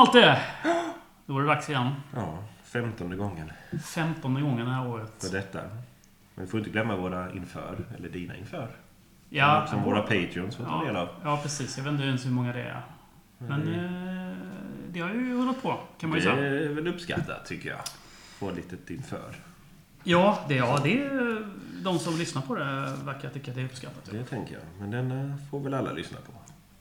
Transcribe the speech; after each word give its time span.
Malte! 0.00 0.38
Då 1.26 1.32
var 1.34 1.40
det 1.40 1.46
dags 1.46 1.68
igen. 1.70 1.90
Ja, 2.14 2.38
femtonde 2.62 3.16
gången 3.16 3.52
Femtonde 3.84 4.40
gången 4.40 4.66
det 4.66 4.72
här 4.72 4.88
året. 4.88 5.12
för 5.18 5.36
detta. 5.36 5.60
Men 6.34 6.44
vi 6.44 6.46
får 6.50 6.60
inte 6.60 6.70
glömma 6.70 6.96
våra 6.96 7.32
inför, 7.32 7.76
eller 7.98 8.08
dina 8.08 8.36
inför. 8.36 8.68
Ja, 9.28 9.66
Som 9.70 9.82
våra 9.82 10.02
Patreons 10.02 10.56
får 10.56 10.64
ta 10.64 10.84
del 10.84 10.96
av. 10.96 11.08
ja, 11.24 11.40
precis. 11.42 11.76
Jag 11.76 11.84
vet 11.84 11.92
inte 11.92 12.04
ens 12.04 12.26
hur 12.26 12.30
många 12.30 12.52
det 12.52 12.62
är. 12.62 12.82
Men 13.38 13.74
eh, 13.74 14.36
det 14.88 15.00
har 15.00 15.08
ju 15.10 15.38
rullat 15.38 15.62
på, 15.62 15.78
kan 16.00 16.10
man 16.10 16.18
Det 16.18 16.24
ju 16.24 16.30
säga. 16.30 16.46
är 16.46 16.68
väl 16.68 16.88
uppskattat 16.88 17.46
tycker 17.46 17.68
jag. 17.68 17.80
Få 18.38 18.50
litet 18.50 18.90
inför. 18.90 19.34
Ja, 20.04 20.38
det, 20.48 20.54
ja, 20.54 20.80
det 20.82 21.02
är 21.04 21.46
de 21.82 21.98
som 21.98 22.18
lyssnar 22.18 22.42
på 22.42 22.54
det 22.54 22.64
verkar 23.04 23.28
tycka 23.30 23.50
att 23.50 23.54
det 23.54 23.60
är 23.60 23.64
uppskattat. 23.66 24.08
Det 24.10 24.24
tänker 24.24 24.54
jag. 24.54 24.62
Men 24.80 24.90
den 24.90 25.30
eh, 25.30 25.36
får 25.50 25.60
väl 25.60 25.74
alla 25.74 25.92
lyssna 25.92 26.18
på. 26.26 26.32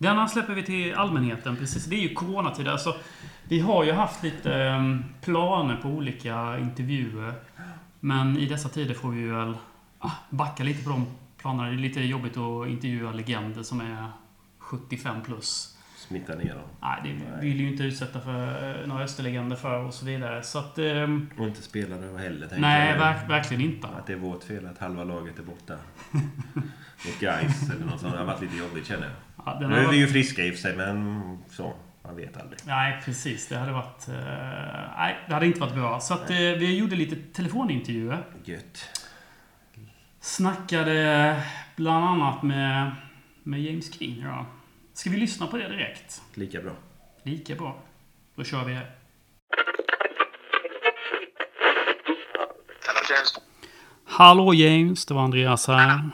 Denna 0.06 0.28
släpper 0.28 0.54
vi 0.54 0.64
till 0.64 0.94
allmänheten. 0.96 1.56
Precis, 1.56 1.86
det 1.86 1.96
är 1.96 2.00
ju 2.00 2.14
coronatider. 2.14 2.72
Alltså, 2.72 2.96
vi 3.44 3.60
har 3.60 3.84
ju 3.84 3.92
haft 3.92 4.24
lite 4.24 4.56
eh, 4.56 4.98
planer 5.22 5.76
på 5.76 5.88
olika 5.88 6.60
intervjuer. 6.60 7.34
Men 8.00 8.38
i 8.38 8.46
dessa 8.46 8.70
tider 8.70 8.94
får 8.94 9.10
vi 9.10 9.28
väl 9.28 9.58
ah, 10.00 10.12
backa 10.30 10.64
lite 10.64 10.84
på 10.84 10.90
de 10.90 11.06
planerna. 11.38 11.70
Det 11.70 11.76
är 11.76 11.78
lite 11.78 12.02
jobbigt 12.02 12.38
att 12.38 12.68
intervjua 12.68 13.12
legender 13.12 13.64
som 13.64 13.82
är 13.82 14.10
75 14.60 15.22
plus. 15.22 15.78
Smitta 15.98 16.36
ner 16.36 16.54
dem. 16.54 16.64
Nej, 16.82 17.00
det 17.04 17.46
vill 17.48 17.60
ju 17.60 17.72
inte 17.72 17.84
utsätta 17.84 18.22
för 18.22 18.82
eh, 18.82 18.88
några 18.88 19.04
österlegender 19.04 19.56
för 19.56 19.80
och 19.80 19.94
så 19.94 20.06
vidare. 20.06 20.44
Så 20.44 20.60
att... 20.60 20.78
ehm, 20.78 21.30
Och 21.38 21.48
inte 21.48 21.62
spela 21.62 21.98
det 21.98 22.18
heller 22.18 22.48
tänker 22.48 22.62
nej, 22.62 22.90
jag. 22.92 23.00
verk, 23.00 23.30
verkligen 23.30 23.64
inte. 23.64 23.88
Att 23.88 24.08
det 24.08 24.14
är 24.14 24.18
vårt 24.18 24.44
fel 24.44 24.66
att 24.66 24.78
halva 24.78 25.04
laget 25.04 25.40
är 25.40 25.44
borta. 25.44 25.74
Mot 27.06 27.20
guys 27.20 27.70
eller 27.70 27.86
något 27.86 28.00
sånt. 28.00 28.14
Det 28.14 28.20
har 28.20 28.26
varit 28.26 28.42
lite 28.42 28.58
jobbigt 28.58 28.88
känner 28.88 29.04
jag. 29.04 29.14
Ja, 29.46 29.58
den 29.60 29.70
Nu 29.70 29.76
är 29.76 29.88
vi 29.88 29.98
ju 29.98 30.08
friska 30.08 30.46
i 30.46 30.50
och 30.50 30.54
för 30.54 30.62
sig 30.62 30.76
men 30.76 31.38
så. 31.50 31.74
Man 32.04 32.16
vet 32.16 32.42
aldrig. 32.42 32.60
Nej, 32.66 33.02
precis. 33.06 33.48
Det 33.48 33.58
hade 33.58 33.72
varit... 33.72 34.08
eh, 34.08 34.16
nej, 34.98 35.18
det 35.28 35.34
hade 35.34 35.46
inte 35.46 35.60
varit 35.60 35.74
bra. 35.74 36.00
Så 36.00 36.14
att 36.14 36.30
eh, 36.30 36.38
vi 36.38 36.78
gjorde 36.78 36.96
lite 36.96 37.16
telefonintervjuer. 37.16 38.26
Gött. 38.44 39.02
Snackade 40.20 41.42
bland 41.76 42.06
annat 42.06 42.44
med, 42.44 42.92
med 43.44 43.62
James 43.62 43.94
King. 44.00 44.22
Ja. 44.24 44.46
Ska 44.94 45.10
vi 45.10 45.18
lyssna 45.18 45.48
på 45.48 45.58
det 45.58 45.68
direkt? 45.68 46.22
Lika 46.34 46.62
bra. 46.62 46.72
Lika 47.24 47.56
bra. 47.56 47.78
Då 48.36 48.44
kör 48.44 48.66
vi 48.66 48.74
det. 48.74 48.88
Hallå 52.86 53.00
James. 53.10 53.40
Hallå 54.06 54.54
James, 54.54 55.06
det 55.06 55.14
var 55.14 55.22
Andreas 55.24 55.68
här. 55.68 56.10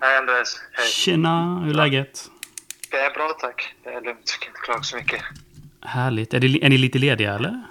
Hej 0.00 0.16
Andreas. 0.18 0.60
Hej. 0.72 0.86
Tjena, 0.86 1.60
hur 1.60 1.70
är 1.70 1.74
läget? 1.74 2.30
Det 2.90 2.96
är 2.96 3.10
bra 3.10 3.28
tack. 3.40 3.74
Det 3.84 3.90
är 3.90 4.00
lugnt. 4.00 4.30
Jag 4.32 4.40
kan 4.40 4.48
inte 4.48 4.60
klaga 4.60 4.82
så 4.82 4.96
mycket. 4.96 5.22
Härligt. 5.82 6.34
Är, 6.34 6.40
det, 6.40 6.64
är 6.64 6.68
ni 6.68 6.78
lite 6.78 6.98
lediga 6.98 7.34
eller? 7.34 7.62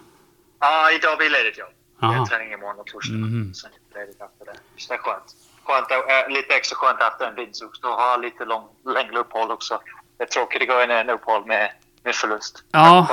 Ja, 0.59 0.91
idag 0.91 1.17
blir 1.17 1.29
ledigt 1.29 1.57
ja. 1.57 1.69
Jag 1.99 2.09
Aha. 2.09 2.19
har 2.19 2.25
träning 2.25 2.53
imorgon 2.53 2.79
och 2.79 2.87
torsdag. 2.87 3.13
Mhm. 3.15 3.53
Sen 3.53 3.71
är 3.71 3.93
det 3.93 3.99
ledigt 3.99 4.21
efter 4.21 4.45
det. 4.45 4.59
Så 4.77 4.93
det 4.93 4.99
är 4.99 5.03
skönt. 5.03 5.35
skönt 5.63 5.91
äh, 5.91 6.35
lite 6.35 6.55
extra 6.55 6.75
skönt 6.75 6.99
efter 7.01 7.25
en 7.25 7.49
också. 7.49 7.81
Då 7.81 7.87
har 7.87 8.11
jag 8.11 8.21
lite 8.21 8.45
lång, 8.45 8.67
längre 8.95 9.17
uppehåll 9.19 9.51
också. 9.51 9.81
Det 10.17 10.23
är 10.23 10.27
tråkigt 10.27 10.61
att 10.61 10.67
gå 10.67 10.83
in 10.83 10.91
i 10.91 10.93
en 10.93 11.09
uppehåll 11.09 11.45
med, 11.45 11.71
med 12.03 12.15
förlust. 12.15 12.63
Ja. 12.71 13.07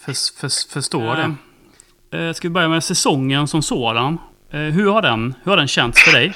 För, 0.00 0.40
för, 0.40 0.72
förstår 0.72 1.16
det. 1.16 1.34
Eh, 2.18 2.32
ska 2.32 2.48
vi 2.48 2.52
börja 2.52 2.68
med 2.68 2.84
säsongen 2.84 3.48
som 3.48 3.62
sådan? 3.62 4.18
Eh, 4.50 4.60
hur, 4.60 4.90
har 4.90 5.02
den, 5.02 5.34
hur 5.42 5.50
har 5.50 5.56
den 5.56 5.68
känts 5.68 6.02
för 6.02 6.12
dig? 6.12 6.34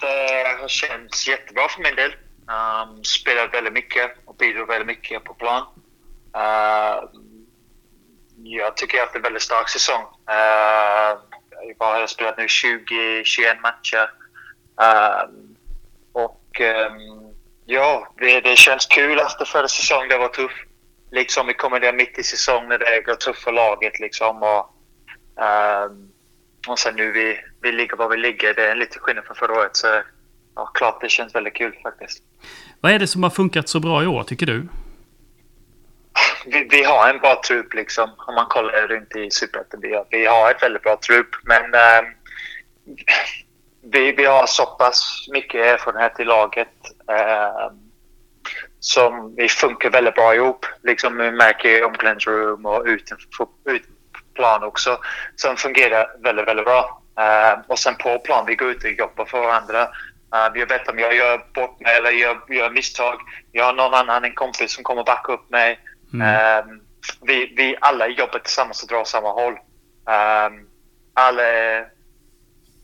Det 0.00 0.60
har 0.60 0.68
känts 0.68 1.28
jättebra 1.28 1.68
för 1.68 1.82
min 1.82 1.94
del. 1.94 2.12
Ehm, 2.50 2.88
um, 2.88 3.04
spelat 3.04 3.54
väldigt 3.54 3.72
mycket 3.72 4.10
och 4.24 4.36
bidrar 4.36 4.66
väldigt 4.66 4.86
mycket 4.86 5.24
på 5.24 5.34
plan. 5.34 5.62
Uh, 6.36 7.10
jag 8.36 8.76
tycker 8.76 8.96
jag 8.96 9.02
har 9.02 9.06
haft 9.06 9.16
en 9.16 9.22
väldigt 9.22 9.42
stark 9.42 9.68
säsong. 9.68 10.02
Uh, 10.30 11.20
jag 11.78 11.86
har 11.86 12.06
spelat 12.06 12.38
nu 12.38 12.46
20-21 12.46 13.60
matcher. 13.60 14.10
Um, 14.76 15.56
och 16.12 16.60
um, 16.60 17.34
ja, 17.64 18.12
det, 18.18 18.40
det 18.40 18.56
känns 18.56 18.86
kul 18.86 19.18
efter 19.18 19.44
förra 19.44 19.68
säsongen. 19.68 20.08
Det 20.08 20.18
var 20.18 20.28
tuff. 20.28 20.52
Liksom 21.10 21.46
vi 21.46 21.54
kommer 21.54 21.80
där 21.80 21.92
mitt 21.92 22.18
i 22.18 22.22
säsongen 22.22 22.68
när 22.68 22.78
det 22.78 23.02
går 23.06 23.14
tufft 23.14 23.42
för 23.42 23.52
laget 23.52 24.00
liksom. 24.00 24.42
Och, 24.42 24.74
um, 25.44 26.12
och 26.68 26.78
sen 26.78 26.96
nu 26.96 27.12
vi, 27.12 27.40
vi 27.62 27.72
ligger 27.72 27.96
var 27.96 28.08
vi 28.08 28.16
ligger. 28.16 28.54
Det 28.54 28.70
är 28.70 28.74
lite 28.74 28.98
skillnad 28.98 29.24
från 29.24 29.36
förra 29.36 29.52
året. 29.52 29.76
Så 29.76 30.02
ja, 30.54 30.66
klart 30.66 31.00
det 31.00 31.08
känns 31.08 31.34
väldigt 31.34 31.54
kul 31.54 31.78
faktiskt. 31.82 32.24
Vad 32.80 32.92
är 32.92 32.98
det 32.98 33.06
som 33.06 33.22
har 33.22 33.30
funkat 33.30 33.68
så 33.68 33.80
bra 33.80 34.02
i 34.02 34.06
år, 34.06 34.22
tycker 34.22 34.46
du? 34.46 34.68
Vi, 36.46 36.68
vi 36.70 36.84
har 36.84 37.08
en 37.08 37.18
bra 37.18 37.40
trupp 37.46 37.74
liksom. 37.74 38.10
Om 38.26 38.34
man 38.34 38.46
kollar 38.46 38.86
runt 38.88 39.16
i 39.16 39.30
Superettan. 39.30 39.80
Vi, 39.82 39.94
har- 39.94 40.06
vi 40.10 40.26
har 40.26 40.50
ett 40.50 40.62
väldigt 40.62 40.82
bra 40.82 40.96
trupp. 41.06 41.28
Men 41.44 41.74
eh, 41.74 42.08
vi, 43.92 44.12
vi 44.12 44.24
har 44.24 44.46
så 44.46 44.66
pass 44.66 45.26
mycket 45.32 45.60
erfarenhet 45.66 46.20
i 46.20 46.24
laget. 46.24 46.68
eh, 47.08 47.72
som 48.82 49.34
vi 49.36 49.48
funkar 49.48 49.90
väldigt 49.90 50.14
bra 50.14 50.34
ihop. 50.34 50.66
Liksom 50.82 51.16
vi 51.18 51.30
märker 51.30 51.68
i 51.78 51.82
omklädningsrum 51.82 52.66
och 52.66 52.82
utanför 52.86 53.46
ut 53.64 53.82
plan 54.34 54.62
också. 54.62 54.98
Som 55.36 55.56
fungerar 55.56 56.06
väldigt, 56.22 56.48
väldigt 56.48 56.64
bra. 56.66 57.02
Eh, 57.18 57.58
och 57.68 57.78
sen 57.78 57.94
på 57.94 58.18
plan, 58.18 58.44
vi 58.46 58.54
går 58.54 58.70
ut 58.70 58.84
och 58.84 58.90
jobbar 58.90 59.24
för 59.24 59.40
varandra. 59.40 59.88
Uh, 60.34 60.58
jag 60.60 60.68
vet 60.68 60.88
om 60.88 60.98
jag 60.98 61.14
gör 61.14 61.46
bort 61.54 61.80
mig 61.80 61.96
eller 61.96 62.10
gör, 62.10 62.40
gör 62.48 62.70
misstag. 62.70 63.20
Jag 63.52 63.64
har 63.64 63.72
någon 63.72 63.94
annan, 63.94 64.24
en 64.24 64.34
kompis 64.34 64.74
som 64.74 64.84
kommer 64.84 65.04
backa 65.04 65.32
upp 65.32 65.50
mig. 65.50 65.78
Ehm, 66.14 66.80
vi, 67.22 67.54
vi 67.56 67.76
alla 67.80 68.08
jobbar 68.08 68.38
tillsammans 68.38 68.82
och 68.82 68.88
drar 68.88 69.00
åt 69.00 69.08
samma 69.08 69.32
håll. 69.32 69.52
Um, 69.52 70.68
alla 71.14 71.42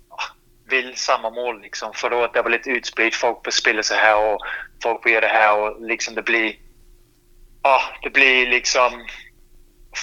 ah, 0.09 0.25
vill 0.69 0.97
samma 0.97 1.31
mål 1.31 1.61
liksom. 1.61 1.93
Förra 1.93 2.17
året 2.17 2.31
det 2.35 2.43
var 2.43 2.51
lite 2.51 2.71
utspritt. 2.71 3.15
Folk 3.15 3.53
spelar 3.53 3.83
så 3.83 3.95
här 3.95 4.17
och 4.17 4.41
folk 4.83 5.09
gör 5.09 5.21
det 5.21 5.27
här 5.27 5.59
och 5.59 5.83
liksom 5.83 6.15
det 6.15 6.23
blir... 6.23 6.55
Ja, 7.63 7.81
det 8.03 8.11
blir 8.11 8.47
liksom... 8.47 9.07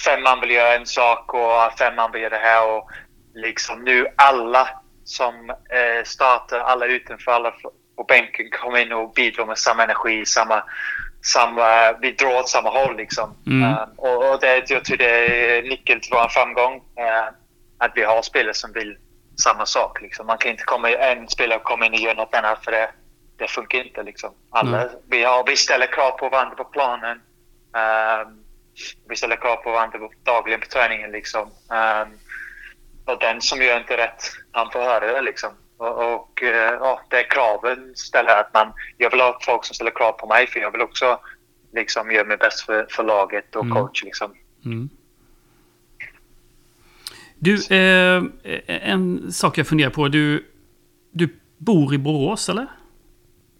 Fem 0.04 0.22
man 0.22 0.40
vill 0.40 0.50
göra 0.50 0.74
en 0.74 0.86
sak 0.86 1.34
och 1.34 1.78
fem 1.78 1.96
man 1.96 2.12
vill 2.12 2.22
göra 2.22 2.38
det 2.38 2.46
här 2.46 2.68
och 2.68 2.90
liksom 3.34 3.84
nu 3.84 4.06
alla 4.16 4.68
som 5.04 5.50
eh, 5.50 6.04
startar, 6.04 6.58
alla 6.60 6.86
utanför, 6.86 7.32
alla 7.32 7.50
på 7.96 8.04
bänken 8.04 8.50
kommer 8.50 8.78
in 8.78 8.92
och 8.92 9.12
bidrar 9.12 9.46
med 9.46 9.58
samma 9.58 9.82
energi, 9.82 10.26
samma, 10.26 10.64
samma, 11.24 11.92
vi 11.92 12.12
drar 12.12 12.36
åt 12.38 12.48
samma 12.48 12.70
håll 12.70 12.96
liksom. 12.96 13.36
Mm. 13.46 13.62
Eh, 13.70 13.82
och, 13.96 14.30
och 14.32 14.40
det, 14.40 14.70
jag 14.70 14.84
tror 14.84 14.96
det 14.96 15.26
är 15.58 15.62
nyckeln 15.62 16.00
till 16.00 16.12
vår 16.12 16.28
framgång. 16.28 16.74
eh, 16.98 17.24
att 17.78 17.92
vi 17.94 18.02
har 18.02 18.22
spelare 18.22 18.54
som 18.54 18.72
vill 18.72 18.96
samma 19.42 19.66
sak. 19.66 20.00
Liksom. 20.02 20.26
Man 20.26 20.38
kan 20.38 20.50
inte 20.50 20.64
komma, 20.64 20.90
en 20.90 21.28
spelare 21.28 21.60
komma 21.62 21.86
in 21.86 21.92
och 21.92 21.98
göra 21.98 22.14
något 22.14 22.34
annat 22.34 22.64
för 22.64 22.72
det, 22.72 22.90
det 23.38 23.48
funkar 23.50 23.78
inte. 23.78 24.02
Liksom. 24.02 24.30
Alla, 24.50 24.76
Nej. 24.78 24.88
vi, 25.10 25.24
har, 25.24 25.44
vi 25.46 25.56
ställer 25.56 25.86
krav 25.86 26.10
på 26.10 26.28
varandra 26.28 26.54
på 26.56 26.64
planen. 26.64 27.20
Eh, 27.76 28.28
vi 29.08 29.16
ställer 29.16 29.36
krav 29.36 29.56
på 29.56 29.70
varandra 29.70 29.98
på- 29.98 30.12
dagligen 30.22 30.60
på 30.60 30.66
träningen. 30.66 31.10
Liksom. 31.10 31.50
Eh, 31.72 32.06
och 33.04 33.18
den 33.20 33.40
som 33.40 33.62
gör 33.62 33.78
inte 33.78 33.96
rätt, 33.96 34.22
han 34.52 34.70
får 34.70 34.80
höra 34.80 35.12
det 35.12 35.22
liksom. 35.22 35.50
Och, 35.76 36.14
och 36.14 36.42
eh, 36.42 36.72
ja, 36.80 37.00
det 37.10 37.16
är 37.16 37.30
kraven 37.30 37.92
ställer 37.96 38.40
att 38.40 38.54
man... 38.54 38.72
Jag 38.98 39.10
vill 39.10 39.20
ha 39.20 39.38
folk 39.42 39.64
som 39.64 39.74
ställer 39.74 39.90
krav 39.90 40.12
på 40.12 40.26
mig 40.26 40.46
för 40.46 40.60
jag 40.60 40.70
vill 40.70 40.80
också 40.80 41.18
liksom 41.74 42.10
göra 42.10 42.24
mitt 42.26 42.38
bäst 42.38 42.60
för, 42.60 42.86
för 42.90 43.04
laget 43.04 43.56
och 43.56 43.64
Mm. 43.64 43.76
coach 43.76 44.04
liksom. 44.04 44.34
Mm. 44.64 44.88
Du, 47.38 47.54
eh, 47.54 48.22
en 48.66 49.32
sak 49.32 49.58
jag 49.58 49.66
funderar 49.66 49.90
på. 49.90 50.08
Du, 50.08 50.46
du 51.10 51.28
bor 51.58 51.94
i 51.94 51.98
Borås, 51.98 52.48
eller? 52.48 52.66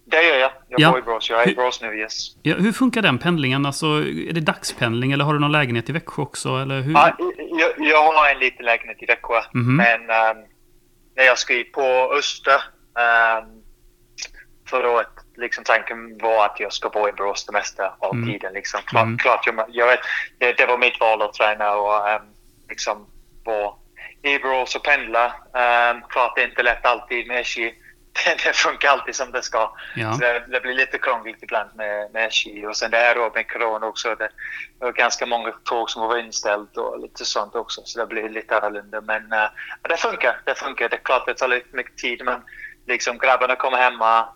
Det 0.06 0.22
gör 0.22 0.36
jag. 0.38 0.50
Jag 0.68 0.80
Ja. 0.80 0.90
bor 0.90 0.98
i 0.98 1.02
Borås. 1.02 1.30
Jag 1.30 1.42
är 1.42 1.48
i 1.50 1.54
Borås 1.54 1.80
nu, 1.82 1.98
yes. 1.98 2.36
Ja, 2.42 2.54
hur 2.54 2.72
funkar 2.72 3.02
den 3.02 3.18
pendlingen? 3.18 3.66
Alltså, 3.66 3.86
är 3.86 4.32
det 4.32 4.40
dagspendling 4.40 5.12
eller 5.12 5.24
har 5.24 5.32
du 5.34 5.40
någon 5.40 5.52
lägenhet 5.52 5.88
i 5.88 5.92
Växjö 5.92 6.22
också? 6.22 6.48
Eller 6.48 6.80
hur? 6.80 6.92
Ja, 6.92 7.16
jag, 7.60 7.88
jag 7.88 8.12
har 8.12 8.30
en 8.30 8.38
liten 8.38 8.64
lägenhet 8.66 9.02
i 9.02 9.06
Växjö. 9.06 9.40
Mhm. 9.54 9.76
Men 9.76 10.00
ehm, 10.10 10.36
när 11.16 11.24
jag 11.24 11.38
skrev 11.38 11.64
på 11.64 12.12
Öster 12.18 12.54
um, 12.54 13.62
förra 14.70 14.90
året, 14.90 15.08
liksom 15.36 15.64
tanken 15.64 16.18
var 16.18 16.44
att 16.46 16.60
jag 16.60 16.72
ska 16.72 16.88
bo 16.88 17.08
i 17.08 17.12
Borås 17.12 17.46
det 17.46 17.52
mesta 17.52 17.94
av 17.98 18.14
Mm. 18.14 18.28
tiden. 18.32 18.52
Liksom. 18.52 18.80
Klart, 18.86 19.02
Mm. 19.04 19.18
klart 19.18 19.46
jag, 19.46 19.64
jag 19.68 19.86
vet, 19.86 20.00
det, 20.38 20.52
det 20.52 20.66
var 20.66 20.78
mitt 20.78 21.00
val 21.00 21.22
att 21.22 21.32
träna 21.34 21.74
och 21.74 22.08
um, 22.20 22.22
liksom 22.68 23.06
vara 23.44 23.72
i 24.22 24.38
Borås 24.38 24.76
och 24.76 24.84
pendla. 24.84 25.26
Um, 25.26 26.02
klart 26.08 26.32
det 26.36 26.42
är 26.42 26.48
inte 26.48 26.62
lätt 26.62 26.84
alltid 26.86 27.26
med 27.26 27.40
SJ. 27.40 27.74
Det, 28.14 28.44
det 28.44 28.56
funkar 28.56 28.88
alltid 28.88 29.14
som 29.14 29.32
det 29.32 29.42
ska. 29.42 29.72
Ja. 29.94 30.12
Så 30.12 30.20
det, 30.20 30.44
det 30.48 30.60
blir 30.60 30.74
lite 30.74 30.98
krångligt 30.98 31.42
ibland 31.42 31.70
med, 31.74 32.10
med 32.12 32.28
SJ. 32.28 32.66
Och 32.66 32.76
sen 32.76 32.90
det 32.90 32.96
här 32.96 33.14
då 33.14 33.30
med 33.34 33.52
corona 33.52 33.86
också. 33.86 34.08
Det, 34.08 34.28
det 34.78 34.84
var 34.84 34.92
ganska 34.92 35.26
många 35.26 35.52
tåg 35.64 35.90
som 35.90 36.08
var 36.08 36.18
inställt 36.18 36.76
och 36.76 37.00
lite 37.00 37.24
sånt 37.24 37.54
också. 37.54 37.82
Så 37.84 37.98
det 38.00 38.06
blir 38.06 38.28
lite 38.28 38.58
annorlunda. 38.58 39.00
Men 39.00 39.22
uh, 39.22 39.48
det 39.88 39.96
funkar. 39.96 40.40
Det 40.44 40.54
funkar. 40.54 40.88
Det 40.88 40.96
är 40.96 41.00
klart 41.00 41.26
det 41.26 41.34
tar 41.34 41.48
lite 41.48 41.76
mycket 41.76 41.96
tid. 41.96 42.24
Men 42.24 42.40
liksom 42.86 43.18
grabbarna 43.18 43.56
kommer 43.56 43.78
hemma. 43.78 44.28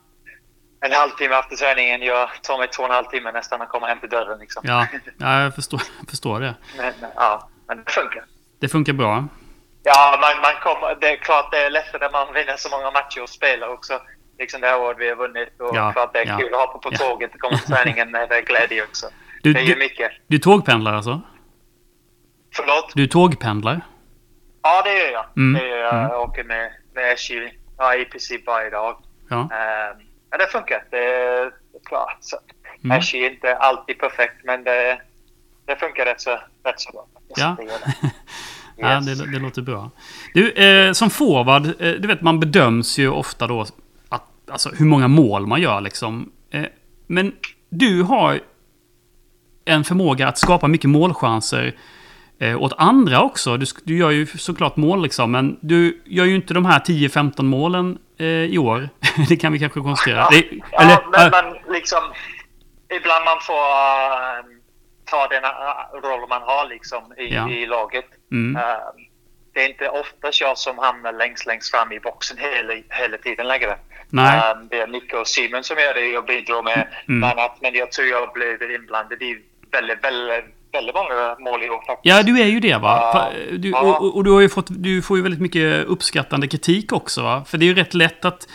en 0.80 0.92
halvtimme 0.92 1.34
efter 1.34 1.56
träningen. 1.56 2.02
Jag 2.02 2.28
tar 2.42 2.58
mig 2.58 2.68
två 2.68 2.82
och 2.82 2.88
en 2.88 2.94
halv 2.94 3.04
timme 3.04 3.32
nästan 3.32 3.62
att 3.62 3.68
komma 3.68 3.86
hem 3.86 4.00
till 4.00 4.08
dörren. 4.08 4.38
Liksom. 4.38 4.62
Ja, 4.66 4.86
ja 5.18 5.42
jag 5.42 5.54
förstår, 5.54 5.82
jag 6.00 6.10
förstår 6.10 6.40
det. 6.40 6.54
Men, 6.76 6.92
ja, 7.14 7.48
men 7.66 7.84
det 7.84 7.90
funkar. 7.90 8.24
Det 8.60 8.68
funkar 8.68 8.92
bra. 8.92 9.24
Ja, 9.82 10.18
man, 10.20 10.42
man 10.42 10.54
kommer, 10.62 10.94
det 11.00 11.08
är 11.12 11.16
klart 11.16 11.50
det 11.52 11.58
är 11.58 11.70
lättare 11.70 11.98
när 12.00 12.10
man 12.10 12.34
vinner 12.34 12.56
så 12.56 12.68
många 12.70 12.90
matcher 12.90 13.22
och 13.22 13.28
spelar 13.28 13.68
också. 13.68 14.00
Liksom 14.38 14.60
det 14.60 14.66
här 14.66 14.80
året 14.80 14.96
vi 15.00 15.08
har 15.08 15.16
vunnit. 15.16 15.60
Och 15.60 15.76
Ja, 15.76 15.92
klart 15.92 16.12
det 16.12 16.18
är 16.18 16.26
ja, 16.26 16.38
kul 16.38 16.54
att 16.54 16.60
hoppa 16.60 16.78
på 16.78 16.90
tåget 16.96 17.34
och 17.34 17.40
komma 17.40 17.56
till 17.58 17.74
träningen. 17.74 18.14
Är 18.14 18.42
glädje 18.42 18.82
också. 18.84 19.06
Du, 19.42 19.52
det 19.52 19.60
är 19.60 19.64
ju 19.64 19.76
mycket. 19.76 20.12
du 20.26 20.38
tågpendlar 20.38 20.94
alltså? 20.94 21.20
Förlåt? 22.54 22.92
Du 22.94 23.06
tågpendlar? 23.06 23.80
Ja, 24.62 24.82
det 24.82 24.98
gör 24.98 25.10
jag. 25.12 25.24
Mm, 25.36 25.60
Det 25.62 25.68
gör 25.68 25.76
jag. 25.78 25.94
mm. 25.94 26.08
Jag 26.10 26.20
åker 26.22 26.44
med, 26.44 26.72
med 26.94 27.12
SJ 27.12 27.58
ja, 27.78 27.94
i 27.94 28.04
princip 28.04 28.46
varje 28.46 28.70
dag. 28.70 29.02
Ja. 29.30 29.36
Ehm, 29.36 29.96
ja, 30.30 30.38
det 30.38 30.46
funkar. 30.46 30.84
Det 30.90 30.98
är, 31.14 31.44
det 31.44 31.78
är 31.82 31.84
klart. 31.88 32.16
Så. 32.20 32.36
Mm. 32.84 32.98
SJ 32.98 33.24
är 33.26 33.30
inte 33.30 33.56
alltid 33.56 33.98
perfekt, 33.98 34.44
men 34.44 34.64
det, 34.64 35.00
det 35.66 35.76
funkar 35.76 36.04
rätt 36.04 36.20
så, 36.20 36.38
rätt 36.64 36.80
så 36.80 36.92
bra. 36.92 37.06
Ja. 37.36 37.56
Ja, 38.80 39.00
det, 39.00 39.32
det 39.32 39.38
låter 39.38 39.62
bra. 39.62 39.90
Du, 40.34 40.50
eh, 40.52 40.92
som 40.92 41.10
forward, 41.10 41.66
eh, 41.66 41.92
du 41.92 42.08
vet 42.08 42.22
man 42.22 42.40
bedöms 42.40 42.98
ju 42.98 43.08
ofta 43.08 43.46
då 43.46 43.66
att, 44.08 44.24
alltså, 44.50 44.70
hur 44.78 44.86
många 44.86 45.08
mål 45.08 45.46
man 45.46 45.60
gör 45.60 45.80
liksom. 45.80 46.30
Eh, 46.50 46.64
men 47.06 47.32
du 47.70 48.02
har 48.02 48.40
en 49.64 49.84
förmåga 49.84 50.28
att 50.28 50.38
skapa 50.38 50.68
mycket 50.68 50.90
målchanser 50.90 51.74
eh, 52.40 52.62
åt 52.62 52.72
andra 52.78 53.22
också. 53.22 53.56
Du, 53.56 53.66
du 53.84 53.98
gör 53.98 54.10
ju 54.10 54.26
såklart 54.26 54.76
mål 54.76 55.02
liksom, 55.02 55.30
men 55.32 55.58
du 55.60 56.02
gör 56.04 56.24
ju 56.24 56.34
inte 56.34 56.54
de 56.54 56.64
här 56.64 56.78
10-15 56.80 57.42
målen 57.42 57.98
eh, 58.18 58.26
i 58.26 58.58
år. 58.58 58.88
det 59.28 59.36
kan 59.36 59.52
vi 59.52 59.58
kanske 59.58 59.80
konstatera. 59.80 60.16
Ja, 60.16 60.28
Det, 60.30 60.44
ja 60.72 60.80
eller, 60.80 60.98
men 61.12 61.26
eh, 61.26 61.30
man 61.30 61.74
liksom... 61.74 61.98
Ibland 63.00 63.24
man 63.24 63.40
får 63.40 63.54
äh, 63.54 64.44
ta 65.04 65.26
den 65.28 65.44
äh, 65.44 66.08
roll 66.08 66.28
man 66.28 66.42
har 66.42 66.68
liksom 66.68 67.02
i, 67.18 67.34
Ja. 67.34 67.48
i 67.50 67.66
laget. 67.66 68.04
Mm, 68.32 68.56
Äh, 68.56 68.62
det 69.54 69.64
är 69.64 69.68
inte 69.68 69.88
oftast 69.88 70.40
jag 70.40 70.58
som 70.58 70.78
hamnar 70.78 71.12
längst, 71.12 71.46
längst 71.46 71.70
fram 71.70 71.92
i 71.92 72.00
boxen 72.00 72.36
hela, 72.38 72.72
hela 72.88 73.18
tiden 73.18 73.46
längre. 73.48 73.76
nej, 74.10 74.38
Äh, 74.38 74.56
det 74.70 74.80
är 74.80 74.86
Nico 74.86 75.16
och 75.16 75.26
Simon 75.28 75.64
som 75.64 75.76
gör 75.78 75.94
det. 75.94 76.06
Jag 76.06 76.26
bidrar 76.26 76.62
med 76.62 76.88
Mm. 77.08 77.20
bland 77.20 77.38
annat. 77.38 77.56
Men 77.62 77.74
jag 77.74 77.92
tror 77.92 78.08
jag 78.08 78.32
blev 78.32 78.70
inblandad 78.70 79.22
i 79.22 79.38
väldigt, 79.72 80.04
väldigt, 80.04 80.44
väldigt 80.72 80.94
många 80.94 81.36
mål 81.38 81.62
i 81.62 81.70
år 81.70 81.82
faktiskt. 81.86 82.00
Ja, 82.16 82.22
du 82.22 82.40
är 82.40 82.46
ju 82.46 82.60
det 82.60 82.76
va? 82.76 83.12
Fa- 83.14 83.56
Du, 83.58 83.70
Ja. 83.70 83.80
och, 83.98 84.16
och 84.16 84.24
du, 84.24 84.30
har 84.30 84.40
ju 84.40 84.48
fått, 84.48 84.66
du 84.68 85.02
får 85.02 85.16
ju 85.16 85.22
väldigt 85.22 85.40
mycket 85.40 85.84
uppskattande 85.84 86.48
kritik 86.48 86.92
också 86.92 87.22
va? 87.22 87.44
För 87.46 87.58
det 87.58 87.64
är 87.64 87.66
ju 87.66 87.74
rätt 87.74 87.94
lätt 87.94 88.24
att, 88.24 88.48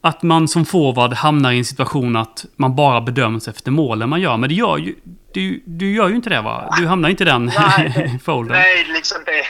att 0.00 0.22
man 0.22 0.48
som 0.48 0.64
forward 0.66 1.12
hamnar 1.12 1.52
i 1.52 1.58
en 1.58 1.64
situation 1.64 2.16
att 2.16 2.44
man 2.56 2.76
bara 2.76 3.00
bedöms 3.00 3.48
efter 3.48 3.70
målen 3.70 4.08
man 4.08 4.20
gör. 4.20 4.36
Men 4.36 4.48
det 4.48 4.54
gör 4.54 4.78
ju, 4.78 4.94
du, 5.38 5.62
du 5.66 5.94
gör 5.94 6.08
ju 6.08 6.14
inte 6.14 6.30
det 6.30 6.40
va? 6.40 6.74
Du 6.78 6.86
hamnar 6.86 7.08
inte 7.08 7.22
i 7.22 7.26
den 7.26 7.44
Nej, 7.44 8.18
foldern. 8.24 8.56
Nej, 8.56 8.84
liksom 8.84 9.18
det... 9.26 9.44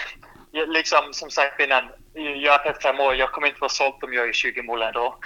Liksom 0.67 0.99
som 1.13 1.31
sagt 1.31 1.61
innan. 1.61 1.85
Jag 2.45 2.53
har 2.53 2.59
35 2.59 3.01
år. 3.01 3.15
Jag 3.15 3.33
kommer 3.33 3.47
inte 3.47 3.61
vara 3.61 3.69
sålt 3.69 4.03
om 4.03 4.13
jag 4.13 4.27
gör 4.27 4.33
20 4.33 4.63
mål 4.63 4.83
ändå. 4.83 5.19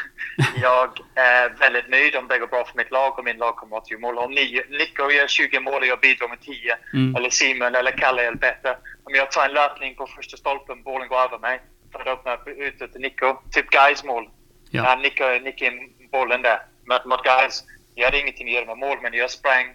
Jag 0.62 0.90
är 1.14 1.48
väldigt 1.58 1.88
nöjd 1.88 2.16
om 2.16 2.28
det 2.28 2.38
går 2.38 2.46
bra 2.46 2.64
för 2.64 2.76
mitt 2.76 2.90
lag 2.90 3.18
och 3.18 3.24
min 3.24 3.36
lagkamrat 3.36 3.90
gör 3.90 3.98
mål. 3.98 4.18
Om 4.18 4.30
ni, 4.30 4.62
Nico 4.70 5.10
gör 5.10 5.26
20 5.26 5.60
mål 5.60 5.82
och 5.82 5.86
jag 5.86 6.00
bidrar 6.00 6.28
med 6.28 6.40
10. 6.40 6.76
Mm. 6.92 7.16
Eller 7.16 7.30
Simon 7.30 7.74
eller 7.74 7.90
Kalle 7.90 8.22
eller 8.22 8.36
bättre. 8.36 8.70
Om 9.04 9.14
jag 9.14 9.30
tar 9.30 9.44
en 9.44 9.52
löpning 9.52 9.94
på 9.94 10.06
första 10.06 10.36
stolpen, 10.36 10.82
bollen 10.82 11.08
går 11.08 11.20
över 11.20 11.38
mig. 11.38 11.60
För 11.92 12.00
att 12.00 12.06
öppna 12.06 12.52
ut 12.66 12.78
till 12.78 13.00
Nico. 13.00 13.36
Typ 13.52 13.70
Guys 13.70 14.04
mål. 14.04 14.28
Ja. 14.70 14.82
Ja. 14.84 14.96
Nico 14.96 15.24
nickade 15.44 15.70
in 15.70 15.92
bollen 16.12 16.42
där. 16.42 16.58
Mot, 16.88 17.04
mot 17.04 17.22
Guys. 17.22 17.64
Jag 17.94 18.04
hade 18.04 18.20
ingenting 18.20 18.48
att 18.48 18.54
göra 18.54 18.66
med 18.66 18.78
mål, 18.78 18.98
men 19.02 19.14
jag 19.14 19.30
sprang. 19.30 19.66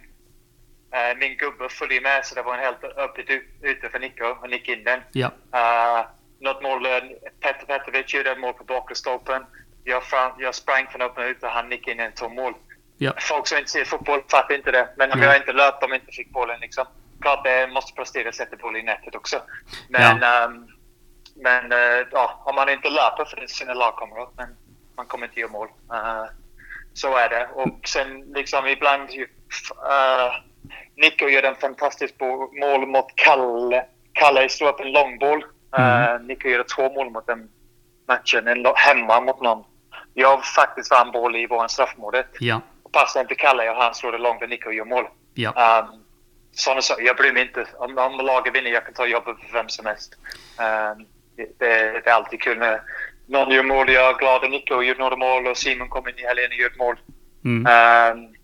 Eh, 0.92 1.18
min 1.18 1.36
gubbe 1.36 1.68
följde 1.68 2.00
med, 2.00 2.26
så 2.26 2.34
det 2.34 2.42
var 2.42 2.54
en 2.54 2.60
helt 2.60 2.84
öppet 2.84 3.30
ut- 3.30 3.48
ute 3.62 3.88
för 3.88 3.98
Nico 3.98 4.24
och 4.24 4.50
nickade 4.50 4.78
in 4.78 4.84
den. 4.84 5.00
Ja. 5.12 5.30
Uh, 5.54 6.06
något 6.40 6.62
mål, 6.62 6.86
eh, 6.86 6.92
Petter 7.40 7.66
Petrovic 7.66 8.14
gjorde 8.14 8.30
ett 8.30 8.38
mål 8.38 8.54
på 8.54 8.64
bakre 8.64 8.94
stolpen. 8.94 9.46
Jag, 9.84 10.04
fram, 10.04 10.32
jag 10.38 10.54
sprang 10.54 10.86
från 10.86 11.02
öppna 11.02 11.24
ut 11.24 11.42
och 11.42 11.48
han 11.48 11.68
nickade 11.68 11.92
in 11.92 12.00
en 12.00 12.12
tom 12.12 12.34
mål. 12.34 12.54
Ja. 12.98 13.12
Folk 13.18 13.46
som 13.46 13.58
inte 13.58 13.70
ser 13.70 13.84
fotboll 13.84 14.22
fattar 14.30 14.54
inte 14.54 14.70
det. 14.70 14.88
Men 14.96 15.12
om 15.12 15.18
Nej. 15.18 15.28
jag 15.28 15.36
inte 15.36 15.52
löpte 15.52 15.84
om 15.86 15.92
jag 15.92 16.00
inte 16.00 16.12
fick 16.12 16.30
bollen 16.30 16.60
liksom. 16.60 16.86
Klart 17.20 17.44
det 17.44 17.66
måste 17.66 17.92
prestera 17.92 18.32
sätta 18.32 18.56
bollen 18.56 18.80
i 18.80 18.84
nätet 18.84 19.14
också. 19.14 19.42
Men, 19.88 20.22
ehm, 20.22 20.68
men 21.36 21.72
eh, 21.72 22.06
ja, 22.12 22.42
om 22.46 22.54
man 22.54 22.68
inte 22.68 22.90
löper 22.90 23.24
för 23.24 23.46
sina 23.46 23.74
lagkamrater, 23.74 24.34
men 24.36 24.56
man 24.96 25.06
kommer 25.06 25.26
inte 25.26 25.40
göra 25.40 25.50
mål. 25.52 25.68
Eh, 25.92 26.24
så 26.92 27.16
är 27.16 27.28
det. 27.28 27.48
Och 27.54 27.88
sen 27.88 28.20
liksom 28.20 28.66
ibland... 28.66 29.10
Uh, 29.10 30.34
Nico 30.96 31.28
gör 31.28 31.42
en 31.42 31.54
fantastisk 31.54 32.14
mål 32.60 32.86
mot 32.86 33.06
Kalle. 33.14 33.84
Kalle 34.12 34.48
slår 34.48 34.68
upp 34.68 34.80
en 34.80 34.92
långboll. 34.92 35.44
Uh, 35.78 36.26
Nico 36.26 36.48
gör 36.48 36.64
två 36.76 36.92
mål 36.92 37.10
mot 37.10 37.26
den 37.26 37.48
matchen. 38.08 38.48
En 38.48 38.66
hemma 38.76 39.20
mot 39.20 39.42
någon. 39.42 39.64
Jag 40.14 40.44
faktiskt 40.44 40.90
vann 40.90 41.12
boll 41.12 41.36
i 41.36 41.46
våran 41.46 41.68
straffområdet. 41.68 42.26
Ja. 42.40 42.60
Passar 42.92 43.20
inte 43.20 43.34
Kalle 43.34 43.70
och 43.70 43.76
han 43.76 43.94
slår 43.94 44.12
det 44.12 44.18
långt 44.18 44.42
och 44.42 44.48
Nico 44.48 44.70
gör 44.70 44.84
mål. 44.84 45.04
Ja. 45.34 45.80
Um, 45.80 46.00
sådana 46.52 46.82
saker. 46.82 47.02
Jag 47.02 47.16
bryr 47.16 47.32
mig 47.32 47.42
inte. 47.42 47.66
Om, 47.78 47.98
om 47.98 48.26
laget 48.26 48.54
vinner, 48.54 48.70
jag 48.70 48.84
kan 48.84 48.94
ta 48.94 49.06
jobbet 49.06 49.36
för 49.46 49.52
vem 49.52 49.68
som 49.68 49.86
helst. 49.86 50.14
Um, 50.58 51.06
det, 51.36 51.58
det 52.02 52.10
är 52.10 52.12
alltid 52.12 52.42
kul 52.42 52.58
när 52.58 52.82
någon 53.26 53.50
gör 53.50 53.62
mål. 53.62 53.90
Jag 53.90 54.14
är 54.14 54.18
glad 54.18 54.44
att 54.44 54.50
Nico 54.50 54.82
gjorde 54.82 55.00
några 55.00 55.16
mål 55.16 55.46
och 55.46 55.56
Simon 55.56 55.88
kom 55.88 56.08
in 56.08 56.18
i 56.18 56.26
helgen 56.26 56.50
och 56.50 56.56
gjorde 56.56 56.76
mål. 56.78 56.96
Mm. 57.44 57.66
Um, 57.66 58.34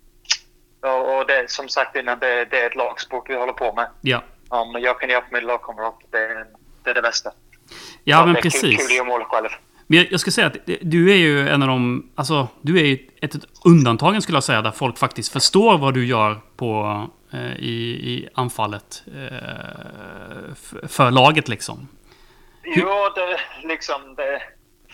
och 0.91 1.27
det, 1.27 1.51
som 1.51 1.69
sagt 1.69 1.95
innan, 1.95 2.19
det, 2.19 2.45
det 2.45 2.59
är 2.61 2.67
ett 2.67 2.75
lagsport 2.75 3.29
vi 3.29 3.35
håller 3.35 3.53
på 3.53 3.73
med. 3.73 3.87
Ja. 4.01 4.23
Om 4.49 4.75
jag 4.81 4.99
kan 4.99 5.09
hjälpa 5.09 5.27
min 5.31 5.43
lagkamrat, 5.43 5.99
det, 6.11 6.45
det 6.83 6.89
är 6.89 6.93
det 6.93 7.01
bästa. 7.01 7.31
Ja, 8.03 8.25
men 8.25 8.33
det 8.33 8.39
är 8.39 8.41
kul- 8.41 8.51
precis. 8.51 8.77
Kul 8.77 8.85
att 8.85 8.95
göra 8.95 9.05
mål 9.07 9.23
själv. 9.23 9.49
Men 9.87 9.97
jag, 9.97 10.07
jag 10.11 10.19
ska 10.19 10.31
säga 10.31 10.47
att 10.47 10.57
det- 10.65 10.79
du 10.81 11.11
är 11.11 11.15
ju 11.15 11.49
en 11.49 11.61
av 11.61 11.67
de... 11.67 12.09
Alltså, 12.15 12.47
du 12.61 12.79
är 12.79 12.83
ju 12.85 12.97
ett, 13.21 13.35
ett 13.35 13.41
undantagen 13.65 14.21
skulle 14.21 14.35
jag 14.35 14.43
säga, 14.43 14.61
där 14.61 14.71
folk 14.71 14.97
faktiskt 14.97 15.33
förstår 15.33 15.77
vad 15.77 15.93
du 15.93 16.05
gör 16.05 16.39
på, 16.57 17.03
eh, 17.33 17.55
i, 17.55 17.73
i 18.13 18.29
anfallet 18.33 19.03
eh, 19.07 20.87
för 20.87 21.11
laget 21.11 21.47
liksom. 21.47 21.87
Jo, 22.63 22.89
det 23.15 23.39
liksom... 23.67 24.15
Det, 24.15 24.41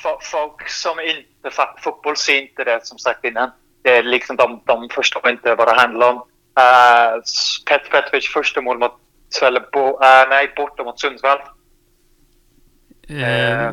fo- 0.03 0.19
folk 0.21 0.69
som 0.69 0.99
inte 0.99 1.55
fattar 1.55 1.81
fotboll 1.81 2.17
ser 2.17 2.41
inte 2.41 2.63
det, 2.63 2.79
som 2.85 2.97
sagt 2.97 3.25
innan. 3.25 3.51
Det 3.81 3.97
är 3.97 4.03
liksom 4.03 4.35
de, 4.35 4.61
de 4.65 4.89
förstår 4.89 5.29
inte 5.29 5.55
vad 5.55 5.67
det 5.67 5.81
handlar 5.81 6.09
om. 6.09 6.15
Uh, 6.17 7.21
Petr 7.67 7.89
Petrovic 7.91 8.27
första 8.33 8.61
mål 8.61 8.77
mot 8.79 8.91
Trelleborg... 9.39 9.93
Uh, 9.93 10.29
nej, 10.29 10.53
borta 10.55 10.83
mot 10.83 10.99
Sundsvall. 10.99 11.37
Eh, 13.09 13.61
Eh, 13.65 13.71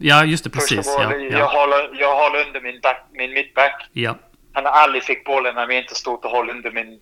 ja, 0.00 0.24
just 0.24 0.44
det. 0.44 0.50
Precis. 0.50 0.76
första 0.76 1.02
Ja, 1.02 1.08
mål, 1.10 1.22
jag, 1.22 1.40
ja, 1.40 1.46
håller, 1.46 1.90
jag 2.00 2.16
håller 2.16 2.46
under 2.46 2.60
min, 2.60 2.80
back, 2.80 3.06
min 3.12 3.32
mittback. 3.32 3.88
ja, 3.92 4.14
Han 4.52 4.64
har 4.64 4.72
aldrig 4.72 5.02
fick 5.02 5.24
bollen 5.24 5.54
när 5.54 5.66
vi 5.66 5.76
inte 5.78 5.94
stod 5.94 6.24
och 6.24 6.30
höll 6.30 6.50
under 6.50 6.70
min, 6.70 7.00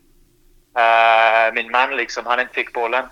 eh, 0.79 1.55
min 1.55 1.71
man. 1.71 1.97
Liksom. 1.97 2.27
Han 2.27 2.41
inte 2.41 2.55
fick 2.55 2.73
bollen. 2.73 3.05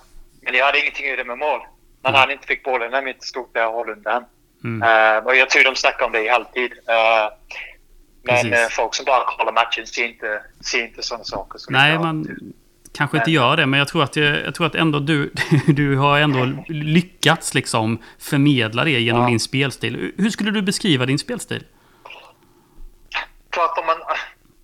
Men 0.43 0.55
jag 0.55 0.66
hade 0.66 0.78
ingenting 0.81 1.07
att 1.11 1.16
göra 1.19 1.25
med 1.26 1.38
mål. 1.38 1.61
Men 2.02 2.11
Mm. 2.11 2.21
han 2.21 2.31
inte 2.31 2.47
fick 2.47 2.64
bollen 2.64 2.90
när 2.90 3.02
vi 3.02 3.11
inte 3.11 3.26
stod 3.26 3.49
där 3.55 3.66
och 3.69 3.75
höll 3.75 3.90
under 3.97 4.11
han. 4.11 4.25
Mm. 4.64 4.83
Eh, 5.16 5.25
och 5.25 5.37
jag 5.37 5.50
tror 5.50 5.64
de 5.64 5.76
snackar 5.76 6.07
om 6.07 6.12
det 6.12 6.21
i 6.25 6.28
halvtid. 6.28 6.73
Men 8.26 8.37
Precis. 8.37 8.52
eh, 8.52 8.68
folk 8.71 8.95
som 8.95 9.04
bara 9.04 9.25
kollar 9.25 9.52
matchen 9.52 9.87
ser 9.87 10.04
inte, 10.04 10.42
ser 10.71 10.85
inte 10.85 11.02
sådana 11.02 11.25
saker. 11.25 11.59
Så 11.59 11.73
Nej, 11.73 11.99
man 11.99 12.26
kanske 12.95 13.16
inte 13.18 13.30
gör 13.30 13.56
det, 13.56 13.66
men 13.66 13.78
jag 13.78 13.88
tror 13.88 14.02
att, 14.02 14.16
jag, 14.16 14.45
jag 14.45 14.54
tror 14.54 14.66
att 14.66 14.75
ändå 14.75 14.99
du, 14.99 15.33
du 15.66 15.97
har 15.97 16.18
ändå 16.18 16.62
lyckats 16.68 17.54
liksom 17.54 17.99
förmedla 18.18 18.85
det 18.85 18.90
genom 18.90 19.23
Ja. 19.23 19.28
din 19.28 19.40
spelstil. 19.40 20.12
Hur 20.16 20.30
skulle 20.30 20.50
du 20.50 20.62
beskriva 20.62 21.06
din 21.06 21.18
spelstil? 21.18 21.64
klart 23.50 23.78
om 23.78 23.87
man... 23.87 23.97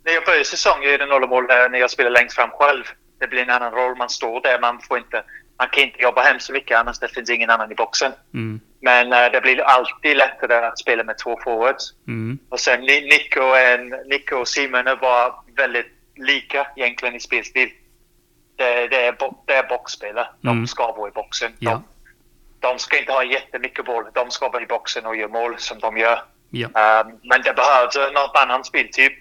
När 0.04 0.12
jag 0.12 0.24
börjar 0.24 0.44
säsongen 0.44 0.90
är 0.90 0.98
det 0.98 1.06
noll 1.06 1.28
mål 1.28 1.50
eh, 1.50 1.56
när 1.70 1.78
jag 1.78 1.90
spelar 1.90 2.10
längst 2.10 2.34
fram 2.36 2.50
själv. 2.50 2.84
Det 3.20 3.26
blir 3.28 3.42
en 3.42 3.50
annan 3.50 3.72
roll. 3.72 3.96
Man 3.96 4.08
står 4.08 4.40
där. 4.42 4.60
Man 4.60 4.80
får 4.88 4.98
inte... 4.98 5.22
Man 5.58 5.68
kan 5.72 5.82
inte 5.84 6.02
jobba 6.02 6.22
hem 6.22 6.40
så 6.40 6.52
mycket 6.52 6.78
annars 6.78 6.98
det 6.98 7.08
finns 7.08 7.30
ingen 7.30 7.50
annan 7.50 7.72
i 7.72 7.74
boxen. 7.74 8.12
Mm. 8.34 8.60
Men 8.84 9.12
eh, 9.12 9.30
det 9.32 9.40
blir 9.40 9.60
alltid 9.60 10.16
lättare 10.16 10.54
att 10.66 10.78
spela 10.78 11.04
med 11.04 11.18
två 11.18 11.38
forwards. 11.44 11.84
Mm. 12.08 12.38
Och 12.48 12.60
sen 12.60 12.80
Ni- 12.80 13.00
Nico, 13.00 13.40
en, 13.42 13.88
Nico 13.88 14.36
och 14.36 14.48
Simon 14.48 14.84
bara 15.00 15.34
väldigt 15.56 15.86
lika 16.16 16.66
egentligen 16.76 17.14
i 17.14 17.20
spelstil. 17.20 17.70
Det, 18.56 18.88
det, 18.88 19.06
är, 19.06 19.12
bo, 19.12 19.34
det 19.46 19.54
är 19.54 19.68
boxspelare. 19.68 20.26
De 20.40 20.48
Mm. 20.48 20.66
ska 20.66 20.92
vara 20.92 21.08
i 21.08 21.12
boxen. 21.12 21.52
Ja. 21.58 21.70
De, 21.70 22.68
de 22.68 22.78
ska 22.78 22.98
inte 22.98 23.12
ha 23.12 23.24
jättemycket 23.24 23.84
boll. 23.84 24.04
De 24.14 24.30
ska 24.30 24.48
vara 24.48 24.62
i 24.62 24.66
boxen 24.66 25.06
och 25.06 25.16
göra 25.16 25.28
mål 25.28 25.54
som 25.58 25.78
de 25.78 25.96
gör. 25.98 26.22
Ja. 26.50 26.66
Um, 26.66 27.18
men 27.22 27.42
det 27.42 27.52
behövs 27.56 27.96
något 28.14 28.36
annan 28.36 28.64
speltyp 28.64 29.12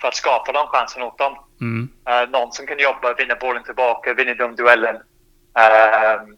för 0.00 0.08
att 0.08 0.14
skapa 0.16 0.52
de 0.52 0.66
chansen 0.66 1.02
åt 1.02 1.18
dem. 1.18 1.38
Mm. 1.60 1.88
Uh, 2.08 2.30
någon 2.30 2.52
som 2.52 2.66
kan 2.66 2.78
jobba, 2.78 3.14
vinna 3.14 3.34
bollen 3.34 3.62
tillbaka, 3.64 4.14
vinna 4.14 4.34
de 4.34 4.56
duellen. 4.56 4.96
Um, 4.96 6.36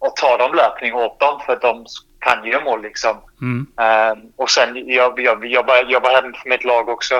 och 0.00 0.16
ta 0.16 0.36
de 0.36 0.54
löpning 0.54 0.94
åt 0.94 1.20
dem 1.20 1.40
för 1.46 1.58
de 1.60 1.86
kan 2.18 2.44
göra 2.44 2.64
mål 2.64 2.82
liksom. 2.82 3.16
Mm. 3.40 3.66
Um, 3.76 4.32
och 4.36 4.50
sen 4.50 4.68
jag, 4.86 5.20
jag, 5.20 5.46
jag 5.46 5.90
jobbar, 5.90 6.22
hem 6.22 6.34
för 6.34 6.48
mitt 6.48 6.64
lag 6.64 6.88
också. 6.88 7.14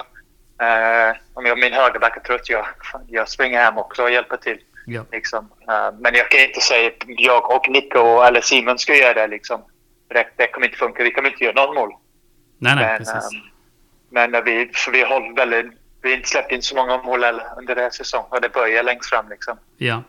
Eh, 0.63 1.17
om 1.35 1.47
jag, 1.47 1.59
min 1.59 1.73
högerback 1.73 2.17
är 2.17 2.21
trött, 2.21 2.49
jag, 2.49 2.67
jag 3.09 3.29
springer 3.29 3.65
hem 3.65 3.79
också 3.79 4.03
och 4.03 4.11
hjälper 4.11 4.37
till. 4.37 4.59
Ja. 4.87 5.05
Liksom. 5.13 5.49
Eh, 5.69 5.93
men 5.99 6.15
jag 6.15 6.31
kan 6.31 6.41
inte 6.41 6.61
säga 6.61 6.89
att 6.89 7.05
jag 7.07 7.51
och 7.51 7.69
Nico 7.69 8.23
eller 8.23 8.41
Simon 8.41 8.79
ska 8.79 8.97
göra 8.97 9.15
det. 9.15 9.27
Liksom. 9.27 9.63
Det, 10.09 10.27
det 10.37 10.47
kommer 10.47 10.67
inte 10.67 10.79
funka. 10.79 11.03
Vi 11.03 11.11
kommer 11.11 11.31
inte 11.31 11.45
göra 11.45 11.67
någon 11.67 11.75
mål. 11.75 11.91
Nej, 12.59 12.77
nej, 12.77 12.85
Men, 12.85 12.99
precis. 12.99 13.15
ehm, 13.15 14.31
men 14.31 14.45
vi, 14.45 14.71
för 14.75 14.93
vi 14.93 15.03
har 15.03 15.37
väldigt, 15.37 15.67
vi 16.03 16.11
har 16.11 16.17
inte 16.17 16.29
släppt 16.29 16.53
in 16.53 16.63
så 16.63 16.77
många 16.77 16.97
mål 17.03 17.25
under 17.57 17.75
den 17.75 17.85
här 17.85 17.91
säsongen. 17.91 18.27
Och 18.31 18.41
det 18.41 18.49
börjar 18.49 18.83
längst 18.83 19.11
fram 19.11 19.29
liksom. 19.29 19.59
Ja. 19.77 20.03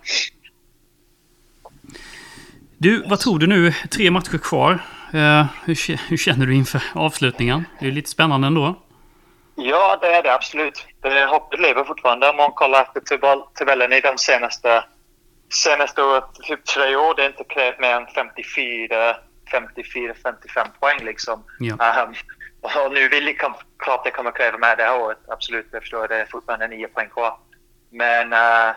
Du, 2.81 3.03
vad 3.07 3.19
tror 3.19 3.39
du 3.39 3.47
nu? 3.47 3.71
Tre 3.71 4.11
matcher 4.11 4.37
kvar. 4.37 4.71
Eh, 5.13 5.45
hur, 5.65 6.09
hur 6.09 6.17
känner 6.17 6.45
du 6.45 6.55
inför 6.55 6.83
avslutningen? 6.95 7.65
Det 7.79 7.87
är 7.87 7.91
lite 7.91 8.09
spännande 8.09 8.47
ändå. 8.47 8.75
Ja, 9.55 9.97
det 10.01 10.07
är 10.07 10.23
det 10.23 10.33
absolut. 10.33 10.85
Det, 11.01 11.25
hoppet 11.25 11.59
lever 11.59 11.83
fortfarande. 11.83 12.29
Om 12.29 12.37
man 12.37 12.51
kollar 12.51 12.81
efter 12.81 12.99
tabell- 12.99 13.47
tabellen 13.53 13.93
i 13.93 14.01
de 14.01 14.17
senaste, 14.17 14.83
senaste 15.65 16.01
typ 16.43 16.65
tre 16.65 16.95
år. 16.95 17.15
Det 17.15 17.21
har 17.21 17.29
inte 17.29 17.43
krävt 17.43 17.79
mer 17.79 17.95
än 17.95 18.07
54, 18.15 19.15
54 19.51 20.13
55 20.23 20.67
poäng 20.79 20.99
liksom. 21.05 21.43
Ja. 21.59 21.73
Ehm, 21.73 22.13
och 22.61 22.93
nu 22.93 23.09
vill 23.09 23.27
jag 23.27 23.53
klart 23.77 24.03
det 24.03 24.11
kommer 24.11 24.31
kräva 24.31 24.57
med 24.57 24.77
det 24.77 24.83
här 24.83 25.01
året. 25.01 25.19
Absolut, 25.27 25.67
jag 25.71 25.81
förstår. 25.81 26.07
Det 26.07 26.15
är 26.15 26.25
fortfarande 26.25 26.67
nio 26.67 26.87
poäng 26.87 27.09
kvar. 27.09 27.37
Men 27.91 28.33
uh, 28.33 28.75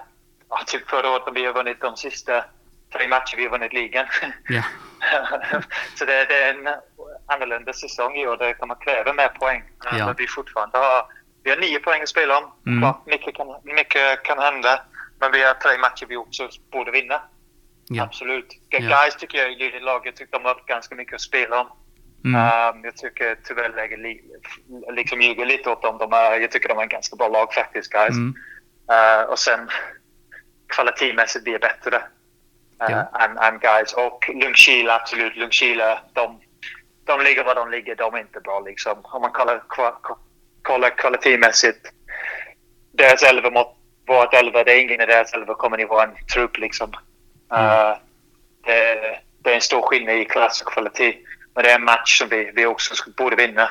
typ 0.67 0.91
förra 0.91 1.11
året 1.11 1.23
har 1.23 1.33
vi 1.33 1.47
har 1.47 1.53
vunnit 1.53 1.81
de 1.81 1.97
sista 1.97 2.45
tre 2.97 3.09
matcher 3.09 3.37
vi 3.37 3.43
har 3.43 3.51
vunnit 3.51 3.73
ligan. 3.73 4.07
Ja. 4.49 4.63
så 5.95 6.05
det, 6.05 6.25
det 6.25 6.43
är 6.43 6.55
en 6.55 6.69
annorlunda 7.27 7.73
säsong 7.73 8.17
i 8.17 8.27
år. 8.27 8.37
Det 8.37 8.55
kommer 8.55 8.75
kräva 8.85 9.13
mer 9.13 9.29
poäng. 9.29 9.63
Ja. 9.85 10.07
Men 10.07 10.15
vi 10.19 10.27
fortfarande 10.27 10.79
har, 10.79 11.07
vi 11.43 11.51
har 11.51 11.57
nio 11.57 11.79
poäng 11.79 12.03
att 12.03 12.09
spela 12.09 12.39
om. 12.39 12.45
Mm. 12.67 12.81
Klart, 12.81 13.07
mycket, 13.07 13.35
kan, 13.35 13.47
mycket 13.65 14.23
kan 14.23 14.39
hända. 14.39 14.83
Men 15.21 15.33
vi 15.33 15.43
har 15.43 15.55
tre 15.55 15.79
matcher 15.79 16.07
vi 16.09 16.17
också 16.17 16.49
borde 16.73 16.91
vinna. 16.91 17.23
Ja. 17.89 18.03
Absolut. 18.03 18.49
Ja. 18.69 18.79
Guys 18.79 19.17
tycker 19.17 19.39
jag 19.39 19.53
i 19.53 19.81
laget 19.81 20.17
tycker 20.17 20.39
de 20.39 20.45
har 20.45 20.63
ganska 20.67 20.95
mycket 20.95 21.15
att 21.15 21.21
spela 21.21 21.61
om. 21.61 21.67
Mm. 22.25 22.41
Um, 22.77 22.85
jag 22.85 22.97
tycker 22.97 23.37
tyvärr 23.45 23.77
lägger 23.77 23.97
li, 23.97 24.23
liksom 24.93 25.21
ljuger 25.21 25.47
lite 25.47 25.71
åt 25.71 25.83
dem. 25.83 25.99
De 25.99 26.13
är, 26.13 26.41
jag 26.41 26.51
tycker 26.51 26.69
de 26.69 26.79
är 26.79 26.83
en 26.83 26.89
ganska 26.89 27.17
bra 27.17 27.29
lag 27.29 27.55
faktiskt, 27.55 27.93
guys. 27.93 28.17
Mm. 28.17 28.35
Uh, 28.91 29.31
och 29.31 29.39
sen 29.39 29.71
kvalitetsmässigt 30.67 31.45
blir 31.45 31.59
bättre 31.59 32.03
uh, 32.89 32.91
Ja. 32.91 33.25
än, 33.25 33.39
än 33.39 33.59
guys. 33.59 33.93
Och 33.93 34.31
Ljungskile, 34.35 34.95
absolut. 34.95 35.37
Ljungskile, 35.37 35.99
de, 36.13 36.41
de 37.05 37.21
ligger 37.21 37.45
var 37.45 37.55
de 37.55 37.71
ligger. 37.71 37.97
De 37.97 38.15
är 38.15 38.19
inte 38.19 38.41
bra 38.41 38.61
liksom. 38.61 38.99
Om 39.03 39.23
man 39.23 39.31
kollar, 39.33 39.63
kollar 40.63 40.91
kvalitetsmässigt. 40.91 41.93
Deras 42.93 43.23
elva 43.23 43.51
mot 43.51 43.77
vårt 44.07 44.35
elva, 44.35 44.65
det 44.65 44.73
är 44.73 44.81
ingen 44.81 45.01
i 45.01 45.07
deras 45.07 45.33
elva 45.35 45.55
kommer 45.55 45.81
i 45.81 45.85
vår 45.85 46.11
trupp 46.35 46.59
liksom. 46.59 46.91
Uh, 47.53 47.97
det, 48.65 49.19
det 49.43 49.51
är 49.51 49.55
en 49.55 49.61
stor 49.61 49.83
skillnad 49.83 50.17
i 50.17 50.25
klass 50.25 50.63
och 50.63 50.73
kvalitet. 50.73 51.17
Men 51.55 51.65
det 51.65 51.71
är 51.71 51.75
en 51.75 51.85
match 51.85 52.19
som 52.19 52.29
vi, 52.29 52.53
vi 52.55 52.67
också 52.67 53.11
borde 53.17 53.37
vinna. 53.37 53.71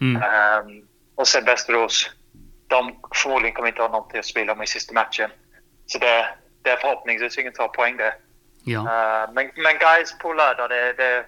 Mm. 0.00 0.22
Ehm, 0.22 0.86
och 1.14 1.28
sen 1.28 1.44
Västerås. 1.44 2.10
De 2.66 3.00
förmodligen 3.14 3.54
kommer 3.54 3.68
inte 3.68 3.82
ha 3.82 3.88
någonting 3.88 4.18
att 4.18 4.26
spela 4.26 4.52
om 4.52 4.62
i 4.62 4.66
sista 4.66 4.94
matchen. 4.94 5.30
Så 5.86 5.98
det, 5.98 6.28
det 6.62 6.70
är 6.70 6.76
förhoppningsvis 6.76 7.38
ingen 7.38 7.52
tar 7.52 7.68
poäng 7.68 7.96
där. 7.96 8.14
Ja. 8.68 8.80
Ehm, 8.80 9.34
men, 9.34 9.50
men 9.56 9.78
guys 9.78 10.18
på 10.18 10.32
lördag, 10.32 10.70
det, 10.70 10.92
det, 10.92 11.24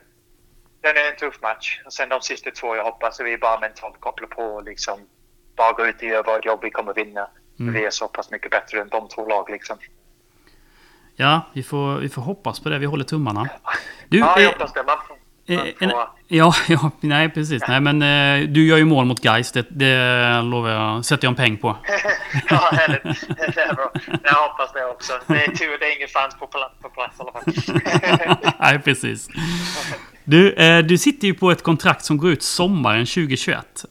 den 0.83 0.97
är 0.97 1.11
en 1.11 1.17
tuff 1.17 1.43
match. 1.43 1.81
Och 1.87 1.93
sen 1.93 2.09
de 2.09 2.21
sista 2.21 2.51
två, 2.51 2.77
jag 2.77 2.85
hoppas 2.85 3.21
att 3.21 3.27
vi 3.27 3.39
bara 3.39 3.61
mentalt 3.61 4.01
kopplar 4.01 4.29
på 4.29 4.43
och 4.43 4.65
liksom 4.65 5.01
bara 5.57 5.73
går 5.73 5.89
ut 5.89 5.97
och 5.97 6.03
gör 6.03 6.23
vårt 6.23 6.45
jobb 6.45 6.61
vi 6.63 6.71
kommer 6.71 6.95
vinna. 6.95 7.29
Mm. 7.61 7.75
Vi 7.75 7.85
är 7.85 7.91
så 7.91 8.09
pass 8.09 8.31
mycket 8.31 8.51
bättre 8.51 8.81
än 8.81 8.89
de 8.89 9.09
två 9.09 9.29
lag 9.29 9.51
liksom. 9.51 9.79
ja, 11.17 11.41
vi 11.53 11.63
får, 11.63 11.97
vi 11.97 12.09
får 12.09 12.23
hoppas 12.23 12.61
på 12.61 12.69
det. 12.69 12.79
Vi 12.79 12.87
håller 12.87 13.05
tummarna. 13.05 13.49
Du, 14.09 14.19
Ja, 14.19 14.37
eh, 14.37 14.43
jag 14.43 14.51
hoppas 14.53 14.73
det. 14.73 14.83
Man, 14.83 14.99
eh, 15.11 15.17
en, 15.55 15.91
får, 15.91 16.09
ja, 16.29 16.55
ja, 16.69 16.91
nej 17.01 17.29
precis. 17.31 17.63
Nej, 17.69 17.81
men 17.81 18.03
eh, 18.03 18.49
du 18.49 18.67
gör 18.67 18.77
ju 18.77 18.85
mål 18.85 19.05
mot 19.05 19.25
Geist. 19.25 19.55
Det, 19.55 19.67
det 19.71 20.43
lovar 20.43 20.71
jag. 20.71 21.05
Sätter 21.05 21.25
jag 21.25 21.31
en 21.31 21.37
peng 21.37 21.57
på. 21.57 21.77
ja, 22.49 22.71
härligt. 22.73 23.03
Det 23.55 23.61
är 23.61 23.75
bra. 23.75 23.93
Jag 24.25 24.35
hoppas 24.35 24.73
det 24.73 24.85
också. 24.85 25.13
Det 25.27 25.45
är 25.45 25.53
tur 25.53 25.79
det 25.79 25.87
är 25.87 25.97
ingen 25.97 26.09
fans 26.09 26.35
på, 26.39 26.47
pla- 26.47 26.83
på 26.83 26.89
plats 26.89 27.17
i 27.19 27.23
alla 27.23 27.33
fall. 27.33 28.53
nej, 28.61 28.79
precis. 28.79 29.29
Du, 30.25 30.53
eh, 30.53 30.79
du 30.79 30.99
sitter 30.99 31.27
ju 31.29 31.35
på 31.35 31.51
ett 31.51 31.63
kontrakt 31.63 32.05
som 32.05 32.19
går 32.19 32.31
ut 32.31 32.43
sommaren 32.43 33.07
2021. 33.07 33.85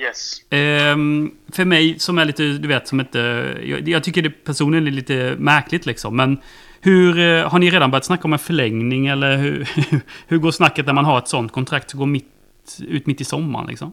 Yes. 0.00 0.32
Ehm, 0.50 1.30
för 1.52 1.64
mig 1.64 1.98
som 1.98 2.18
är 2.18 2.24
lite, 2.24 2.42
du 2.42 2.68
vet, 2.68 2.88
som 2.88 3.00
inte... 3.00 3.18
Jag, 3.64 3.88
jag 3.88 4.04
tycker 4.04 4.22
det 4.22 4.30
personligen 4.30 4.86
är 4.86 4.90
lite 4.90 5.34
märkligt 5.38 5.86
liksom. 5.86 6.16
Men 6.16 6.40
hur... 6.80 7.18
eh, 7.18 7.50
Har 7.50 7.58
ni 7.58 7.70
redan 7.70 7.90
börjat 7.90 8.04
snacka 8.04 8.24
om 8.24 8.32
en 8.32 8.38
förlängning 8.38 9.06
eller 9.06 9.36
hur, 9.36 9.68
hur 10.28 10.38
går 10.38 10.50
snacket 10.50 10.86
när 10.86 10.92
man 10.92 11.04
har 11.04 11.18
ett 11.18 11.28
sånt 11.28 11.52
kontrakt 11.52 11.90
som 11.90 11.98
går 12.00 12.06
mitt, 12.06 12.78
ut 12.88 13.06
mitt 13.06 13.20
i 13.20 13.24
sommaren 13.24 13.66
liksom? 13.66 13.92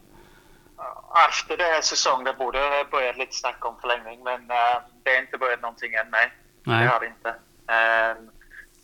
Efter 1.30 1.58
det 1.58 1.64
här 1.64 1.82
säsongen 1.82 2.26
det 2.26 2.34
borde 2.34 2.60
börjat 2.92 3.18
lite 3.18 3.36
snack 3.36 3.66
om 3.66 3.76
förlängning, 3.82 4.24
men 4.24 4.42
eh, 4.52 4.78
det 5.04 5.10
har 5.12 5.22
inte 5.22 5.38
börjat 5.38 5.62
någonting 5.62 5.94
än. 5.94 6.08
Nej, 6.12 6.32
Nej. 6.64 6.84
det 6.84 6.90
har 6.90 7.00
det 7.00 7.08
inte. 7.08 7.30
Ehm, 7.74 8.30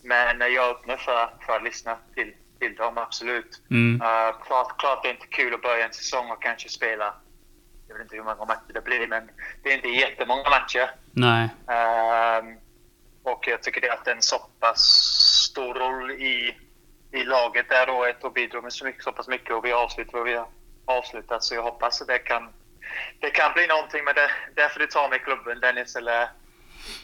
men 0.02 0.52
jag 0.54 0.70
öppen 0.70 0.98
för, 0.98 1.28
för 1.46 1.56
att 1.56 1.64
lyssna 1.64 1.96
till, 2.14 2.32
till 2.60 2.74
dem, 2.74 2.98
absolut. 2.98 3.62
Mm. 3.70 4.00
Eh, 4.02 4.34
klart, 4.46 4.78
klart 4.78 5.02
det 5.02 5.08
är 5.08 5.14
inte 5.14 5.26
kul 5.26 5.54
att 5.54 5.62
börja 5.62 5.86
en 5.86 5.92
säsong 5.92 6.30
och 6.30 6.42
kanske 6.42 6.68
spela, 6.68 7.14
jag 7.88 7.94
vet 7.94 8.02
inte 8.02 8.16
hur 8.16 8.22
många 8.22 8.44
matcher 8.44 8.72
det 8.74 8.84
blir, 8.84 9.06
men 9.06 9.30
det 9.62 9.72
är 9.72 9.76
inte 9.76 9.88
jättemånga 9.88 10.50
matcher. 10.50 10.90
Nej. 11.12 11.48
Ehm, 11.76 12.46
och 13.22 13.48
jag 13.48 13.62
tycker 13.62 13.80
det 13.80 13.90
haft 13.90 14.06
en 14.06 14.22
så 14.22 14.38
pass 14.38 14.80
stor 15.50 15.74
roll 15.74 16.10
i, 16.10 16.56
i 17.12 17.24
laget 17.24 17.66
det 17.68 17.74
här 17.74 17.90
året 17.90 18.24
och 18.24 18.32
bidrar 18.32 18.60
med 18.62 18.72
så, 18.72 18.84
mycket, 18.84 19.04
så 19.04 19.12
pass 19.12 19.28
mycket 19.28 19.54
och 19.54 19.64
vi 19.64 19.72
avslutar 19.72 20.12
vad 20.12 20.24
vi 20.24 20.34
har 20.34 20.46
avslutat. 20.84 21.42
Så 21.44 21.54
jag 21.54 21.62
hoppas 21.62 22.00
att 22.02 22.08
det 22.08 22.18
kan, 22.18 22.52
det 23.20 23.30
kan 23.30 23.52
bli 23.52 23.66
någonting 23.66 24.04
med 24.04 24.14
det. 24.14 24.30
Därför 24.54 24.80
du 24.80 24.86
tar 24.86 25.08
med 25.08 25.22
klubben, 25.24 25.60
Dennis 25.60 25.96
eller 25.96 26.28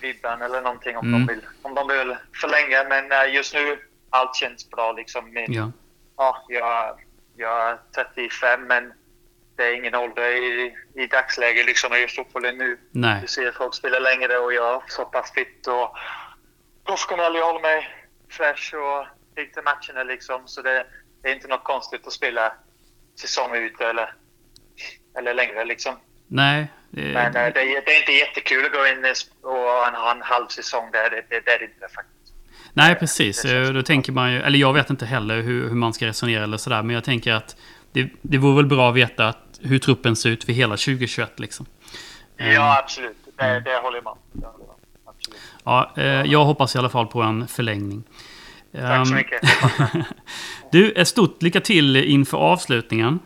Vibban 0.00 0.42
eller 0.42 0.62
någonting 0.62 0.96
om, 0.96 1.06
Mm. 1.14 1.26
de 1.26 1.32
vill, 1.34 1.46
om 1.62 1.74
de 1.74 1.88
vill 1.88 2.16
förlänga. 2.40 2.84
Men 2.84 3.12
eh, 3.12 3.34
just 3.34 3.54
nu, 3.54 3.78
allt 4.10 4.36
känns 4.36 4.70
bra 4.70 4.92
liksom. 4.92 5.30
Min, 5.32 5.52
Ja. 5.52 5.72
ja, 6.16 6.44
jag, 6.48 7.00
jag 7.36 7.68
är 7.70 7.78
35 7.94 8.62
men 8.66 8.92
det 9.58 9.64
är 9.64 9.74
ingen 9.74 9.94
ålder 9.94 10.28
i, 10.42 10.74
i 10.94 11.06
dagsläget 11.06 11.66
liksom 11.66 11.94
i 11.94 12.08
fotbollen 12.08 12.58
nu. 12.58 12.78
Nej. 12.90 13.20
Du 13.20 13.26
ser 13.26 13.52
folk 13.52 13.74
spela 13.74 13.98
längre 13.98 14.38
och 14.38 14.52
jag 14.52 14.74
är 14.74 14.82
så 14.88 15.04
pass 15.04 15.32
fit 15.32 15.66
och 15.66 15.96
professionell. 16.86 17.34
Jag 17.34 17.46
håller 17.46 17.60
mig 17.60 17.88
fresh 18.30 18.74
och 18.74 19.06
pigg 19.36 19.52
till 19.54 19.62
matcherna 19.62 20.02
liksom. 20.04 20.42
Så 20.46 20.62
det, 20.62 20.86
det 21.22 21.28
är 21.28 21.34
inte 21.34 21.48
något 21.48 21.64
konstigt 21.64 22.06
att 22.06 22.12
spela 22.12 22.52
säsong 23.20 23.56
ut 23.56 23.80
eller, 23.80 24.12
eller 25.18 25.34
längre 25.34 25.64
liksom. 25.64 25.94
Nej. 26.26 26.66
Det, 26.90 27.02
Men 27.02 27.26
eh, 27.26 27.32
det, 27.32 27.60
är, 27.60 27.82
det 27.84 27.92
är 27.94 28.00
inte 28.00 28.12
jättekul 28.12 28.64
att 28.66 28.72
gå 28.72 28.86
in 28.86 29.14
och 29.42 29.52
ha 29.52 29.88
en, 29.88 29.94
ha 29.94 30.12
en 30.12 30.22
halv 30.22 30.46
säsong 30.46 30.90
där. 30.92 31.10
Det, 31.10 31.24
det, 31.28 31.40
det 31.44 31.50
är 31.50 31.58
det 31.58 31.64
inte 31.64 31.88
faktiskt. 31.94 32.34
Nej, 32.72 32.94
precis. 32.94 33.42
Då 33.74 33.82
tänker 33.82 34.12
man 34.12 34.32
ju... 34.32 34.38
Eller 34.38 34.58
jag 34.58 34.72
vet 34.72 34.90
inte 34.90 35.06
heller 35.06 35.40
hur, 35.40 35.68
hur 35.68 35.76
man 35.76 35.94
ska 35.94 36.06
resonera 36.06 36.42
eller 36.44 36.56
sådär. 36.56 36.82
Men 36.82 36.94
jag 36.94 37.04
tänker 37.04 37.32
att 37.32 37.56
det, 37.92 38.10
det 38.22 38.38
vore 38.38 38.56
väl 38.56 38.66
bra 38.66 38.88
att 38.88 38.96
veta 38.96 39.28
att, 39.28 39.47
hur 39.60 39.78
truppen 39.78 40.16
ser 40.16 40.30
ut 40.30 40.44
för 40.44 40.52
hela 40.52 40.76
2021 40.76 41.40
liksom. 41.40 41.66
Ja, 42.36 42.78
absolut. 42.78 43.16
Det, 43.36 43.60
det 43.60 43.76
håller 43.82 43.96
jag 43.96 44.04
med 44.04 44.10
om. 44.10 44.18
Det 44.32 44.46
håller 44.46 44.64
jag 44.64 44.66
med 44.66 44.74
om. 45.04 45.14
Ja, 45.64 45.92
eh, 45.96 46.32
jag 46.32 46.44
hoppas 46.44 46.74
i 46.74 46.78
alla 46.78 46.88
fall 46.88 47.06
på 47.06 47.22
en 47.22 47.48
förlängning. 47.48 48.02
Tack 48.72 49.06
så 49.06 49.12
Ehm, 49.12 49.18
mycket. 49.18 49.40
Du, 50.72 50.92
ett 50.92 51.08
stort 51.08 51.42
lycka 51.42 51.60
till 51.60 51.96
inför 51.96 52.38
avslutningen. 52.38 53.18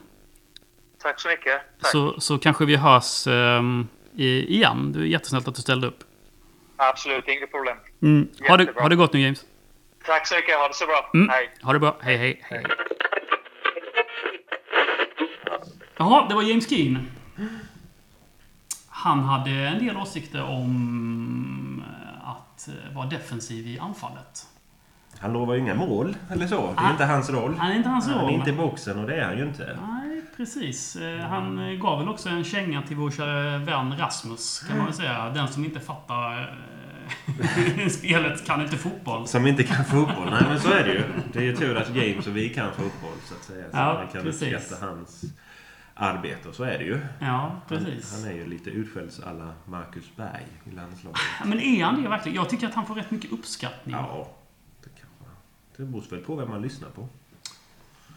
Tack 1.03 1.21
så 1.21 1.29
mycket. 1.29 1.61
Tack. 1.81 1.91
Så, 1.91 2.21
så 2.21 2.39
kanske 2.39 2.65
vi 2.65 2.77
hörs 2.77 3.27
ehm, 3.27 3.89
igen. 4.17 4.93
Du 4.93 5.01
är 5.01 5.07
jättesnällt 5.07 5.49
att 5.49 5.55
du 5.55 5.63
ställde 5.63 5.87
upp. 5.87 6.05
Absolut, 6.77 7.29
inget 7.29 7.51
problem. 7.51 7.77
Mm. 8.03 8.29
Ha, 8.49 8.57
det, 8.57 8.81
ha 8.81 8.89
det 8.89 8.97
gott 8.97 9.13
nu 9.13 9.21
James. 9.21 9.45
Tack 10.07 10.27
så 10.27 10.35
mycket. 10.35 10.55
Ha 10.57 10.69
det 10.69 10.75
så 10.75 10.87
bra. 10.87 11.11
Mm. 11.15 11.29
Hej. 11.29 11.51
Ha 11.63 11.73
det 11.73 11.79
bra. 11.79 11.97
Hej, 12.01 12.17
hej, 12.17 12.41
hej. 12.43 12.65
Jaha, 15.97 16.29
det 16.29 16.35
var 16.35 16.43
James 16.43 16.69
Keen. 16.71 16.99
Han 18.89 19.21
hade 19.21 19.51
en 19.51 19.87
del 19.87 19.97
åsikter 19.97 20.43
om 20.43 21.83
eh, 21.87 22.29
att 22.31 22.69
eh, 22.69 22.95
vara 22.97 23.07
defensiv 23.07 23.67
i 23.67 23.79
anfallet. 23.79 24.47
Han 25.19 25.33
lovar 25.33 25.55
ju 25.55 25.61
inga 25.61 25.75
mål 25.75 26.17
eller 26.31 26.47
så. 26.47 26.67
Det 26.67 26.73
är 26.73 26.83
Han- 26.83 26.93
inte 26.93 27.05
hans 27.05 27.31
roll. 27.31 27.55
Han 27.59 27.71
är 27.71 27.77
inte 27.77 27.89
hans 27.89 28.07
Han 28.09 28.15
är 28.19 28.23
roll. 28.23 28.31
inte 28.33 28.51
i 28.51 28.53
boxen 28.53 28.99
och 28.99 29.07
det 29.07 29.17
är 29.17 29.25
han 29.25 29.39
ju 29.39 29.45
inte. 29.45 29.79
Nej, 29.87 30.23
precis. 30.37 30.97
Eh, 30.97 31.19
Han 31.21 31.79
gav 31.81 31.99
väl 31.99 32.09
också 32.09 32.29
en 32.29 32.45
känga 32.45 32.83
till 32.83 32.97
vår 32.97 33.11
kära 33.11 33.59
vän 33.59 33.99
Rasmus, 33.99 34.65
kan 34.69 34.77
man 34.77 34.87
väl 34.87 34.95
säga. 34.95 35.31
Den 35.31 35.49
som 35.49 35.65
inte 35.65 35.81
fattar 35.81 36.59
spelet 37.91 38.47
kan 38.47 38.63
inte 38.63 38.77
fotboll. 38.77 39.27
Som 39.29 39.47
inte 39.47 39.63
kan 39.63 39.85
fotboll. 39.85 40.31
Nej 40.31 40.43
men 40.49 40.61
så 40.61 40.69
är 40.73 40.85
det 40.85 40.93
ju. 40.93 41.03
Det 41.33 41.39
är 41.39 41.43
ju 41.43 41.57
tur 41.57 41.77
att 41.77 41.97
James 41.97 42.27
och 42.27 42.37
vi 42.37 42.49
kan 42.49 42.69
fotboll 42.73 43.17
så 43.25 43.35
att 43.35 43.43
säga. 43.45 43.65
Så 43.71 43.77
Ja, 43.77 43.95
man 43.95 44.07
kan 44.13 44.23
precis. 44.23 44.55
uppskatta 44.55 44.87
hans, 44.87 45.25
arbete 46.03 46.49
och 46.49 46.55
så 46.55 46.65
är 46.65 46.79
det 46.79 46.85
ju. 46.85 47.01
Ja, 47.21 47.61
precis. 47.69 48.13
Han, 48.13 48.23
han 48.23 48.31
är 48.33 48.35
ju 48.37 48.47
lite 48.47 48.71
utskälls 48.71 49.21
alla 49.21 49.53
Marcus 49.65 50.17
Berg 50.17 50.47
i 50.65 50.71
landslaget. 50.71 51.21
Men 51.45 51.61
är 51.61 51.85
han 51.85 52.03
det 52.03 52.09
verkligen? 52.09 52.37
Jag 52.37 52.49
tycker 52.49 52.67
att 52.67 52.75
han 52.75 52.87
får 52.87 52.95
rätt 52.95 53.11
mycket 53.11 53.33
uppskattning. 53.33 53.95
Ja, 53.95 54.31
det 54.83 55.01
kan 55.01 55.09
man. 55.19 55.29
Det 55.77 55.83
beror 55.83 56.11
väl 56.11 56.21
på 56.21 56.37
vem 56.37 56.49
man 56.51 56.63
lyssnar 56.63 56.89
på. 56.89 57.09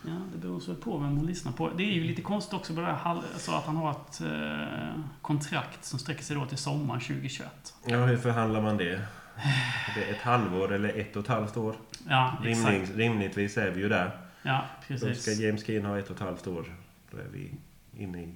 Ja, 0.08 0.22
det 0.34 0.38
beror 0.38 0.60
så 0.60 0.76
på 0.76 0.98
vem 0.98 1.16
man 1.16 1.26
lyssnar 1.26 1.52
på. 1.52 1.70
Det 1.70 1.84
är 1.84 1.92
ju 1.92 2.04
lite 2.04 2.22
konstigt 2.22 2.54
också 2.54 2.76
på 2.76 2.82
det 2.82 2.88
här, 2.88 3.10
alltså 3.34 3.52
att 3.52 3.66
han 3.66 3.76
har 3.76 3.92
ett 3.92 4.22
eh, 4.22 5.02
kontrakt 5.22 5.86
som 5.86 6.00
sträcker 6.00 6.24
sig 6.24 6.36
då 6.36 6.46
till 6.46 6.58
sommaren 6.58 7.02
2021. 7.02 7.74
Ja, 7.86 8.06
hur 8.06 8.18
förhandlar 8.18 8.62
man 8.62 8.78
det? 8.78 9.02
Är 9.36 9.96
det 9.96 10.02
ett 10.04 10.22
halvår 10.22 10.74
eller 10.74 10.90
ett 11.00 11.16
och 11.16 11.24
ett 11.24 11.30
halvt 11.30 11.58
år? 11.58 11.76
Ja, 12.10 12.38
exakt. 12.46 12.70
Rimlig, 12.72 13.00
rimligtvis 13.00 13.58
är 13.58 13.72
vi 13.72 13.82
ju 13.82 13.90
där. 13.90 14.18
Ja, 14.42 14.66
Då 14.88 14.98
ska 14.98 15.08
precis. 15.08 15.40
James 15.40 15.66
Keen 15.66 15.86
ha 15.86 16.00
ett 16.00 16.10
och 16.10 16.16
ett 16.16 16.22
halvt 16.22 16.48
år. 16.48 16.66
Då 17.12 17.18
är 17.18 17.28
vi 17.34 17.52
inne 17.98 18.22
i... 18.24 18.34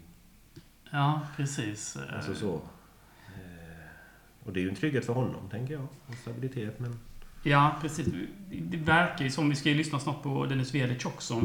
Ja, 0.92 1.22
precis. 1.36 1.96
Eh, 1.96 2.16
Alltså 2.16 2.36
så. 2.36 2.54
Eh, 3.28 3.86
Och 4.46 4.54
det 4.54 4.60
är 4.60 4.62
ju 4.62 4.70
en 4.70 4.75
trygghet 4.75 5.06
för 5.06 5.13
honom, 5.13 5.50
tänker 5.51 5.74
jag. 5.74 5.88
Och 6.08 6.13
stabilitet, 6.22 6.80
men... 6.80 7.00
Ja, 7.44 7.75
precis. 7.82 8.08
Det 8.50 8.78
verkar 8.78 9.25
ju 9.25 9.32
som, 9.32 9.50
vi 9.50 9.56
ska 9.56 9.70
ju 9.70 9.75
lyssna 9.75 10.00
snart 10.00 10.24
på 10.24 10.46
Dennis 10.46 10.75
Vedic 10.75 11.06
också, 11.06 11.42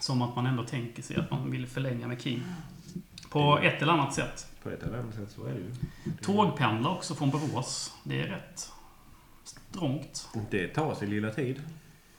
som 0.00 0.22
att 0.22 0.36
man 0.36 0.46
ändå 0.46 0.64
tänker 0.64 1.02
sig 1.02 1.16
att 1.16 1.30
man 1.30 1.50
vill 1.50 1.66
förlänga 1.66 2.06
med 2.08 2.20
King. 2.22 2.42
På 3.30 3.58
ett 3.58 3.82
eller 3.82 3.92
annat 3.92 4.14
sätt. 4.14 4.46
På 4.62 4.70
ett 4.70 4.82
eller 4.82 4.98
annat 4.98 5.14
sätt 5.14 5.30
så 5.30 5.44
är 5.44 5.52
det 5.52 5.58
ju. 5.60 5.70
Det- 6.04 6.22
Tågpendla 6.22 6.90
också 6.90 7.14
från 7.14 7.30
Borås. 7.30 7.94
Det 8.04 8.20
är 8.22 8.26
rätt 8.26 8.72
strångt. 9.44 10.28
Det 10.50 10.68
tar 10.68 10.94
sin 10.94 11.10
lilla 11.10 11.30
tid. 11.30 11.62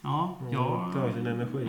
Ja, 0.00 0.38
jag... 0.52 0.92
tar 0.94 1.12
sin 1.12 1.26
energi. 1.26 1.68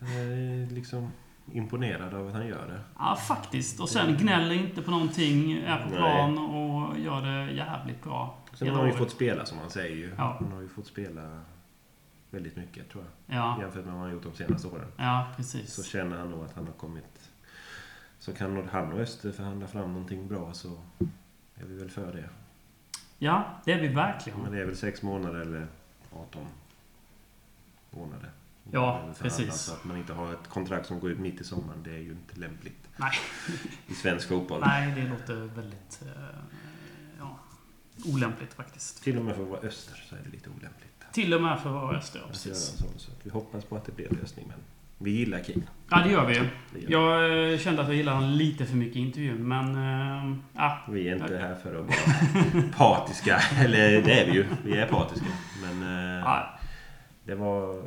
Är 0.00 0.70
liksom 0.74 1.10
imponerad 1.52 2.14
av 2.14 2.26
att 2.28 2.32
han 2.32 2.46
gör 2.46 2.66
det. 2.66 2.80
Ja, 2.98 3.16
faktiskt. 3.16 3.80
Och 3.80 3.88
sen 3.88 4.16
gnäller 4.16 4.54
inte 4.54 4.82
på 4.82 4.90
någonting, 4.90 5.52
är 5.52 5.82
på 5.82 5.88
Nej. 5.88 5.98
plan 5.98 6.38
och 6.38 6.98
gör 6.98 7.22
det 7.22 7.52
jävligt 7.52 8.02
bra. 8.04 8.38
Sen 8.54 8.68
har 8.68 8.76
han 8.76 8.86
ju 8.86 8.92
fått 8.92 9.10
spela, 9.10 9.46
som 9.46 9.58
han 9.58 9.70
säger 9.70 9.96
ju. 9.96 10.14
Ja. 10.18 10.36
Han 10.40 10.52
har 10.52 10.60
ju 10.60 10.68
fått 10.68 10.86
spela 10.86 11.40
väldigt 12.30 12.56
mycket, 12.56 12.90
tror 12.90 13.04
jag. 13.26 13.36
Ja, 13.36 13.60
Jämfört 13.60 13.84
med 13.84 13.92
vad 13.94 14.02
han 14.02 14.02
har 14.02 14.14
gjort 14.14 14.22
de 14.22 14.34
senaste 14.34 14.68
åren. 14.68 14.88
ja 14.96 15.26
Så 15.30 15.36
precis. 15.36 15.86
känner 15.86 16.18
han 16.18 16.30
nog 16.30 16.44
att 16.44 16.54
han 16.54 16.66
har 16.66 16.72
kommit... 16.72 17.30
Så 18.18 18.32
kan 18.32 18.68
han 18.72 18.92
och 18.92 18.98
Öster 18.98 19.32
förhandla 19.32 19.66
fram 19.66 19.92
någonting 19.92 20.28
bra 20.28 20.52
så 20.52 20.68
är 21.54 21.64
vi 21.64 21.78
väl 21.78 21.90
för 21.90 22.12
det. 22.12 22.28
Ja, 23.18 23.44
det 23.64 23.72
är 23.72 23.80
vi 23.80 23.88
verkligen. 23.88 24.40
Men 24.40 24.52
det 24.52 24.60
är 24.60 24.64
väl 24.64 24.76
sex 24.76 25.02
månader 25.02 25.40
eller 25.40 25.66
18 26.12 26.42
månader. 27.90 28.30
Ja, 28.70 29.02
precis. 29.20 29.54
Så 29.54 29.72
att 29.72 29.84
man 29.84 29.96
inte 29.96 30.12
har 30.12 30.32
ett 30.32 30.48
kontrakt 30.48 30.86
som 30.86 31.00
går 31.00 31.10
ut 31.10 31.18
mitt 31.18 31.40
i 31.40 31.44
sommaren, 31.44 31.82
det 31.84 31.90
är 31.90 31.98
ju 31.98 32.10
inte 32.10 32.40
lämpligt 32.40 32.88
Nej, 32.96 33.12
i 33.86 33.94
svensk 33.94 34.28
fotboll. 34.28 34.60
nej, 34.60 34.92
det 34.96 35.08
låter 35.08 35.34
väldigt 35.34 36.02
eh, 36.02 36.22
ja, 37.18 37.38
olämpligt 38.04 38.54
faktiskt. 38.54 39.02
Till 39.02 39.18
och 39.18 39.24
med 39.24 39.34
för 39.34 39.42
att 39.42 39.48
vara 39.48 39.60
Öster 39.60 40.04
så 40.08 40.14
är 40.14 40.20
det 40.24 40.30
lite 40.30 40.50
olämpligt. 40.50 40.88
Till 41.12 41.34
och 41.34 41.42
med 41.42 41.60
för 41.60 41.68
att 41.68 41.82
vara 41.82 41.96
öster, 41.96 42.20
ja, 42.22 42.28
precis. 42.28 42.58
sån, 42.58 42.88
så 42.96 43.10
vi 43.22 43.30
hoppas 43.30 43.64
på 43.64 43.76
att 43.76 43.84
det 43.84 43.92
blir 43.92 44.12
en 44.12 44.18
lösning. 44.20 44.44
Men 44.48 44.58
vi 44.98 45.10
gillar 45.10 45.42
King. 45.42 45.62
Ja, 45.90 46.02
det 46.04 46.10
gör 46.10 46.26
vi. 46.26 46.34
Det 46.72 46.80
gör 46.80 47.22
Jag 47.22 47.52
eh, 47.52 47.58
kände 47.58 47.82
att 47.82 47.88
jag 47.88 47.96
gillade 47.96 48.16
honom 48.16 48.30
lite 48.30 48.66
för 48.66 48.76
mycket 48.76 48.96
i 48.96 49.00
intervjun, 49.00 49.48
men... 49.48 50.42
Ja, 50.56 50.78
vi. 50.88 51.08
är 51.08 51.12
inte 51.14 51.38
här 51.38 51.54
för 51.54 51.80
att 51.80 51.86
vara 51.86 52.62
partiska. 52.76 53.38
Eller 53.38 54.02
det 54.02 54.20
är 54.20 54.26
vi 54.26 54.32
ju. 54.32 54.46
Vi 54.64 54.78
är 54.78 54.86
partiska. 54.86 55.26
Men 55.62 55.82
ja, 56.20 56.58
det 57.24 57.34
var 57.34 57.82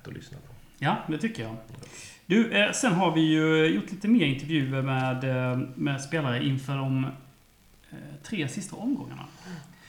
värt 0.00 0.08
att 0.08 0.14
lyssna 0.14 0.38
på. 0.38 0.54
ja, 0.78 0.96
det 1.08 1.18
tycker 1.18 1.42
jag. 1.42 1.56
Du, 2.26 2.52
eh, 2.52 2.72
sen 2.72 2.92
har 2.92 3.14
vi 3.14 3.20
ju 3.20 3.66
gjort 3.66 3.90
lite 3.90 4.08
mer 4.08 4.26
intervjuer 4.26 4.82
med, 4.82 5.24
eh, 5.52 5.58
med 5.74 6.00
spelare 6.00 6.44
inför 6.44 6.76
de 6.76 7.04
eh, 7.90 7.98
tre 8.22 8.48
sista 8.48 8.76
omgångarna. 8.76 9.24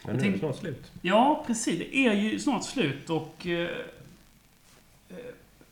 Men 0.05 0.15
nu 0.15 0.27
är 0.27 0.31
det 0.31 0.39
snart 0.39 0.55
slut. 0.55 0.91
Ja, 1.01 1.43
precis. 1.47 1.79
Det 1.79 1.95
är 1.97 2.13
ju 2.13 2.39
snart 2.39 2.63
slut 2.63 3.09
och 3.09 3.47
eh, 3.47 3.69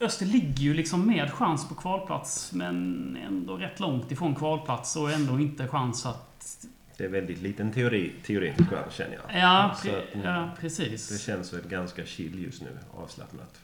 Öster 0.02 0.26
ligger 0.26 0.58
ju 0.64 0.74
liksom 0.74 1.08
med 1.08 1.32
chans 1.32 1.70
på 1.70 1.76
kvalplats, 1.76 2.52
men 2.54 3.18
ändå 3.28 3.58
rätt 3.58 3.80
långt 3.80 4.12
ifrån 4.12 4.36
kvalplats 4.36 4.96
och 4.96 5.12
ändå 5.12 5.40
inte 5.40 5.68
chans 5.68 6.06
att... 6.06 6.68
Det 6.98 7.04
är 7.06 7.10
väldigt 7.10 7.42
liten 7.42 7.72
teori, 7.72 8.12
teoretisk 8.26 8.70
chans 8.70 8.94
känner 8.94 9.14
jag. 9.14 9.42
Ja, 9.42 9.76
pre- 9.84 9.98
att, 9.98 10.14
mm, 10.16 10.26
ja 10.28 10.32
Det 10.56 10.62
precis. 10.62 11.22
känns 11.26 11.54
väl 11.54 11.68
ganska 11.68 12.06
chill 12.06 12.44
just 12.44 12.62
nu. 12.62 12.78
Avslappnat. 12.98 13.62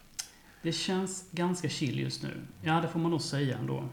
Det 0.66 0.72
känns 0.72 1.32
ganska 1.32 1.70
chill 1.70 2.00
just 2.00 2.24
nu. 2.24 2.42
Ja, 2.62 2.74
det 2.74 2.88
får 2.88 3.00
man 3.00 3.12
nog 3.12 3.22
säga 3.22 3.58
ändå. 3.58 3.84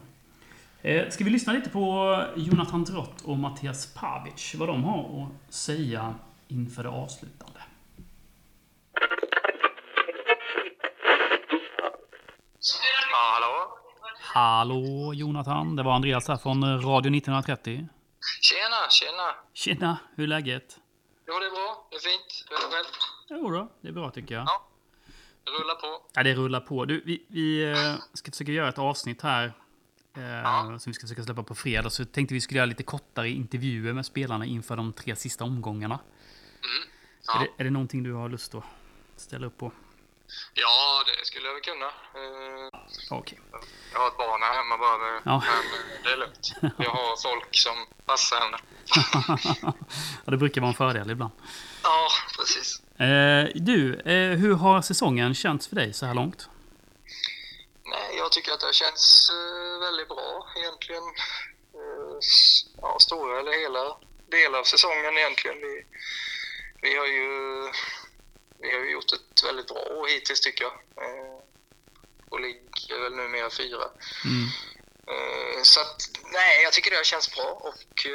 Eh, 0.81 1.09
ska 1.09 1.23
vi 1.23 1.29
lyssna 1.29 1.53
lite 1.53 1.69
på 1.69 2.17
Jonathan 2.35 2.83
Drott 2.83 3.21
och 3.21 3.37
Mattias 3.37 3.93
Pavic, 3.93 4.55
vad 4.55 4.69
de 4.69 4.83
har 4.83 5.23
att 5.23 5.53
säga 5.53 6.15
inför 6.47 6.83
det 6.83 6.89
avslutande. 6.89 7.59
Hallå? 13.11 13.77
Hallå 14.19 15.13
Jonathan, 15.13 15.75
det 15.75 15.83
var 15.83 15.93
Andreas 15.93 16.27
här 16.27 16.37
från 16.37 16.63
Radio 16.63 17.15
1930. 17.17 17.87
Tjena, 18.41 18.89
tjena. 18.89 19.35
Tjena, 19.53 19.97
hur 20.15 20.23
är 20.23 20.27
läget? 20.27 20.79
Jo, 21.27 21.33
det 21.39 21.45
är 21.45 21.51
bra. 21.51 21.87
Det 21.89 21.95
är 21.95 21.99
fint. 21.99 22.45
Hur 22.49 22.55
är 22.55 22.69
det 22.69 22.75
själv? 22.75 22.85
Jo 23.29 23.49
då, 23.49 23.71
det 23.81 23.87
är 23.87 23.93
bra 23.93 24.11
tycker 24.11 24.35
jag. 24.35 24.43
Ja. 24.47 24.67
Det 25.43 25.51
rullar 25.51 25.75
på. 25.75 26.01
Ja, 26.13 26.23
det 26.23 26.33
rullar 26.35 26.59
på. 26.59 26.85
Du, 26.85 27.01
vi, 27.05 27.23
vi 27.27 27.71
eh, 27.71 27.95
ska 28.13 28.31
försöka 28.31 28.51
göra 28.51 28.69
ett 28.69 28.77
avsnitt 28.77 29.21
här 29.21 29.53
eh, 30.17 30.23
Ja. 30.23 30.79
som 30.79 30.89
vi 30.89 30.93
ska 30.93 31.01
försöka 31.07 31.23
släppa 31.23 31.43
på 31.43 31.55
fredag. 31.55 31.89
Så 31.89 32.05
tänkte 32.05 32.33
vi 32.33 32.41
skulle 32.41 32.57
göra 32.57 32.65
lite 32.65 32.83
kortare 32.83 33.29
intervjuer 33.29 33.93
med 33.93 34.05
spelarna 34.05 34.45
inför 34.45 34.75
de 34.75 34.93
tre 34.93 35.15
sista 35.15 35.43
omgångarna. 35.43 35.99
Mm. 36.63 36.89
Ja. 37.27 37.35
Är, 37.35 37.39
det, 37.39 37.49
är 37.57 37.63
det 37.63 37.69
någonting 37.69 38.03
du 38.03 38.13
har 38.13 38.29
lust 38.29 38.55
att 38.55 38.63
ställa 39.17 39.47
upp 39.47 39.57
på? 39.57 39.71
Ja, 40.53 41.03
det 41.05 41.25
skulle 41.25 41.47
jag 41.47 41.53
väl 41.53 41.63
kunna. 41.63 41.85
Eh, 41.85 43.17
Okej. 43.19 43.39
Jag 43.93 43.99
har 43.99 44.07
ett 44.07 44.17
barn 44.17 44.41
här 44.41 44.53
hemma 44.55 44.77
bara. 44.77 45.21
Ja. 45.25 45.43
Men 45.45 46.03
det 46.03 46.09
är 46.11 46.17
lugnt. 46.17 46.53
Jag 46.77 46.89
har 46.91 47.21
folk 47.33 47.47
som 47.55 47.73
passar 48.05 48.37
henne. 48.39 48.57
ja, 50.25 50.31
det 50.31 50.37
brukar 50.37 50.61
vara 50.61 50.69
en 50.69 50.75
fördel 50.75 51.09
ibland. 51.11 51.31
Ja, 51.83 52.07
precis. 52.37 52.81
Eh, 52.99 53.49
du, 53.55 53.99
eh, 53.99 54.37
hur 54.37 54.55
har 54.55 54.81
säsongen 54.81 55.33
känts 55.35 55.67
för 55.67 55.75
dig 55.75 55.93
så 55.93 56.05
här 56.05 56.13
långt? 56.13 56.49
Nej, 57.85 58.17
jag 58.17 58.31
tycker 58.31 58.51
att 58.51 58.59
det 58.59 58.73
känns 58.73 59.31
eh, 59.31 59.79
väldigt 59.79 60.07
bra 60.07 60.47
egentligen. 60.57 61.03
Eh, 61.73 62.17
ja, 62.81 62.97
stora 62.99 63.39
eller 63.39 63.61
hela 63.61 63.97
delar 64.29 64.59
av 64.59 64.63
säsongen 64.63 65.17
egentligen. 65.17 65.57
Vi, 65.57 65.85
vi 66.81 66.97
har 66.97 67.07
ju 67.07 67.27
vi 68.59 68.71
har 68.71 68.79
ju 68.79 68.91
gjort 68.91 69.11
ett 69.13 69.43
väldigt 69.45 69.67
bra 69.67 69.77
år 69.77 70.07
hittills 70.07 70.41
tycker 70.41 70.63
jag. 70.63 70.73
Eh, 70.73 71.39
och 72.29 72.41
ligger 72.41 73.03
väl 73.03 73.15
numera 73.15 73.49
fyra. 73.49 73.85
Mm. 74.25 74.47
Eh, 75.07 75.61
så 75.63 75.81
att, 75.81 76.09
nej, 76.23 76.63
jag 76.63 76.73
tycker 76.73 76.91
det 76.91 76.97
har 76.97 77.03
känts 77.03 77.35
bra 77.35 77.51
och 77.69 78.07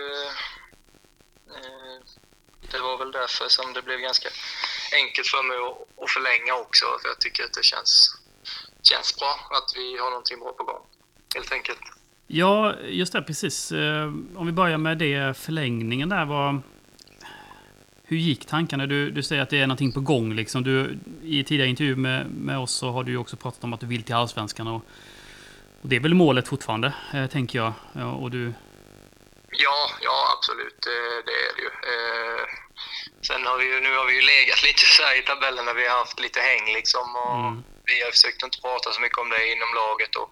det 2.73 2.79
var 2.79 2.99
väl 2.99 3.13
därför 3.13 3.49
som 3.49 3.73
det 3.73 3.83
blev 3.83 3.99
ganska 4.01 4.29
enkelt 5.03 5.27
för 5.27 5.43
mig 5.49 5.57
att, 5.69 6.05
att 6.05 6.11
förlänga 6.11 6.55
också. 6.65 6.85
För 7.01 7.09
jag 7.09 7.21
tycker 7.21 7.45
att 7.45 7.53
det 7.53 7.65
känns, 7.65 8.17
känns 8.83 9.17
bra 9.19 9.33
att 9.59 9.69
vi 9.77 9.99
har 9.99 10.11
någonting 10.11 10.39
bra 10.39 10.53
på 10.53 10.65
gång. 10.65 10.83
Helt 11.35 11.53
enkelt. 11.53 11.81
Ja, 12.27 12.75
just 12.81 13.13
det, 13.13 13.23
precis. 13.23 13.73
Eh, 13.73 14.05
om 14.35 14.47
vi 14.47 14.53
börjar 14.53 14.79
med 14.79 14.99
det, 14.99 15.37
förlängningen 15.37 16.09
där 16.09 16.25
var... 16.25 16.61
Hur 18.11 18.17
gick 18.17 18.47
tankarna? 18.47 18.87
Du, 18.87 19.11
du 19.11 19.23
säger 19.23 19.43
att 19.43 19.51
det 19.51 19.59
är 19.61 19.67
någonting 19.67 19.93
på 19.93 20.01
gång. 20.01 20.35
Liksom. 20.35 20.65
Du, 20.65 20.99
I 21.23 21.45
tidigare 21.45 21.69
intervju 21.71 21.97
med, 21.97 22.31
med 22.31 22.59
oss 22.59 22.73
så 22.73 22.91
har 22.91 23.05
du 23.05 23.17
också 23.17 23.37
pratat 23.37 23.65
om 23.65 23.73
att 23.73 23.81
du 23.81 23.87
vill 23.87 24.03
till 24.03 24.15
Allsvenskan. 24.15 24.69
Och, 24.69 24.83
och 25.83 25.89
det 25.89 25.97
är 25.97 26.01
väl 26.01 26.15
målet 26.15 26.49
fortfarande, 26.49 26.93
eh, 27.15 27.27
tänker 27.27 27.59
jag. 27.59 27.73
Ja, 27.93 28.13
Och 28.13 28.31
du, 28.31 28.53
Ja, 29.51 29.91
ja 30.01 30.37
absolut. 30.39 30.83
Det, 30.83 31.23
det 31.23 31.33
är 31.47 31.53
det 31.57 31.63
ju. 31.63 31.71
Eh, 31.93 32.47
sen 33.27 33.47
har 33.47 33.59
vi 33.59 33.65
ju, 33.65 33.81
nu 33.81 33.97
har 33.97 34.07
vi 34.07 34.15
ju 34.15 34.23
legat 34.23 34.63
lite 34.69 34.87
så 34.87 35.03
här 35.03 35.19
i 35.19 35.23
tabellen 35.23 35.65
när 35.65 35.75
vi 35.75 35.87
har 35.87 35.99
haft 35.99 36.21
lite 36.21 36.41
häng 36.41 36.73
liksom. 36.73 37.17
Och 37.17 37.39
Mm. 37.39 37.65
Vi 37.85 38.03
har 38.03 38.11
försökt 38.11 38.43
inte 38.43 38.61
prata 38.61 38.93
så 38.93 39.01
mycket 39.01 39.19
om 39.19 39.31
det 39.31 39.53
inom 39.53 39.75
laget 39.75 40.17
och, 40.17 40.31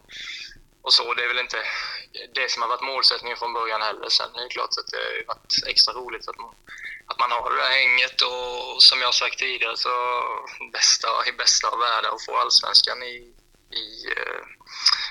och 0.82 0.92
så. 0.92 1.14
Det 1.14 1.24
är 1.24 1.28
väl 1.28 1.38
inte 1.38 1.62
det 2.34 2.50
som 2.50 2.62
har 2.62 2.68
varit 2.68 2.90
målsättningen 2.90 3.38
från 3.38 3.52
början 3.52 3.82
heller. 3.82 4.08
Sen 4.08 4.34
är 4.34 4.42
det 4.42 4.48
klart 4.48 4.78
att 4.80 4.90
det 4.92 4.96
har 4.96 5.34
varit 5.34 5.54
extra 5.66 5.92
roligt 5.94 6.28
att 6.28 6.38
man, 6.38 6.54
att 7.06 7.18
man 7.18 7.30
har 7.30 7.50
det 7.50 7.56
där 7.56 7.78
hänget 7.80 8.22
och 8.22 8.82
som 8.82 9.00
jag 9.00 9.14
sagt 9.14 9.38
tidigare 9.38 9.76
så 9.76 9.94
bästa, 10.72 11.08
i 11.28 11.32
bästa 11.32 11.68
av 11.68 11.78
världar 11.78 12.14
att 12.14 12.24
få 12.24 12.36
allsvenskan 12.36 13.02
i, 13.02 13.16
i 13.82 13.86
eh, 14.16 14.42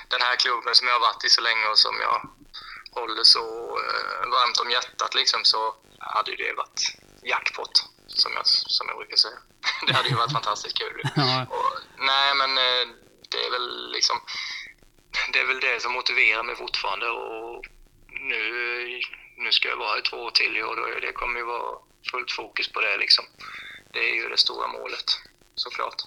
den 0.08 0.22
här 0.22 0.36
klubben 0.36 0.74
som 0.74 0.86
jag 0.86 0.94
har 0.94 1.08
varit 1.08 1.24
i 1.24 1.28
så 1.28 1.40
länge 1.40 1.66
och 1.68 1.78
som 1.78 1.96
jag 2.00 2.30
håller 3.00 3.24
så 3.36 3.46
eh, 3.84 4.30
varmt 4.34 4.58
om 4.62 4.70
hjärtat 4.70 5.14
liksom 5.14 5.40
så 5.44 5.74
hade 5.98 6.36
det 6.36 6.52
varit 6.56 6.80
jackpot 7.22 7.74
som 8.06 8.32
jag, 8.32 8.46
som 8.46 8.84
jag 8.88 8.96
brukar 8.96 9.16
säga. 9.16 9.38
Det 9.86 9.92
hade 9.92 10.08
ju 10.08 10.14
varit 10.14 10.32
fantastiskt 10.32 10.78
kul. 10.78 11.00
Och, 11.56 11.72
nej 11.98 12.28
men 12.40 12.50
eh, 12.66 12.84
det 13.30 13.40
är 13.46 13.50
väl 13.50 13.92
liksom 13.92 14.16
det 15.32 15.38
är 15.38 15.46
väl 15.46 15.60
det 15.60 15.82
som 15.82 15.92
motiverar 15.92 16.42
mig 16.42 16.56
fortfarande. 16.56 17.06
Och 17.08 17.66
nu, 18.30 18.42
nu 19.36 19.52
ska 19.52 19.68
jag 19.68 19.76
vara 19.76 19.88
här 19.88 19.98
i 19.98 20.02
två 20.02 20.16
år 20.16 20.30
till 20.30 20.62
och 20.62 20.76
då, 20.76 20.82
det 21.00 21.12
kommer 21.12 21.38
ju 21.38 21.44
vara 21.44 21.78
fullt 22.10 22.32
fokus 22.32 22.72
på 22.72 22.80
det. 22.80 22.96
Liksom. 22.98 23.24
Det 23.92 24.10
är 24.10 24.14
ju 24.14 24.28
det 24.28 24.38
stora 24.38 24.68
målet, 24.68 25.08
såklart. 25.54 26.02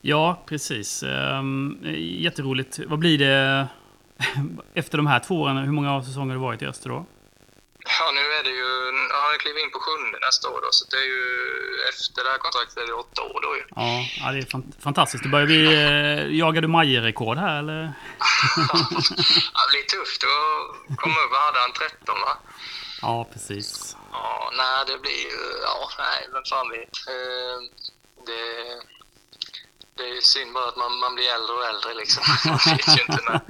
Ja, 0.00 0.44
precis. 0.48 1.02
Ehm, 1.02 1.78
jätteroligt. 1.96 2.78
Vad 2.78 2.98
blir 2.98 3.18
det 3.18 3.68
efter 4.74 4.96
de 4.98 5.06
här 5.06 5.20
två 5.20 5.34
åren? 5.42 5.56
Hur 5.56 5.72
många 5.72 6.02
säsonger 6.02 6.28
har 6.28 6.34
du 6.34 6.40
varit 6.40 6.62
i 6.62 6.66
Öster 6.66 6.88
då? 6.88 7.06
Ja, 7.98 8.10
nu 8.14 8.20
är 8.20 8.44
det 8.44 8.50
ju... 8.50 8.66
Ja, 9.10 9.30
jag 9.32 9.40
kliver 9.40 9.64
in 9.64 9.70
på 9.70 9.78
sjunde 9.80 10.18
nästa 10.28 10.48
år 10.48 10.60
då, 10.62 10.68
så 10.70 10.84
det 10.90 10.96
är 10.96 11.08
ju... 11.16 11.22
Efter 11.90 12.24
det 12.24 12.30
här 12.30 12.38
kontraktet 12.38 12.76
är 12.82 12.86
det 12.86 12.92
åtta 12.92 13.22
år 13.22 13.40
då 13.42 13.56
ju. 13.56 13.62
Ja, 13.76 14.06
ja 14.20 14.32
det 14.32 14.38
är 14.38 14.42
fan- 14.50 14.72
fantastiskt. 14.80 15.22
Det 15.22 15.28
börjar 15.28 15.46
bli... 15.46 15.64
Eh, 15.66 16.36
jagar 16.38 16.62
du 16.62 16.68
Majer-rekord 16.68 17.38
här 17.38 17.58
eller? 17.58 17.82
ja, 19.54 19.60
det 19.64 19.70
blir 19.74 19.86
tufft 19.96 20.22
att 20.24 20.96
komma 21.02 21.14
upp. 21.24 21.32
Hade 21.46 21.58
han? 21.58 21.72
13 21.72 22.20
va? 22.26 22.32
Ja, 23.02 23.26
precis. 23.32 23.96
Ja, 24.12 24.50
nej, 24.56 24.78
det 24.86 24.98
blir 25.04 25.20
ju... 25.30 25.38
Ja, 25.62 25.90
nej, 25.98 26.28
vem 26.32 26.44
fan 26.52 26.68
vet. 26.70 26.94
Eh, 27.14 27.58
Det, 28.26 28.42
det 29.96 30.08
är 30.16 30.20
synd 30.20 30.52
bara 30.52 30.68
att 30.68 30.76
man, 30.76 30.98
man 30.98 31.14
blir 31.14 31.28
äldre 31.36 31.54
och 31.56 31.66
äldre 31.66 31.94
liksom. 31.94 32.22
Man 32.46 32.58
vet 32.66 32.88
ju 32.96 33.02
inte 33.02 33.22
när 33.28 33.40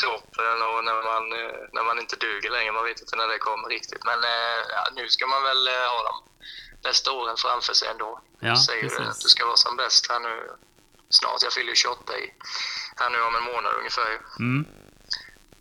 kroppen 0.00 0.58
och 0.70 0.84
när 0.84 0.98
man, 1.10 1.24
när 1.72 1.84
man 1.84 1.98
inte 1.98 2.16
duger 2.16 2.50
längre. 2.50 2.72
Man 2.72 2.84
vet 2.84 3.00
inte 3.00 3.16
när 3.16 3.28
det 3.28 3.38
kommer 3.38 3.68
riktigt. 3.68 4.04
Men 4.04 4.24
eh, 4.24 4.60
ja, 4.76 4.82
nu 4.96 5.08
ska 5.08 5.26
man 5.26 5.42
väl 5.42 5.66
eh, 5.66 5.88
ha 5.94 6.00
de 6.10 6.14
bästa 6.82 7.12
åren 7.12 7.36
framför 7.36 7.74
sig 7.74 7.88
ändå. 7.88 8.20
Ja, 8.40 8.56
Säger 8.56 8.88
du 8.88 8.96
att 8.96 9.20
du 9.20 9.28
ska 9.28 9.46
vara 9.46 9.56
som 9.56 9.76
bäst 9.76 10.10
här 10.10 10.20
nu 10.20 10.50
snart. 11.08 11.42
Jag 11.42 11.52
fyller 11.52 11.68
ju 11.68 11.74
28 11.74 12.18
i, 12.18 12.34
här 12.96 13.10
nu 13.10 13.20
om 13.22 13.34
en 13.36 13.44
månad 13.52 13.72
ungefär. 13.78 14.20
Mm. 14.38 14.66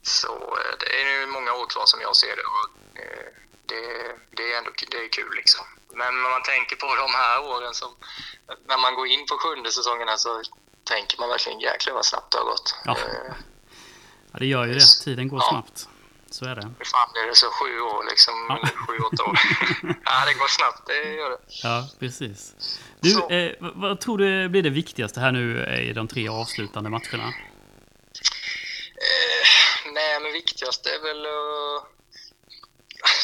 Så 0.01 0.33
eh, 0.61 0.73
det 0.79 1.01
är 1.01 1.05
nu 1.05 1.25
många 1.25 1.53
år 1.53 1.65
kvar 1.65 1.85
som 1.85 2.01
jag 2.01 2.15
ser 2.15 2.35
det. 2.35 2.47
Och, 2.53 2.67
det, 3.71 3.83
det 4.37 4.43
är 4.53 4.57
ändå 4.57 4.71
det 4.91 4.97
är 5.05 5.09
kul 5.09 5.35
liksom. 5.35 5.65
Men 5.99 6.11
när 6.23 6.29
man 6.35 6.43
tänker 6.43 6.75
på 6.75 6.87
de 6.95 7.09
här 7.21 7.35
åren 7.51 7.73
som... 7.73 7.89
När 8.67 8.77
man 8.77 8.95
går 8.95 9.07
in 9.07 9.25
på 9.29 9.35
sjunde 9.37 9.71
säsongen 9.71 10.07
här 10.07 10.17
så 10.17 10.41
tänker 10.83 11.17
man 11.19 11.29
verkligen 11.29 11.59
jäklar 11.59 11.93
vad 11.93 12.05
snabbt 12.05 12.31
det 12.31 12.37
har 12.37 12.45
gått. 12.45 12.75
Ja. 12.85 12.91
Eh, 12.91 13.33
Ja, 14.33 14.39
det 14.39 14.45
gör 14.45 14.65
ju 14.65 14.73
det. 14.73 14.85
Tiden 15.03 15.27
går 15.27 15.39
Ja. 15.39 15.49
snabbt. 15.49 15.87
Så 16.31 16.45
är 16.45 16.55
det. 16.55 16.61
hur 16.79 16.85
fan 16.85 17.09
är 17.23 17.27
det 17.27 17.35
så 17.35 17.47
sju 17.51 17.79
år 17.81 18.03
liksom? 18.09 18.33
Ja. 18.49 18.69
Sju, 18.87 18.97
åtta 18.99 19.23
år. 19.23 19.39
ja, 20.05 20.25
det 20.25 20.33
går 20.33 20.47
snabbt. 20.47 20.87
Det 20.87 21.13
gör 21.13 21.29
det. 21.29 21.37
Ja, 21.63 21.87
precis. 21.99 22.53
Du, 23.01 23.35
eh, 23.35 23.55
vad, 23.59 23.71
vad 23.75 23.99
tror 23.99 24.17
du 24.17 24.49
blir 24.49 24.63
det 24.63 24.69
viktigaste 24.69 25.19
här 25.19 25.31
nu 25.31 25.65
i 25.89 25.93
de 25.93 26.07
tre 26.07 26.27
avslutande 26.29 26.89
matcherna? 26.89 27.27
Eh, 29.07 29.91
nej, 29.93 30.19
men 30.21 30.31
viktigast 30.31 30.85
är 30.85 30.99
väl 31.03 31.25
att... 31.25 31.87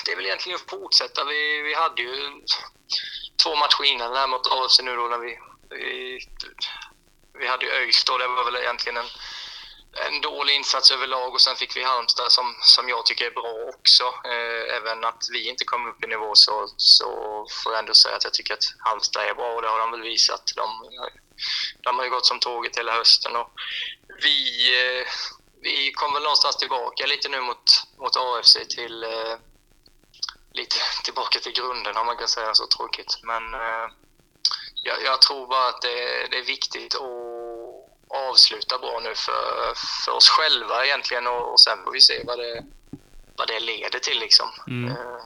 Det 0.06 0.12
är 0.12 0.16
väl 0.16 0.26
egentligen 0.26 0.56
att 0.56 0.70
fortsätta. 0.70 1.24
Vi, 1.24 1.62
vi 1.62 1.74
hade 1.74 2.02
ju 2.02 2.42
två 3.44 3.56
matcher 3.56 3.84
innan 3.84 4.12
den 4.12 4.20
här 4.20 4.28
mot 4.28 4.52
AFC 4.52 4.82
nu 4.82 4.96
då 4.96 5.08
när 5.08 5.18
vi... 5.18 5.40
Vi, 5.70 6.20
vi 7.40 7.48
hade 7.48 7.66
ju 7.66 7.72
ÖIS 7.72 8.04
då. 8.04 8.18
Det 8.18 8.28
var 8.28 8.46
väl 8.46 8.56
egentligen 8.56 8.98
en, 8.98 9.10
en 10.08 10.22
dålig 10.22 10.56
insats 10.56 10.92
överlag 10.92 11.34
och 11.34 11.42
sen 11.42 11.56
fick 11.56 11.78
vi 11.78 11.84
Halmstad 11.84 12.32
som, 12.32 12.56
som 12.62 12.90
jag 12.90 13.06
tycker 13.06 13.26
är 13.26 13.32
bra 13.32 13.54
också. 13.76 14.04
Eh, 14.04 14.76
även 14.78 15.06
att 15.06 15.24
vi 15.32 15.50
inte 15.50 15.66
kom 15.66 15.90
upp 15.90 16.04
i 16.04 16.08
nivå 16.08 16.32
så, 16.36 16.74
så 16.78 17.08
får 17.64 17.74
jag 17.74 17.80
ändå 17.80 17.94
säga 17.94 18.16
att 18.16 18.24
jag 18.24 18.34
tycker 18.34 18.54
att 18.54 18.66
Halmstad 18.80 19.24
är 19.24 19.34
bra 19.34 19.54
och 19.54 19.62
det 19.62 19.68
har 19.68 19.80
de 19.80 19.92
väl 19.92 20.02
visat. 20.02 20.54
De, 20.56 20.70
de 21.84 21.98
har 21.98 22.04
ju 22.06 22.12
gått 22.12 22.26
som 22.26 22.40
tåget 22.40 22.78
hela 22.78 22.94
hösten 22.94 23.36
och 23.36 23.52
vi, 24.22 24.38
eh, 24.82 25.08
vi 25.62 25.92
kom 25.92 26.14
väl 26.14 26.24
någonstans 26.24 26.58
tillbaka 26.58 27.06
lite 27.06 27.30
nu 27.30 27.42
mot, 27.42 27.64
mot 27.98 28.18
AFC 28.18 28.58
till 28.76 29.04
eh, 29.04 29.38
lite 30.54 30.76
tillbaka 31.04 31.40
till 31.40 31.52
grunden 31.52 31.98
om 31.98 32.06
man 32.06 32.18
kan 32.18 32.28
säga 32.28 32.54
så 32.54 32.68
tråkigt. 32.68 33.20
Men 33.24 33.54
eh, 33.54 33.88
jag, 34.84 35.04
jag 35.04 35.22
tror 35.22 35.48
bara 35.48 35.70
att 35.70 35.82
det, 35.82 36.28
det 36.32 36.38
är 36.38 36.46
viktigt 36.46 36.96
att 36.96 37.34
avsluta 38.08 38.78
bra 38.78 39.00
nu 39.04 39.16
för, 39.16 39.74
för 40.06 40.12
oss 40.12 40.30
själva 40.30 40.86
egentligen 40.86 41.28
och, 41.28 41.52
och 41.52 41.62
sen 41.62 41.84
får 41.84 41.92
vi 41.92 42.02
se 42.02 42.24
vad 42.26 42.40
det, 42.40 42.64
vad 43.38 43.48
det 43.48 43.60
leder 43.60 44.00
till 44.00 44.20
liksom. 44.20 44.50
Mm. 44.68 44.92
Eh, 44.92 45.22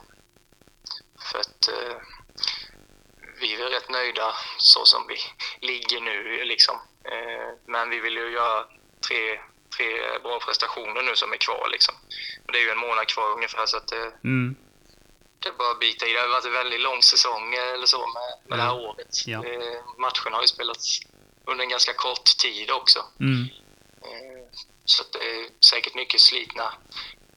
för 1.32 1.40
att 1.40 1.68
eh, 1.68 1.98
vi 3.40 3.54
är 3.54 3.58
väl 3.58 3.72
rätt 3.72 3.90
nöjda 3.90 4.34
så 4.58 4.86
som 4.86 5.08
vi 5.08 5.18
ligger 5.68 6.02
nu 6.02 6.44
liksom. 6.44 6.76
Eh, 7.04 7.54
men 7.66 7.90
vi 7.90 8.00
vill 8.00 8.16
ju 8.16 8.30
göra 8.30 8.66
tre, 9.08 9.40
tre 9.78 10.20
bra 10.24 10.40
prestationer 10.40 11.04
nu 11.04 11.16
som 11.16 11.34
är 11.34 11.38
kvar 11.38 11.70
liksom. 11.72 11.96
Och 12.46 12.52
det 12.52 12.60
är 12.60 12.64
ju 12.64 12.70
en 12.70 12.78
månad 12.78 13.08
kvar 13.08 13.32
ungefär 13.32 13.66
så 13.66 13.78
att 13.78 13.88
det, 13.88 14.12
Mm. 14.24 14.56
Det 15.40 15.50
är 15.50 15.54
bara 15.54 15.72
att 15.72 15.80
bita 15.80 16.08
i. 16.08 16.14
Det 16.14 16.20
har 16.20 16.28
varit 16.28 16.46
en 16.46 16.54
väldigt 16.54 16.80
lång 16.82 17.02
säsong 17.02 17.54
eller 17.56 17.86
så 17.86 17.98
med, 18.08 18.50
med 18.50 18.60
det 18.60 18.64
här 18.64 18.76
året. 18.80 19.16
Ja. 19.26 19.46
Eh, 19.46 19.80
matcherna 19.98 20.36
har 20.38 20.42
ju 20.42 20.48
spelats 20.48 21.00
under 21.46 21.64
en 21.64 21.70
ganska 21.70 21.94
kort 21.94 22.26
tid 22.38 22.72
också. 22.72 23.00
Mm. 23.20 23.44
Eh, 24.02 24.44
Så 24.86 25.04
det 25.12 25.18
är 25.40 25.50
säkert 25.66 25.96
mycket 25.96 26.22
slitna 26.22 26.74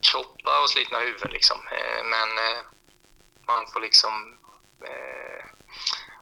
kroppar 0.01 0.63
och 0.63 0.71
slitna 0.71 0.99
huvuden 0.99 1.31
liksom. 1.33 1.59
Eh, 1.73 2.05
Men 2.05 2.29
eh, 2.39 2.59
man 3.47 3.67
får 3.73 3.81
liksom 3.81 4.39
eh, 4.85 5.45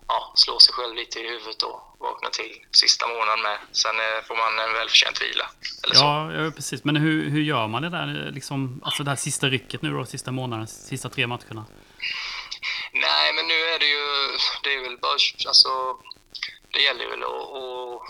ja, 0.09 0.33
slå 0.35 0.59
sig 0.59 0.75
själv 0.75 0.95
lite 0.95 1.21
i 1.21 1.29
huvudet 1.29 1.63
och 1.63 1.97
vakna 1.99 2.31
till 2.31 2.65
sista 2.73 3.07
månaden 3.09 3.43
med. 3.43 3.59
Sen 3.73 3.97
eh, 3.97 4.25
får 4.27 4.37
man 4.37 4.59
en 4.59 4.73
välförtjänt 4.73 5.23
vila. 5.23 5.51
Eller 5.85 5.95
så. 5.95 6.05
Ja, 6.05 6.33
ja, 6.33 6.51
precis. 6.51 6.85
Men 6.85 6.97
hur, 6.97 7.31
hur 7.31 7.43
gör 7.43 7.67
man 7.67 7.83
det 7.83 7.91
där, 7.91 8.27
eh, 8.27 8.33
liksom, 8.33 8.81
alltså 8.85 9.03
det 9.03 9.11
här 9.11 9.17
sista 9.17 9.47
rycket 9.47 9.83
nu 9.83 9.91
då, 9.91 10.05
sista 10.05 10.31
månaden, 10.31 10.67
sista 10.67 11.09
tre 11.09 11.27
matcherna? 11.27 11.65
Nej, 12.93 13.33
men 13.35 13.47
nu 13.47 13.55
är 13.55 13.79
det 13.79 13.87
ju... 13.87 14.07
Det 14.63 14.75
är 14.75 14.81
väl 14.83 14.99
bara... 14.99 15.19
Alltså, 15.47 15.69
det 16.73 16.81
gäller 16.83 17.07
väl 17.11 17.23
att, 17.23 17.49
att, 17.63 18.01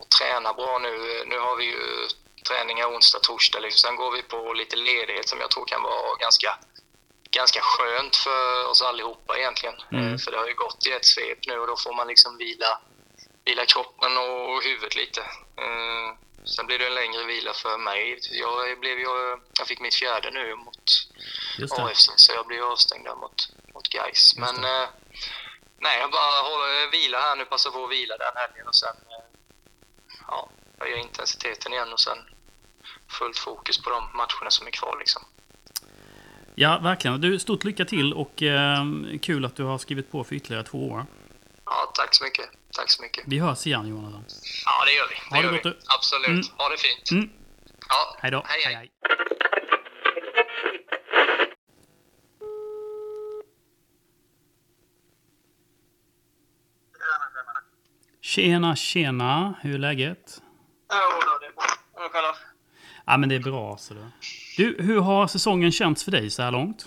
att 0.00 0.10
träna 0.18 0.52
bra 0.52 0.78
nu. 0.78 1.24
Nu 1.26 1.38
har 1.38 1.56
vi 1.56 1.64
ju 1.64 2.08
träningar 2.48 2.86
onsdag, 2.86 3.18
torsdag. 3.18 3.60
Liksom. 3.60 3.88
Sen 3.88 3.96
går 3.96 4.12
vi 4.12 4.22
på 4.22 4.52
lite 4.52 4.76
ledighet 4.76 5.28
som 5.28 5.40
jag 5.40 5.50
tror 5.50 5.66
kan 5.66 5.82
vara 5.82 6.16
ganska, 6.20 6.58
ganska 7.32 7.60
skönt 7.62 8.16
för 8.16 8.66
oss 8.70 8.82
allihopa 8.82 9.38
egentligen. 9.38 9.74
Mm. 9.92 10.12
Eh, 10.12 10.18
För 10.18 10.30
det 10.30 10.38
har 10.38 10.46
ju 10.48 10.54
gått 10.54 10.86
i 10.86 10.92
ett 10.92 11.04
svep 11.04 11.38
nu 11.46 11.58
och 11.58 11.66
då 11.66 11.76
får 11.76 11.92
man 11.94 12.06
liksom 12.08 12.36
vila, 12.36 12.80
vila 13.44 13.66
kroppen 13.66 14.16
och 14.16 14.62
huvudet 14.62 14.94
lite. 14.96 15.20
Eh, 15.56 16.16
Sen 16.44 16.66
blir 16.66 16.78
det 16.78 16.86
en 16.86 16.94
längre 16.94 17.24
vila 17.24 17.52
för 17.54 17.78
mig. 17.78 18.18
Jag, 18.30 18.80
blev, 18.80 18.98
ju- 18.98 19.38
jag 19.58 19.66
fick 19.68 19.80
mitt 19.80 19.94
fjärde 19.94 20.30
nu 20.30 20.54
mot. 20.54 20.82
AFC, 21.82 22.10
så 22.16 22.32
jag 22.32 22.46
blir 22.46 22.72
avstängd 22.72 23.04
där 23.04 23.14
mot, 23.14 23.48
mot 23.74 23.88
Gais. 23.88 24.36
Men 24.36 24.64
eh, 24.64 24.88
nej, 25.78 25.98
jag 25.98 26.10
bara 26.10 26.40
håller, 26.42 26.90
vila 26.90 27.20
här 27.20 27.36
nu, 27.36 27.44
passar 27.44 27.70
på 27.70 27.84
att 27.84 27.90
vila 27.90 28.16
den 28.16 28.32
helgen 28.36 28.68
och 28.68 28.74
sen 28.74 28.96
eh, 29.10 29.24
ja, 30.28 30.48
höja 30.80 30.96
intensiteten 30.96 31.72
igen 31.72 31.92
och 31.92 32.00
sen 32.00 32.18
fullt 33.18 33.38
fokus 33.38 33.82
på 33.82 33.90
de 33.90 34.10
matcherna 34.16 34.50
som 34.50 34.66
är 34.66 34.70
kvar 34.70 34.96
liksom. 34.98 35.22
Ja, 36.54 36.78
verkligen. 36.78 37.20
Du, 37.20 37.38
stort 37.38 37.64
lycka 37.64 37.84
till 37.84 38.12
och 38.12 38.42
eh, 38.42 38.84
kul 39.22 39.44
att 39.44 39.56
du 39.56 39.62
har 39.64 39.78
skrivit 39.78 40.12
på 40.12 40.24
för 40.24 40.34
ytterligare 40.34 40.64
två 40.64 40.90
år. 40.90 41.06
Ja, 41.64 41.92
tack 41.94 42.14
så 42.14 42.24
mycket. 42.24 42.44
Tack 42.72 42.90
så 42.90 43.02
mycket. 43.02 43.24
Vi 43.26 43.38
hörs 43.38 43.66
igen, 43.66 43.88
Jonathan. 43.88 44.24
Ja, 44.64 44.84
det 44.86 44.92
gör 44.92 45.08
vi. 45.08 45.14
Det 45.14 45.36
Ha 45.36 45.42
det 45.42 45.56
gör 45.56 45.62
gott 45.62 45.72
vi. 45.72 45.86
Absolut. 45.96 46.28
Mm. 46.28 46.42
Ha 46.58 46.68
det 46.68 46.76
fint. 46.76 47.10
Mm. 47.10 47.30
Ja, 47.88 48.16
Hej 48.20 48.30
då. 48.30 48.42
Hej, 48.46 48.74
hej. 48.74 48.90
Tjena, 58.20 58.76
tjena. 58.76 59.54
Hur 59.62 59.74
är 59.74 59.78
läget? 59.78 60.42
Ja, 60.88 61.20
då, 61.26 61.38
det 61.40 61.46
är 61.46 61.52
bra. 61.52 62.08
Själv? 62.08 62.34
Ja, 63.06 63.16
men 63.16 63.28
det 63.28 63.34
är 63.34 63.40
bra. 63.40 63.76
Så 63.78 63.94
det. 63.94 64.10
Du, 64.56 64.76
hur 64.78 65.00
har 65.00 65.26
säsongen 65.26 65.72
känts 65.72 66.04
för 66.04 66.10
dig 66.10 66.30
så 66.30 66.42
här 66.42 66.50
långt? 66.50 66.86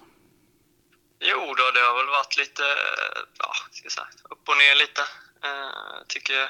Jo 1.20 1.40
då, 1.58 1.72
det 1.74 1.80
har 1.88 1.96
väl 1.98 2.16
varit 2.20 2.38
lite, 2.38 2.64
ja, 3.40 3.54
ska 3.72 3.86
jag 3.86 3.92
säga, 3.92 4.08
upp 4.30 4.50
och 4.50 4.58
ner 4.58 4.76
lite. 4.76 5.02
Eh, 5.44 6.06
tycker 6.08 6.50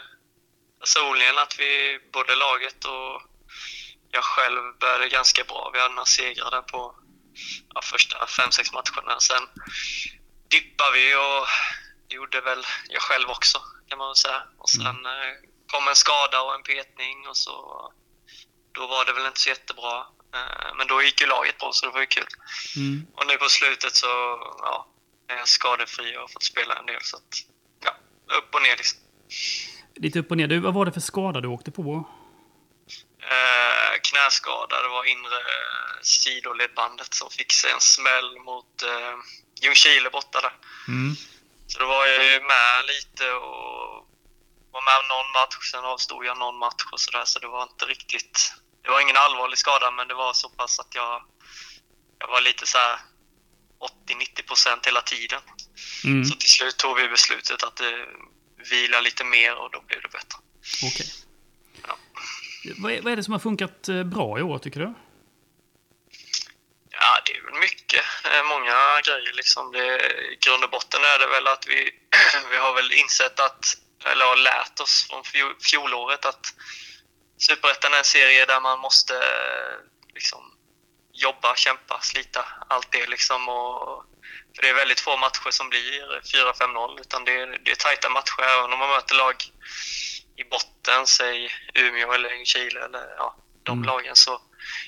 personligen 0.80 1.38
att 1.38 1.60
vi, 1.60 2.00
både 2.14 2.36
laget 2.36 2.86
och 2.86 3.22
jag 4.12 4.24
själv 4.24 4.62
började 4.80 5.10
ganska 5.10 5.44
bra. 5.44 5.70
Vi 5.74 5.80
hade 5.80 5.94
några 5.94 6.06
segrar 6.06 6.52
där 6.52 6.62
på 6.62 6.96
ja, 7.74 7.82
första 7.82 8.28
fem, 8.28 8.52
sex 8.52 8.74
matcherna. 8.74 9.20
Sen 9.20 9.44
dippade 10.48 10.92
vi 10.94 11.16
och 11.16 11.48
det 12.08 12.16
gjorde 12.16 12.42
väl 12.42 12.66
jag 12.90 13.02
själv 13.02 13.30
också, 13.30 13.58
kan 13.88 13.98
man 13.98 14.08
väl 14.08 14.16
säga. 14.16 14.44
Och 14.58 14.70
sen 14.70 15.06
eh, 15.06 15.34
kom 15.72 15.88
en 15.88 15.96
skada 15.96 16.42
och 16.42 16.56
en 16.56 16.64
petning 16.64 17.28
och 17.28 17.38
så 17.38 17.56
då 18.76 18.88
var 18.88 19.06
det 19.06 19.14
väl 19.14 19.26
inte 19.26 19.40
så 19.40 19.50
jättebra. 19.50 19.96
Eh, 20.36 20.76
men 20.78 20.88
då 20.88 21.04
gick 21.04 21.22
ju 21.22 21.28
laget 21.28 21.58
bra, 21.58 21.70
så 21.74 21.86
det 21.86 21.92
var 21.92 22.00
ju 22.00 22.06
kul. 22.06 22.28
Mm. 22.76 23.08
Och 23.16 23.28
nu 23.28 23.38
på 23.38 23.50
slutet 23.50 23.96
så 23.96 24.08
ja, 24.68 24.88
är 25.28 25.38
jag 25.38 25.48
skadefri 25.48 26.18
och 26.18 26.22
har 26.22 26.28
fått 26.28 26.44
spela 26.44 26.76
en 26.76 26.86
del. 26.86 27.02
Så 27.02 27.18
att, 27.18 27.34
ja, 27.86 27.92
upp 28.38 28.56
och 28.56 28.62
ner 28.62 28.78
liksom. 28.78 29.00
Lite 29.96 30.20
upp 30.20 30.32
och 30.32 30.38
ner. 30.38 30.48
Du, 30.48 30.60
vad 30.60 30.74
var 30.74 30.86
det 30.86 30.92
för 30.92 31.00
skada 31.00 31.42
du 31.42 31.48
åkte 31.48 31.72
på? 31.72 32.10
Eh, 33.20 34.00
knäskada. 34.02 34.82
Det 34.82 34.88
var 34.88 35.06
inre 35.06 35.40
sidoledbandet 36.02 37.14
som 37.14 37.30
fick 37.30 37.52
sig 37.52 37.72
en 37.72 37.80
smäll 37.80 38.40
mot 38.40 38.84
eh, 38.84 39.16
Ljungskile 39.62 40.10
borta 40.10 40.42
där. 40.42 40.54
Mm. 40.88 41.16
Så 41.68 41.80
då 41.80 41.86
var 41.86 42.06
jag 42.06 42.26
ju 42.26 42.40
med 42.40 42.86
lite 42.88 43.32
och 43.32 44.08
var 44.72 44.84
med 44.90 45.02
någon 45.10 45.32
match, 45.32 45.72
sen 45.72 45.86
avstod 45.86 46.26
jag 46.26 46.38
någon 46.38 46.58
match 46.58 46.84
och 46.92 47.00
sådär. 47.00 47.26
Så 47.26 47.40
det 47.40 47.48
var 47.48 47.64
inte 47.64 47.86
riktigt... 47.86 48.54
Det 48.86 48.92
var 48.92 49.02
ingen 49.02 49.18
allvarlig 49.18 49.58
skada, 49.58 49.92
men 49.92 50.08
det 50.08 50.14
var 50.14 50.34
så 50.34 50.50
pass 50.50 50.80
att 50.80 50.96
jag, 50.96 51.22
jag 52.20 52.28
var 52.28 52.42
lite 52.42 52.68
så 52.68 52.78
här 52.78 53.00
80-90 54.08 54.48
procent 54.48 54.88
hela 54.88 55.02
tiden. 55.02 55.42
Mm. 56.04 56.26
Så 56.26 56.36
till 56.36 56.50
slut 56.50 56.78
tog 56.78 56.98
vi 56.98 57.08
beslutet 57.08 57.64
att 57.64 57.82
eh, 57.82 57.88
vila 58.70 59.02
lite 59.02 59.24
mer 59.24 59.56
och 59.56 59.72
då 59.72 59.82
blev 59.82 60.02
det 60.02 60.08
bättre. 60.08 60.38
Okej. 60.84 61.08
Ja. 61.88 61.98
Vad, 62.78 62.92
är, 62.92 63.02
vad 63.02 63.14
är 63.14 63.16
det 63.16 63.24
som 63.24 63.34
har 63.34 63.40
funkat 63.40 63.90
eh, 63.90 64.04
bra 64.04 64.40
i 64.40 64.42
år, 64.42 64.60
tycker 64.60 64.80
du? 64.80 64.94
Ja, 66.90 67.22
det 67.26 67.38
är 67.38 67.42
väl 67.42 67.60
mycket. 67.60 68.06
Eh, 68.24 68.44
Många 68.44 69.02
grejer 69.02 69.34
liksom. 69.34 69.72
Det, 69.72 69.86
I 70.34 70.38
grund 70.42 70.64
och 70.64 70.70
botten 70.70 71.02
är 71.04 71.20
det 71.20 71.28
väl 71.28 71.48
att 71.48 71.68
vi, 71.68 71.92
vi 72.52 72.58
har 72.58 72.74
väl 72.74 72.92
insett 72.94 73.40
att, 73.40 73.78
eller 74.06 74.26
har 74.26 74.36
lärt 74.36 74.80
oss 74.80 75.08
från 75.10 75.24
fjol, 75.24 75.56
fjolåret 75.62 76.26
att 76.26 76.54
Superettan 77.38 77.94
är 77.94 77.98
en 77.98 78.04
serie 78.04 78.46
där 78.46 78.62
man 78.62 78.80
måste 78.80 79.14
liksom 80.14 80.58
jobba, 81.14 81.56
kämpa, 81.56 82.02
slita. 82.02 82.46
Allt 82.70 82.92
det 82.92 83.08
liksom. 83.08 83.50
Och, 83.50 84.04
för 84.56 84.62
det 84.62 84.70
är 84.70 84.74
väldigt 84.74 85.00
få 85.00 85.18
matcher 85.18 85.52
som 85.52 85.70
blir 85.70 86.22
4-5-0 86.34 87.02
utan 87.02 87.26
det 87.26 87.32
är, 87.32 87.60
det 87.66 87.72
är 87.72 87.76
tajta 87.76 88.10
matcher 88.10 88.42
även 88.42 88.74
om 88.74 88.80
man 88.80 88.90
möter 88.90 89.16
lag 89.16 89.36
i 90.38 90.44
botten, 90.44 91.08
säg 91.08 91.52
Umeå 91.74 92.14
eller 92.14 92.46
Chile 92.46 92.86
eller 92.86 93.16
ja, 93.18 93.36
de 93.64 93.78
Mm. 93.78 93.88
lagen 93.88 94.16
så 94.16 94.34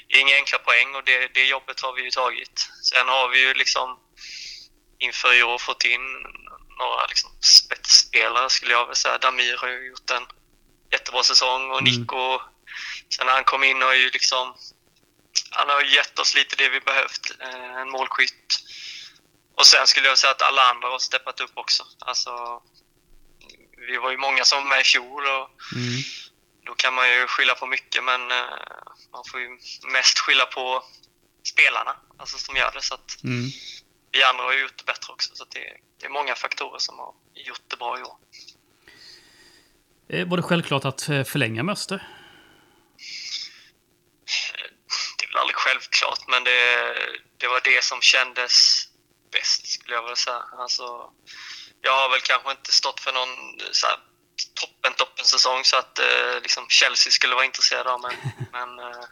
är 0.07 0.13
det 0.13 0.19
inga 0.19 0.35
enkla 0.35 0.57
poäng 0.57 0.95
och 0.95 1.03
det, 1.03 1.27
det 1.33 1.45
jobbet 1.45 1.81
har 1.81 1.93
vi 1.93 2.03
ju 2.03 2.11
tagit. 2.11 2.69
Sen 2.83 3.07
har 3.07 3.29
vi 3.29 3.39
ju 3.47 3.53
liksom 3.53 3.99
inför 4.99 5.33
i 5.33 5.43
år 5.43 5.57
fått 5.57 5.85
in 5.85 6.01
några 6.79 7.05
liksom 7.07 7.29
spetsspelare 7.41 8.49
skulle 8.49 8.71
jag 8.71 8.85
vilja 8.85 8.95
säga. 8.95 9.17
Damir 9.17 9.57
har 9.57 9.67
ju 9.67 9.87
gjort 9.87 10.09
en 10.09 10.27
jättebra 10.91 11.23
säsong 11.23 11.71
och 11.71 11.79
Mm. 11.81 11.93
Nico, 12.01 12.39
sen 13.15 13.25
när 13.25 13.33
han 13.33 13.43
kom 13.43 13.63
in 13.63 13.81
har 13.81 13.93
ju 13.93 14.09
liksom 14.09 14.55
han 15.51 15.69
har 15.69 15.81
gett 15.81 16.19
oss 16.19 16.35
lite 16.35 16.55
det 16.55 16.69
vi 16.69 16.79
behövt. 16.79 17.31
Eh, 17.39 17.75
En 17.77 17.89
målskytt. 17.89 18.59
Och 19.55 19.65
sen 19.67 19.87
skulle 19.87 20.07
jag 20.07 20.17
säga 20.17 20.31
att 20.31 20.41
alla 20.41 20.61
andra 20.61 20.87
har 20.87 20.99
steppat 20.99 21.39
upp 21.39 21.51
också. 21.53 21.83
Alltså, 21.99 22.61
vi 23.87 23.97
var 23.97 24.11
ju 24.11 24.17
många 24.17 24.45
som 24.45 24.63
var 24.63 24.69
med 24.69 24.81
i 24.81 24.83
fjol 24.83 25.25
och 25.27 25.49
Mm. 25.75 26.01
då 26.65 26.75
kan 26.75 26.93
man 26.93 27.09
ju 27.09 27.27
skylla 27.27 27.55
på 27.55 27.65
mycket 27.65 28.03
men 28.03 28.31
eh, 28.31 28.45
man 29.11 29.23
får 29.31 29.39
ju 29.39 29.49
mest 29.91 30.19
skylla 30.19 30.45
på 30.45 30.83
spelarna 31.43 31.95
alltså 32.19 32.37
som 32.37 32.55
gör 32.55 32.71
det. 32.71 32.81
Så 32.81 32.93
att 32.93 33.23
Mm. 33.23 33.49
vi 34.11 34.23
andra 34.23 34.43
har 34.43 34.53
ju 34.53 34.61
gjort 34.61 34.77
det 34.77 34.83
bättre 34.85 35.13
också. 35.13 35.35
Så 35.35 35.45
det, 35.45 35.77
det 35.99 36.05
är 36.05 36.09
många 36.09 36.35
faktorer 36.35 36.79
som 36.79 36.99
har 36.99 37.13
gjort 37.33 37.61
det 37.67 37.77
bra 37.77 37.99
i 37.99 38.03
år. 38.03 38.17
Eh, 40.09 40.27
Var 40.27 40.37
det 40.37 40.43
självklart 40.43 40.85
att 40.85 41.09
eh, 41.09 41.23
förlänga 41.23 41.63
med 41.63 41.73
Öster? 41.73 42.07
Det 45.17 45.25
är 45.25 45.27
väl 45.27 45.37
aldrig 45.37 45.55
självklart 45.55 46.27
men 46.27 46.43
det, 46.43 46.93
det 47.37 47.47
var 47.47 47.61
det 47.63 47.83
som 47.83 48.01
kändes 48.01 48.83
bäst 49.31 49.67
skulle 49.67 49.95
jag 49.95 50.01
vilja 50.01 50.15
säga. 50.15 50.43
Alltså, 50.57 51.11
jag 51.81 51.91
har 51.97 52.09
väl 52.09 52.21
kanske 52.21 52.51
inte 52.51 52.71
stått 52.71 52.99
för 52.99 53.11
någon 53.13 53.59
så 53.71 53.87
här, 53.87 53.97
toppen, 54.53 54.93
toppen 54.93 55.25
säsong 55.25 55.63
så 55.63 55.77
att 55.77 55.99
eh, 55.99 56.41
liksom 56.41 56.67
Chelsea 56.69 57.11
skulle 57.11 57.35
vara 57.35 57.45
intresserade 57.45 57.91
av 57.91 58.01
mig. 58.01 58.17
Men 58.51 58.79
eh, 58.79 59.03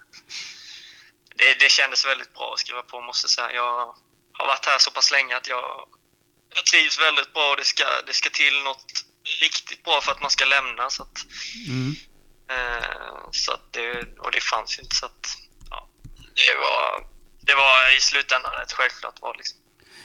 det, 1.36 1.60
det 1.60 1.71
kändes 1.71 2.05
väldigt 2.05 2.34
bra 2.34 2.53
att 2.53 2.60
skriva 2.60 2.81
på 2.81 3.01
måste 3.01 3.25
jag 3.25 3.31
säga. 3.31 3.51
Jag 3.53 3.95
har 4.34 4.47
varit 4.47 4.65
här 4.65 4.77
så 4.77 4.91
pass 4.91 5.12
länge 5.12 5.38
att 5.38 5.47
jag, 5.47 5.88
jag 6.55 6.65
trivs 6.65 6.99
väldigt 6.99 7.34
bra 7.34 7.51
och 7.51 7.58
det 7.58 7.65
ska, 7.65 7.84
det 8.08 8.13
ska 8.13 8.29
till 8.29 8.63
något 8.63 9.04
riktigt 9.41 9.83
bra 9.83 10.01
för 10.01 10.11
att 10.11 10.21
man 10.21 10.31
ska 10.31 10.45
lämna. 10.45 10.89
Så 10.89 11.03
att, 11.03 11.25
Mm. 11.67 11.95
Eh, 12.49 13.27
så 13.31 13.51
att 13.51 13.73
det, 13.73 14.19
och 14.19 14.31
det 14.31 14.43
fanns 14.43 14.79
ju 14.79 14.83
inte 14.83 14.95
så 14.95 15.05
att 15.05 15.27
ja, 15.69 15.89
det, 16.35 16.55
var, 16.59 17.07
det 17.41 17.55
var 17.55 17.97
i 17.97 17.99
slutändan 17.99 18.61
ett 18.61 18.71
självklart 18.73 19.21
val. 19.21 19.35
Liksom. 19.38 19.59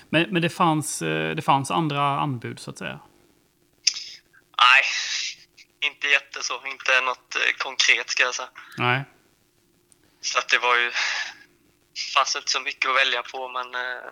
Men, 0.09 0.30
men 0.30 0.42
det, 0.42 0.50
fanns, 0.50 1.02
eh, 1.02 1.35
det 1.35 1.42
fanns 1.42 1.70
andra 1.70 2.20
anbud, 2.20 2.61
så 2.61 2.70
att 2.70 2.78
säga? 2.78 3.00
Nej, 4.59 4.85
inte 5.90 6.06
jätte 6.09 6.42
så. 6.42 6.66
Inte 6.66 7.00
något 7.00 7.37
eh, 7.37 7.56
konkret 7.59 8.11
ska 8.11 8.22
jag 8.22 8.35
säga. 8.35 8.48
Nej. 8.78 9.04
Så 10.20 10.38
att 10.38 10.48
det 10.48 10.59
var 10.59 10.76
ju... 10.76 10.92
fanns 12.14 12.37
inte 12.37 12.50
så 12.50 12.61
mycket 12.61 12.90
att 12.90 12.96
välja 12.96 13.22
på 13.22 13.48
men 13.48 13.74
eh, 13.74 14.11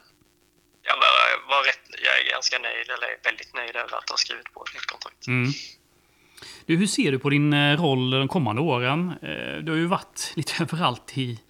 jag 0.88 0.96
var, 0.96 1.48
var 1.48 1.62
rätt, 1.64 1.84
jag 2.04 2.20
är 2.20 2.30
ganska 2.30 2.58
nöjd, 2.58 2.88
eller 2.90 3.10
väldigt 3.24 3.54
nöjd 3.54 3.76
över 3.76 3.96
att 3.96 4.10
ha 4.10 4.16
skrivit 4.16 4.52
på 4.52 4.64
ett 4.64 4.74
nytt 4.74 4.86
kontrakt. 4.86 5.26
Mm. 5.26 5.50
Du, 6.66 6.76
hur 6.76 6.86
ser 6.86 7.12
du 7.12 7.18
på 7.18 7.30
din 7.30 7.52
eh, 7.52 7.80
roll 7.82 8.10
de 8.10 8.28
kommande 8.28 8.62
åren? 8.62 9.12
Eh, 9.22 9.56
Du 9.64 9.72
har 9.72 9.78
ju 9.78 9.86
varit 9.86 10.32
lite 10.36 10.62
överallt 10.62 11.18
i, 11.18 11.40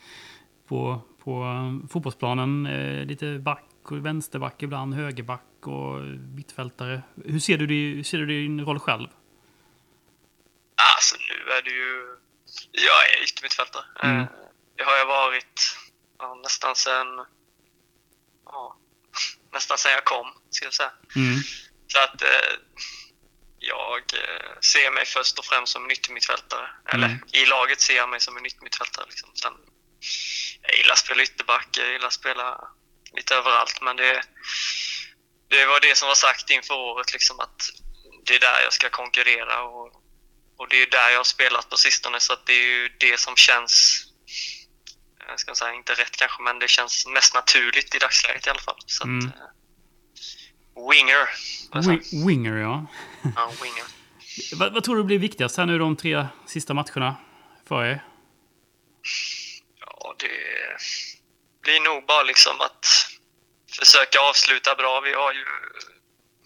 på, 0.69 1.01
på 1.25 1.31
eh, 1.43 1.89
fotbollsplanen. 1.93 2.65
Lite 3.09 3.39
back 3.39 3.65
och 3.85 4.07
vänsterback 4.07 4.63
ibland, 4.63 4.95
högerback 4.95 5.67
och 5.67 6.01
mittfältare. 6.37 7.03
Hur 7.25 7.41
ser 7.41 7.59
du, 7.59 7.67
hur 7.75 8.03
ser 8.03 8.19
du 8.19 8.27
din 8.27 8.65
roll 8.65 8.79
själv? 8.79 9.09
Alltså 10.97 11.17
nu 11.29 11.53
är 11.53 11.63
det 11.63 11.71
ju... 11.71 12.17
Jag 12.73 13.19
är 13.19 13.25
yttermittfältare. 13.25 13.85
Mm. 14.03 14.27
Det 14.77 14.85
har 14.85 14.97
jag 14.97 15.07
varit 15.07 15.77
ja, 16.19 16.35
nästan 16.43 16.75
sen... 16.77 17.07
Ja, 18.45 18.77
nästan 19.53 19.79
sen 19.79 19.93
jag 19.93 20.05
kom, 20.05 20.27
ska 20.51 20.65
jag 20.67 20.75
säga. 20.75 20.93
Mm. 21.17 21.39
Så 21.93 21.99
att 21.99 22.23
eh, 22.23 22.55
jag 23.59 23.99
eh, 24.15 24.61
ser 24.61 24.91
mig 24.91 25.07
först 25.07 25.39
och 25.39 25.45
främst 25.45 25.73
som 25.73 25.85
en 25.85 25.91
yttermittfältare. 25.91 26.69
Eller 26.93 27.07
Mm. 27.07 27.19
i 27.33 27.45
laget 27.47 27.81
ser 27.81 27.97
jag 27.97 28.09
mig 28.09 28.21
som 28.21 28.37
en 28.37 28.47
yttermittfältare. 28.47 29.05
Liksom. 29.09 29.31
Sen, 29.35 29.53
jag 30.63 30.77
gillar 30.77 30.93
att 30.93 30.99
spela 30.99 31.23
ytterback, 31.23 31.69
jag 31.73 31.93
gillar 31.93 32.07
att 32.07 32.13
spela 32.13 32.61
lite 33.17 33.35
överallt. 33.35 33.81
Men 33.83 33.97
det, 33.97 34.23
det 35.51 35.67
var 35.67 35.81
det 35.81 35.97
som 35.97 36.09
var 36.09 36.15
sagt 36.15 36.51
inför 36.51 36.75
året, 36.75 37.13
liksom, 37.13 37.41
att 37.41 37.71
det 38.25 38.35
är 38.35 38.41
där 38.41 38.61
jag 38.63 38.73
ska 38.73 38.91
konkurrera. 38.91 39.63
Och, 39.63 39.93
och 40.57 40.69
det 40.69 40.83
är 40.83 40.87
där 40.91 41.11
jag 41.11 41.19
har 41.19 41.25
spelat 41.25 41.71
på 41.71 41.77
sistone, 41.77 42.21
så 42.21 42.33
att 42.33 42.47
det 42.47 42.53
är 42.53 42.67
ju 42.67 42.89
det 42.89 43.21
som 43.21 43.37
känns 43.37 44.05
jag 45.29 45.41
ska 45.41 45.55
säga 45.55 45.75
inte 45.75 45.93
rätt 45.93 46.17
kanske, 46.17 46.43
men 46.43 46.59
det 46.59 46.69
känns 46.69 47.07
mest 47.07 47.35
naturligt 47.35 47.95
i 47.95 47.99
dagsläget 47.99 48.47
i 48.47 48.51
alla 48.51 48.59
fall. 48.61 48.79
Så 48.87 49.05
Mm. 49.05 49.19
att, 49.29 49.35
eh, 49.35 50.91
winger. 50.91 51.29
Wi- 51.73 52.27
Winger, 52.27 52.57
ja. 52.57 52.87
Ja, 53.37 53.53
winger. 53.63 53.85
Vad, 54.59 54.73
vad 54.75 54.85
tror 54.85 54.97
du 54.97 55.05
blir 55.05 55.19
viktigast 55.19 55.57
här 55.57 55.67
nu 55.67 55.79
de 55.79 55.97
tre 55.97 56.27
sista 56.47 56.75
matcherna 56.75 57.17
för 57.69 57.85
er? 57.85 58.05
Ja, 59.81 60.15
det 60.19 60.31
blir 61.63 61.81
nog 61.81 62.07
bara 62.07 62.23
liksom 62.23 62.61
att 62.61 62.87
försöka 63.79 64.21
avsluta 64.21 64.75
bra. 64.75 65.01
Vi 65.01 65.13
har 65.15 65.33
ju, 65.33 65.45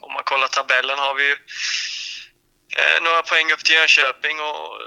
om 0.01 0.13
man 0.13 0.23
kollar 0.25 0.49
tabellen, 0.49 0.99
har 0.99 1.15
vi 1.15 1.25
ju 1.29 1.33
eh, 2.77 3.03
några 3.03 3.23
poäng 3.23 3.53
upp 3.53 3.65
till 3.65 3.75
Jönköping 3.75 4.41
och 4.41 4.79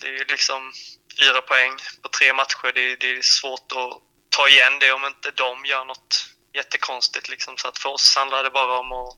det 0.00 0.06
är 0.08 0.12
ju 0.12 0.24
liksom 0.24 0.72
fyra 1.20 1.40
poäng 1.50 1.72
på 2.02 2.08
tre 2.08 2.32
matcher. 2.34 2.72
Det, 2.74 2.96
det 2.96 3.10
är 3.18 3.22
svårt 3.22 3.72
att 3.80 3.92
ta 4.36 4.48
igen 4.48 4.78
det 4.80 4.92
om 4.92 5.04
inte 5.04 5.30
de 5.30 5.64
gör 5.64 5.84
något 5.84 6.26
jättekonstigt. 6.54 7.28
Liksom. 7.28 7.56
Så 7.56 7.68
att 7.68 7.78
för 7.78 7.88
oss 7.88 8.16
handlar 8.16 8.44
det 8.44 8.50
bara 8.50 8.78
om 8.78 8.92
att 8.92 9.14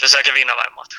försöka 0.00 0.32
vinna 0.32 0.54
varje 0.54 0.74
match. 0.80 0.94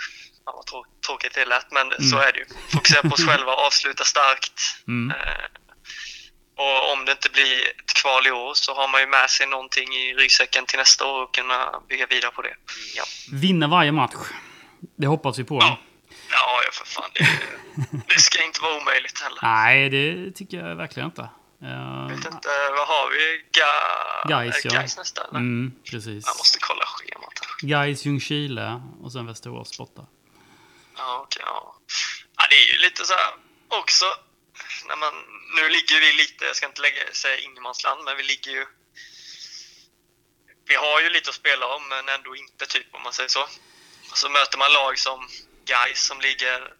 Fan 0.45 0.53
vad 0.55 0.65
trå- 0.65 0.85
tråkigt 1.07 1.33
det 1.33 1.45
lät, 1.45 1.71
men 1.71 2.09
så 2.09 2.17
är 2.17 2.31
det 2.31 2.39
ju. 2.39 2.45
Fokusera 2.73 3.01
på 3.01 3.13
oss 3.15 3.25
själva, 3.25 3.51
avsluta 3.51 4.03
starkt. 4.03 4.61
Mm. 4.87 5.15
Eh, 5.17 5.45
och 6.57 6.91
om 6.93 7.05
det 7.05 7.11
inte 7.11 7.29
blir 7.29 7.67
ett 7.69 7.93
kval 8.01 8.27
i 8.27 8.31
år 8.31 8.53
så 8.53 8.73
har 8.73 8.87
man 8.87 9.01
ju 9.01 9.07
med 9.07 9.29
sig 9.29 9.47
någonting 9.47 9.93
i 9.93 10.13
ryggsäcken 10.13 10.65
till 10.65 10.77
nästa 10.79 11.05
år 11.05 11.23
och 11.23 11.35
kunna 11.35 11.81
bygga 11.89 12.05
vidare 12.05 12.31
på 12.31 12.41
det. 12.41 12.55
Ja, 12.95 13.03
Vinna 13.31 13.67
varje 13.67 13.91
match. 13.91 14.13
Det 14.97 15.07
hoppas 15.07 15.39
vi 15.39 15.43
på. 15.43 15.57
Ja. 15.61 15.77
Ja 16.33 16.61
ja, 16.65 16.69
för 16.71 16.85
fan. 16.85 17.09
Det, 17.13 17.27
det 18.07 18.19
ska 18.19 18.43
inte 18.43 18.61
vara 18.61 18.77
omöjligt 18.81 19.19
heller. 19.21 19.39
Nej, 19.41 19.89
det 19.89 20.31
tycker 20.31 20.57
jag 20.57 20.75
verkligen 20.75 21.09
inte. 21.09 21.21
Eh, 21.21 21.69
Jag 21.69 22.09
vet 22.09 22.25
inte, 22.33 22.49
vad 22.77 22.87
har 22.87 23.09
vi? 23.09 23.45
Ga... 23.51 24.29
Gais, 24.35 24.65
ja. 24.65 24.71
Gais 24.71 24.97
nästa 24.97 25.21
eller? 25.23 25.39
Mm, 25.39 25.71
precis. 25.91 26.25
Jag 26.25 26.37
måste 26.37 26.59
kolla 26.59 26.85
schemat 26.85 27.33
här. 27.41 27.67
Gais, 27.69 28.05
Ljungskile 28.05 28.81
och 29.03 29.11
sen 29.11 29.25
Västerås 29.27 29.77
borta. 29.77 30.05
Ja, 30.97 31.19
okej. 31.23 31.43
ja. 31.45 31.75
ja, 32.37 32.43
det 32.49 32.55
är 32.55 32.73
ju 32.73 32.79
lite 32.81 33.05
så 33.05 33.13
här 33.13 33.33
också. 33.67 34.05
När 34.87 34.95
man, 34.95 35.13
nu 35.55 35.69
ligger 35.69 35.99
vi 35.99 36.13
lite, 36.13 36.45
jag 36.45 36.55
ska 36.55 36.65
inte 36.65 36.81
lägga, 36.81 37.01
säga 37.13 37.37
ingenmansland, 37.39 38.03
men 38.05 38.17
vi 38.17 38.23
ligger 38.23 38.51
ju... 38.51 38.65
Vi 40.65 40.75
har 40.75 41.01
ju 41.01 41.09
lite 41.09 41.29
att 41.29 41.35
spela 41.35 41.65
om, 41.75 41.81
men 41.89 42.09
ändå 42.09 42.35
inte 42.35 42.65
typ 42.65 42.87
om 42.95 43.01
man 43.03 43.13
säger 43.13 43.29
så. 43.29 43.43
Och 44.11 44.17
så 44.17 44.29
möter 44.29 44.57
man 44.57 44.73
lag 44.73 44.99
som 44.99 45.19
Gais 45.65 46.05
som 46.05 46.21
ligger 46.21 46.73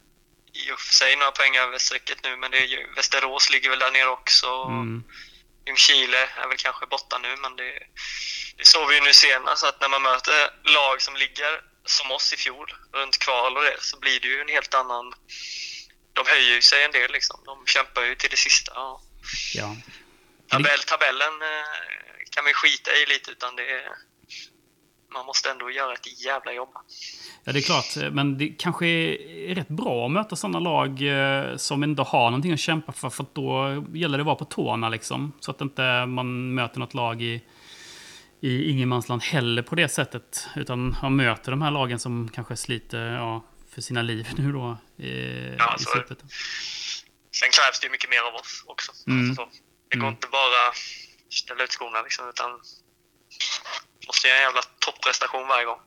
i 0.54 0.72
och 0.72 0.80
för 0.80 0.94
sig 0.94 1.16
några 1.16 1.32
poäng 1.32 1.58
över 1.58 1.78
strecket 1.78 2.24
nu, 2.24 2.36
men 2.38 2.52
det 2.52 2.58
är 2.58 2.66
ju, 2.66 2.94
Västerås 2.96 3.50
ligger 3.50 3.70
väl 3.70 3.80
där 3.80 3.92
nere 3.92 4.08
också. 4.08 4.48
Mm. 4.48 5.04
Ljungskile 5.68 6.30
är 6.38 6.48
väl 6.48 6.58
kanske 6.58 6.86
borta 6.86 7.18
nu, 7.18 7.36
men 7.36 7.56
det, 7.56 7.80
det 8.58 8.66
såg 8.66 8.90
vi 8.90 8.96
ju 8.96 9.02
nu 9.02 9.14
senast 9.14 9.64
att 9.64 9.82
när 9.82 9.90
man 9.90 10.02
möter 10.02 10.50
lag 10.64 11.02
som 11.02 11.16
ligger 11.16 11.62
som 11.86 12.12
oss 12.12 12.34
i 12.34 12.38
fjol, 12.38 12.74
runt 12.94 13.20
kval 13.20 13.58
och 13.58 13.64
det, 13.64 13.78
så 13.80 14.00
blir 14.00 14.20
det 14.20 14.28
ju 14.28 14.42
en 14.42 14.48
helt 14.48 14.74
annan... 14.74 15.14
De 16.14 16.28
höjer 16.28 16.56
ju 16.56 16.62
sig 16.62 16.84
en 16.84 16.92
del 16.92 17.12
liksom. 17.12 17.40
De 17.46 17.66
kämpar 17.66 18.04
ju 18.04 18.16
till 18.16 18.30
det 18.30 18.38
sista. 18.38 18.72
Ja. 18.76 19.02
Ja. 19.54 19.76
Tabell, 20.50 20.80
tabellen 20.80 21.42
eh, 21.42 21.66
kan 22.30 22.46
vi 22.46 22.54
skita 22.54 22.96
i 22.96 23.06
lite, 23.06 23.32
utan 23.32 23.56
det 23.56 23.70
är, 23.70 23.90
man 25.14 25.26
måste 25.26 25.50
ändå 25.52 25.72
göra 25.72 25.94
ett 25.94 26.26
jävla 26.26 26.54
jobb. 26.54 26.70
Ja, 27.44 27.52
det 27.54 27.60
är 27.60 27.62
klart. 27.62 28.12
Men 28.14 28.38
det 28.38 28.48
kanske 28.48 28.86
är 28.88 29.56
rätt 29.56 29.68
bra 29.68 30.06
att 30.06 30.12
möta 30.12 30.36
sådana 30.36 30.60
lag 30.60 30.90
eh, 31.02 31.58
som 31.58 31.84
inte 31.84 32.02
har 32.02 32.26
någonting 32.30 32.54
att 32.54 32.60
kämpa 32.60 32.92
för. 32.92 33.10
För 33.10 33.24
att 33.24 33.36
då 33.36 33.84
gäller 33.94 34.18
det 34.18 34.22
att 34.22 34.26
vara 34.26 34.36
på 34.36 34.46
tårna 34.46 34.90
liksom. 34.90 35.32
Så 35.40 35.52
att 35.52 35.62
inte 35.62 36.06
man 36.06 36.54
möter 36.54 36.80
något 36.80 36.94
lag 36.94 37.22
i, 37.22 37.42
i 38.42 38.70
ingenmansland 38.72 39.24
heller 39.24 39.62
på 39.62 39.76
det 39.76 39.90
sättet. 39.90 40.48
Utan 40.56 40.96
man 41.02 41.16
möter 41.16 41.52
de 41.52 41.62
här 41.62 41.72
lagen 41.72 42.00
som 42.00 42.30
kanske 42.34 42.56
sliter 42.56 43.06
ja, 43.12 43.44
för 43.74 43.82
sina 43.82 44.02
liv 44.02 44.28
nu 44.38 44.52
då. 44.52 44.78
Ja, 44.96 45.06
i 45.06 45.56
så 45.58 45.64
är 45.64 45.76
det. 45.78 45.80
slutet. 46.08 46.18
Sen 47.32 47.50
krävs 47.52 47.80
det 47.80 47.86
ju 47.88 47.92
mycket 47.92 48.10
mer 48.10 48.22
av 48.28 48.36
oss 48.36 48.64
också. 48.68 48.92
Mm. 49.08 49.30
Alltså, 49.30 49.48
det 49.90 49.98
går 49.98 50.08
Mm. 50.08 50.14
inte 50.14 50.28
bara 50.32 50.74
ställa 51.30 51.64
ut 51.64 51.72
skorna 51.72 52.02
liksom, 52.02 52.30
utan 52.30 52.50
måste 54.08 54.28
göra 54.28 54.38
en 54.38 54.44
jävla 54.44 54.62
topprestation 54.80 55.48
varje 55.48 55.66
gång. 55.66 55.80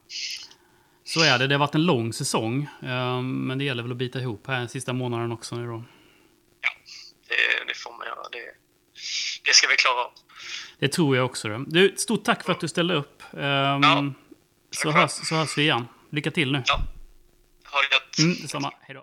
Så 1.05 1.21
är 1.23 1.39
det. 1.39 1.47
Det 1.47 1.55
har 1.55 1.59
varit 1.59 1.75
en 1.75 1.85
lång 1.87 2.13
säsong. 2.13 2.69
eh, 2.83 3.23
Men 3.23 3.59
det 3.59 3.65
gäller 3.65 3.83
väl 3.83 3.93
att 3.93 3.99
bita 3.99 4.19
ihop 4.19 4.47
här 4.47 4.67
sista 4.67 4.93
månaden 4.93 5.33
också 5.33 5.57
nu 5.57 5.67
då. 5.67 5.85
Det, 7.29 7.65
det 7.69 7.75
får 7.77 7.93
man 7.99 8.07
göra. 8.07 8.29
Det, 8.33 8.39
det 9.45 9.55
ska 9.55 9.69
vi 9.69 9.77
klara 9.77 10.01
av. 10.05 10.11
Det 10.79 10.89
tror 10.89 11.17
jag 11.17 11.25
också. 11.27 11.49
då. 11.49 11.59
Du, 11.67 11.95
stort 11.97 12.25
tack 12.25 12.45
för 12.45 12.53
att 12.53 12.61
du 12.61 12.69
ställde 12.69 12.95
upp. 12.95 13.23
Ehm, 13.33 13.83
Ja, 13.83 14.05
så, 14.71 14.91
hörs, 14.91 15.11
så 15.11 15.35
hörs 15.35 15.59
vi 15.59 15.63
igen. 15.63 15.89
Lycka 16.11 16.31
till 16.31 16.53
nu. 16.53 16.63
Ja. 16.67 16.75
Ha 17.73 17.81
det 17.83 17.95
gött. 17.95 18.19
Mm, 18.19 18.37
detsamma. 18.43 18.73
Hej 18.81 18.95
då. 18.95 19.03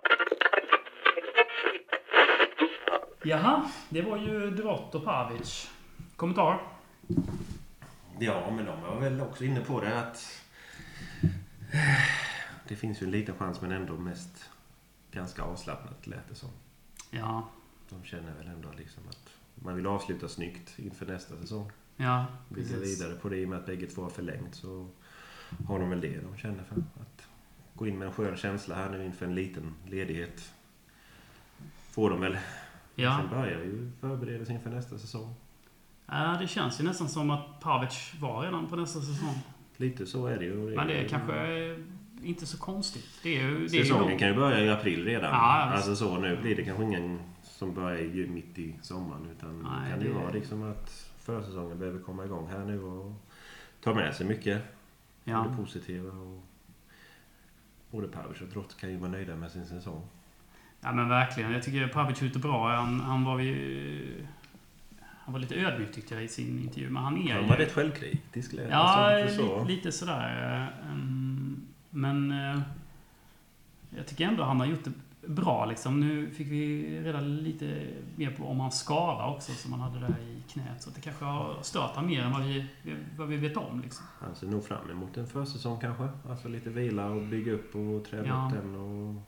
Jaha, 3.24 3.70
det 3.88 4.02
var 4.02 4.16
ju 4.18 4.50
och 4.94 5.04
Pavic. 5.04 5.68
Kommentar? 6.16 6.62
Ja, 8.18 8.50
men 8.50 8.64
de 8.64 8.80
var 8.82 9.00
väl 9.00 9.20
också 9.20 9.44
inne 9.44 9.60
på 9.60 9.80
det 9.80 10.00
att... 10.00 10.40
Det 12.68 12.76
finns 12.76 13.02
ju 13.02 13.04
en 13.04 13.10
liten 13.10 13.34
chans 13.34 13.60
men 13.60 13.72
ändå 13.72 13.96
mest 13.98 14.50
ganska 15.10 15.42
avslappnat 15.42 16.06
lät 16.06 16.28
det 16.28 16.34
som. 16.34 16.50
Ja, 17.10 17.48
De 17.90 18.04
känner 18.04 18.34
väl 18.34 18.46
ändå 18.46 18.68
liksom 18.76 19.02
att 19.08 19.30
man 19.54 19.76
vill 19.76 19.86
avsluta 19.86 20.28
snyggt 20.28 20.78
inför 20.78 21.06
nästa 21.06 21.36
säsong. 21.36 21.70
ja 21.96 22.26
Bygga 22.48 22.68
precis. 22.68 23.00
vidare 23.00 23.14
på 23.18 23.28
det 23.28 23.36
i 23.36 23.44
och 23.44 23.48
med 23.48 23.58
att 23.58 23.66
bägge 23.66 23.86
två 23.86 24.02
har 24.02 24.10
förlängt 24.10 24.54
så 24.54 24.88
har 25.68 25.78
de 25.78 25.90
väl 25.90 26.00
det 26.00 26.20
de 26.20 26.36
känner 26.36 26.64
för. 26.64 26.76
Att 26.76 27.26
gå 27.74 27.86
in 27.86 27.98
med 27.98 28.08
en 28.08 28.14
skön 28.14 28.36
känsla 28.36 28.74
här 28.74 28.90
nu 28.90 29.04
inför 29.04 29.26
en 29.26 29.34
liten 29.34 29.74
ledighet. 29.86 30.52
Får 31.90 32.10
de 32.10 32.20
väl. 32.20 32.38
Ja. 32.94 33.18
Sen 33.20 33.38
börjar 33.40 33.60
ju 33.60 33.90
förberedelsen 34.00 34.54
inför 34.56 34.70
nästa 34.70 34.98
säsong. 34.98 35.34
Ja, 36.06 36.36
det 36.40 36.46
känns 36.48 36.80
ju 36.80 36.84
nästan 36.84 37.08
som 37.08 37.30
att 37.30 37.60
Pavic 37.60 38.12
var 38.20 38.42
redan 38.42 38.66
på 38.66 38.76
nästa 38.76 39.00
säsong. 39.00 39.34
Lite 39.76 40.06
så 40.06 40.26
är 40.26 40.38
det 40.38 40.44
ju. 40.44 40.54
Men 40.76 40.86
det 40.86 40.94
är 40.94 41.08
kanske 41.08 41.32
är 41.34 41.78
inte 42.22 42.46
så 42.46 42.58
konstigt. 42.58 43.20
Det 43.22 43.28
är 43.40 43.42
ju... 43.42 43.54
Det 43.68 43.76
är 43.76 43.78
ju 43.78 43.84
Säsongen 43.84 44.18
kan 44.18 44.28
ju 44.28 44.34
börja 44.34 44.60
i 44.64 44.70
april 44.70 45.04
redan. 45.04 45.30
Ja, 45.30 45.38
alltså 45.62 45.96
så 45.96 46.18
nu 46.18 46.36
blir 46.36 46.56
det 46.56 46.64
kanske 46.64 46.84
ingen 46.84 47.18
som 47.42 47.74
börjar 47.74 48.26
mitt 48.26 48.58
i 48.58 48.74
sommaren. 48.82 49.26
Utan 49.38 49.62
Nej, 49.62 49.90
kan 49.90 49.98
det 49.98 50.04
ju 50.04 50.12
det- 50.12 50.18
vara 50.18 50.30
liksom 50.32 50.70
att 50.70 51.10
försäsongen 51.18 51.78
behöver 51.78 51.98
komma 52.00 52.24
igång 52.24 52.48
här 52.50 52.64
nu 52.64 52.82
och 52.82 53.12
ta 53.80 53.94
med 53.94 54.14
sig 54.14 54.26
mycket. 54.26 54.62
ja. 55.24 55.46
Det 55.50 55.56
positiva 55.56 56.10
och 56.12 56.42
både 57.90 58.08
Pavic 58.08 58.40
och 58.40 58.48
Drott 58.48 58.76
kan 58.80 58.90
ju 58.90 58.96
vara 58.96 59.10
nöjda 59.10 59.36
med 59.36 59.50
sin 59.52 59.66
säsong. 59.66 60.02
ja, 60.80 60.92
men 60.92 61.08
verkligen. 61.08 61.52
Jag 61.52 61.62
tycker 61.62 61.88
Pavic 61.88 62.22
är 62.22 62.26
ute 62.26 62.38
bra. 62.38 62.76
Han, 62.76 63.00
han 63.00 63.24
var 63.24 63.38
ju... 63.38 64.26
Han 65.24 65.32
var 65.32 65.40
lite 65.40 65.54
ödmjuk 65.54 65.92
tyckte 65.94 66.14
jag 66.14 66.24
i 66.24 66.28
sin 66.28 66.58
intervju. 66.58 66.90
Men 66.90 67.02
han 67.02 67.16
är 67.28 67.32
Han 67.32 67.42
ju... 67.42 67.48
var 67.48 67.56
rätt 67.56 67.72
självkritisk 67.72 68.52
lät 68.52 68.70
Ja, 68.70 69.20
för 69.26 69.34
så. 69.34 69.64
li, 69.64 69.76
lite 69.76 69.92
sådär. 69.92 70.68
eh, 70.82 70.96
Men 71.90 72.32
eh, 72.32 72.60
jag 73.96 74.06
tycker 74.06 74.24
ändå 74.28 74.42
han 74.42 74.60
har 74.60 74.66
gjort 74.66 74.84
det 74.84 74.92
bra. 75.28 75.66
Liksom. 75.66 76.00
Nu 76.00 76.30
fick 76.30 76.46
vi 76.48 77.00
reda 77.04 77.20
lite 77.20 77.86
mer 78.16 78.30
på 78.30 78.44
om 78.44 78.60
hans 78.60 78.78
skada 78.80 79.26
också 79.26 79.52
som 79.52 79.72
han 79.72 79.80
hade 79.80 80.00
där 80.00 80.14
i 80.20 80.42
knät. 80.52 80.82
Så 80.82 80.90
det 80.90 81.00
kanske 81.00 81.24
har 81.24 81.56
stört 81.62 81.90
han 81.96 82.06
mer 82.06 82.22
än 82.22 82.32
vad 82.32 82.42
vi, 82.42 82.66
vad 83.18 83.28
vi 83.28 83.36
vet 83.36 83.56
om. 83.56 83.80
Liksom. 83.80 84.06
Han 84.20 84.34
ser 84.34 84.46
nog 84.46 84.64
fram 84.64 84.90
emot 84.90 85.16
en 85.16 85.26
försäsong 85.26 85.80
kanske. 85.80 86.08
Alltså 86.28 86.48
lite 86.48 86.70
vila 86.70 87.06
och 87.06 87.22
bygga 87.22 87.52
upp 87.52 87.74
och 87.76 88.04
träna 88.04 88.26
Ja. 88.28 88.46
upp 88.56 88.62
den 88.62 88.74
och, 88.74 89.22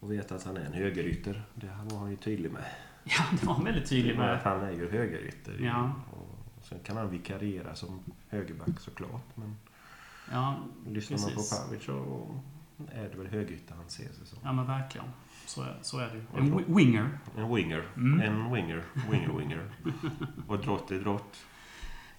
och 0.00 0.12
veta 0.12 0.34
att 0.34 0.44
han 0.44 0.56
är 0.56 0.60
en 0.64 0.72
högerytter. 0.72 1.42
Det 1.54 1.68
var 1.90 1.98
han 1.98 2.10
ju 2.10 2.16
tydlig 2.16 2.50
med. 2.52 2.64
Ja, 3.18 3.22
det 3.40 3.46
var 3.46 3.64
väldigt 3.64 3.88
tydlig 3.88 4.18
med 4.18 4.38
han 4.44 4.60
är 4.64 4.70
ju 4.72 4.90
högerytter. 4.90 5.58
Ja. 5.60 5.92
Och 6.10 6.64
sen 6.66 6.78
kan 6.84 6.96
han 6.96 7.10
vikariera 7.10 7.74
som 7.74 8.00
högerback 8.28 8.80
såklart. 8.80 9.22
Men 9.34 9.56
Ja, 10.32 10.56
lyssnar 10.88 11.18
man 11.18 11.28
på 11.30 11.34
Precis. 11.36 11.58
Pavic 11.66 11.84
så 11.84 12.26
är 12.92 13.08
det 13.08 13.16
väl 13.18 13.26
högerytter 13.26 13.74
han 13.74 13.88
ser 13.88 14.02
sig 14.12 14.26
som. 14.26 14.38
ja 14.44 14.52
men 14.52 14.66
verkligen. 14.66 15.06
Så 15.46 15.62
är, 15.62 15.76
så 15.82 15.98
är 15.98 16.06
det. 16.06 16.38
En 16.38 16.54
wi- 16.54 16.76
winger. 16.76 17.08
En 17.36 17.54
winger. 17.54 17.82
Mm. 17.96 18.20
En 18.20 18.52
winger. 18.54 18.82
Winger, 19.10 19.38
winger. 19.38 19.60
och 20.48 20.58
drott 20.58 20.90
är 20.90 20.98
drott. 21.00 21.36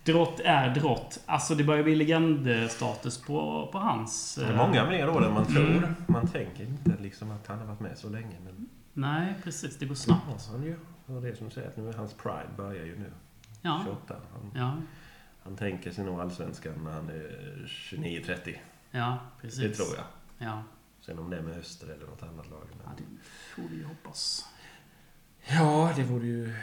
Drott 0.04 0.40
är 0.40 0.76
drott. 0.76 1.20
Alltså 1.26 1.56
det 1.56 1.64
börjar 1.64 1.84
bli 1.84 1.96
legendstatus 1.96 3.22
på, 3.22 3.70
på 3.72 3.78
hans... 3.80 4.36
Det 4.36 4.46
är 4.46 4.52
eh, 4.52 4.58
många 4.68 4.90
mer 4.90 5.10
år 5.10 5.26
än 5.26 5.34
man 5.34 5.46
tror. 5.46 5.68
Mm. 5.78 5.94
Man 6.08 6.28
tänker 6.28 6.64
inte 6.64 6.92
liksom 7.02 7.32
att 7.32 7.48
han 7.48 7.60
har 7.60 7.66
varit 7.66 7.80
med 7.80 7.98
så 7.98 8.10
länge. 8.10 8.36
Men 8.46 8.70
Nej, 8.98 9.36
precis. 9.44 9.78
Det 9.78 9.86
går 9.86 9.96
snabbt. 9.96 10.26
Ja, 10.48 10.52
han 10.52 10.64
ju. 10.64 10.78
Och 11.06 11.22
det 11.22 11.30
är 11.30 11.36
som 11.36 11.52
säger 11.52 11.68
att 11.68 11.78
nu 11.78 11.90
är 11.90 11.94
hans 11.94 12.14
prime 12.14 12.50
börjar 12.58 12.86
ju 12.86 13.00
nu. 13.00 13.12
Ja. 13.62 13.82
28. 13.86 14.16
Han, 14.34 14.52
Ja, 14.56 14.78
han 15.44 15.56
tänker 15.56 15.92
sig 15.92 16.06
nog 16.06 16.20
allsvenskan 16.20 16.84
när 16.84 16.92
han 16.92 17.10
är 17.10 17.64
29-30. 17.68 18.58
ja 18.92 19.20
precis. 19.42 19.60
Det 19.60 19.74
tror 19.84 19.96
jag. 19.96 20.06
Ja, 20.48 20.64
Sen 21.02 21.20
om 21.20 21.30
det 21.30 21.38
är 21.38 21.42
med 21.42 21.58
Öster 21.58 21.88
eller 21.88 22.06
något 22.08 22.24
annat 22.24 22.50
lag. 22.50 22.68
ja 22.72 22.78
Men... 22.86 22.96
det 22.98 23.04
får 23.56 23.76
vi 23.76 23.84
hoppas. 23.84 24.46
Ja, 25.48 25.94
det 25.96 26.04
vore 26.04 26.26
ju 26.28 26.56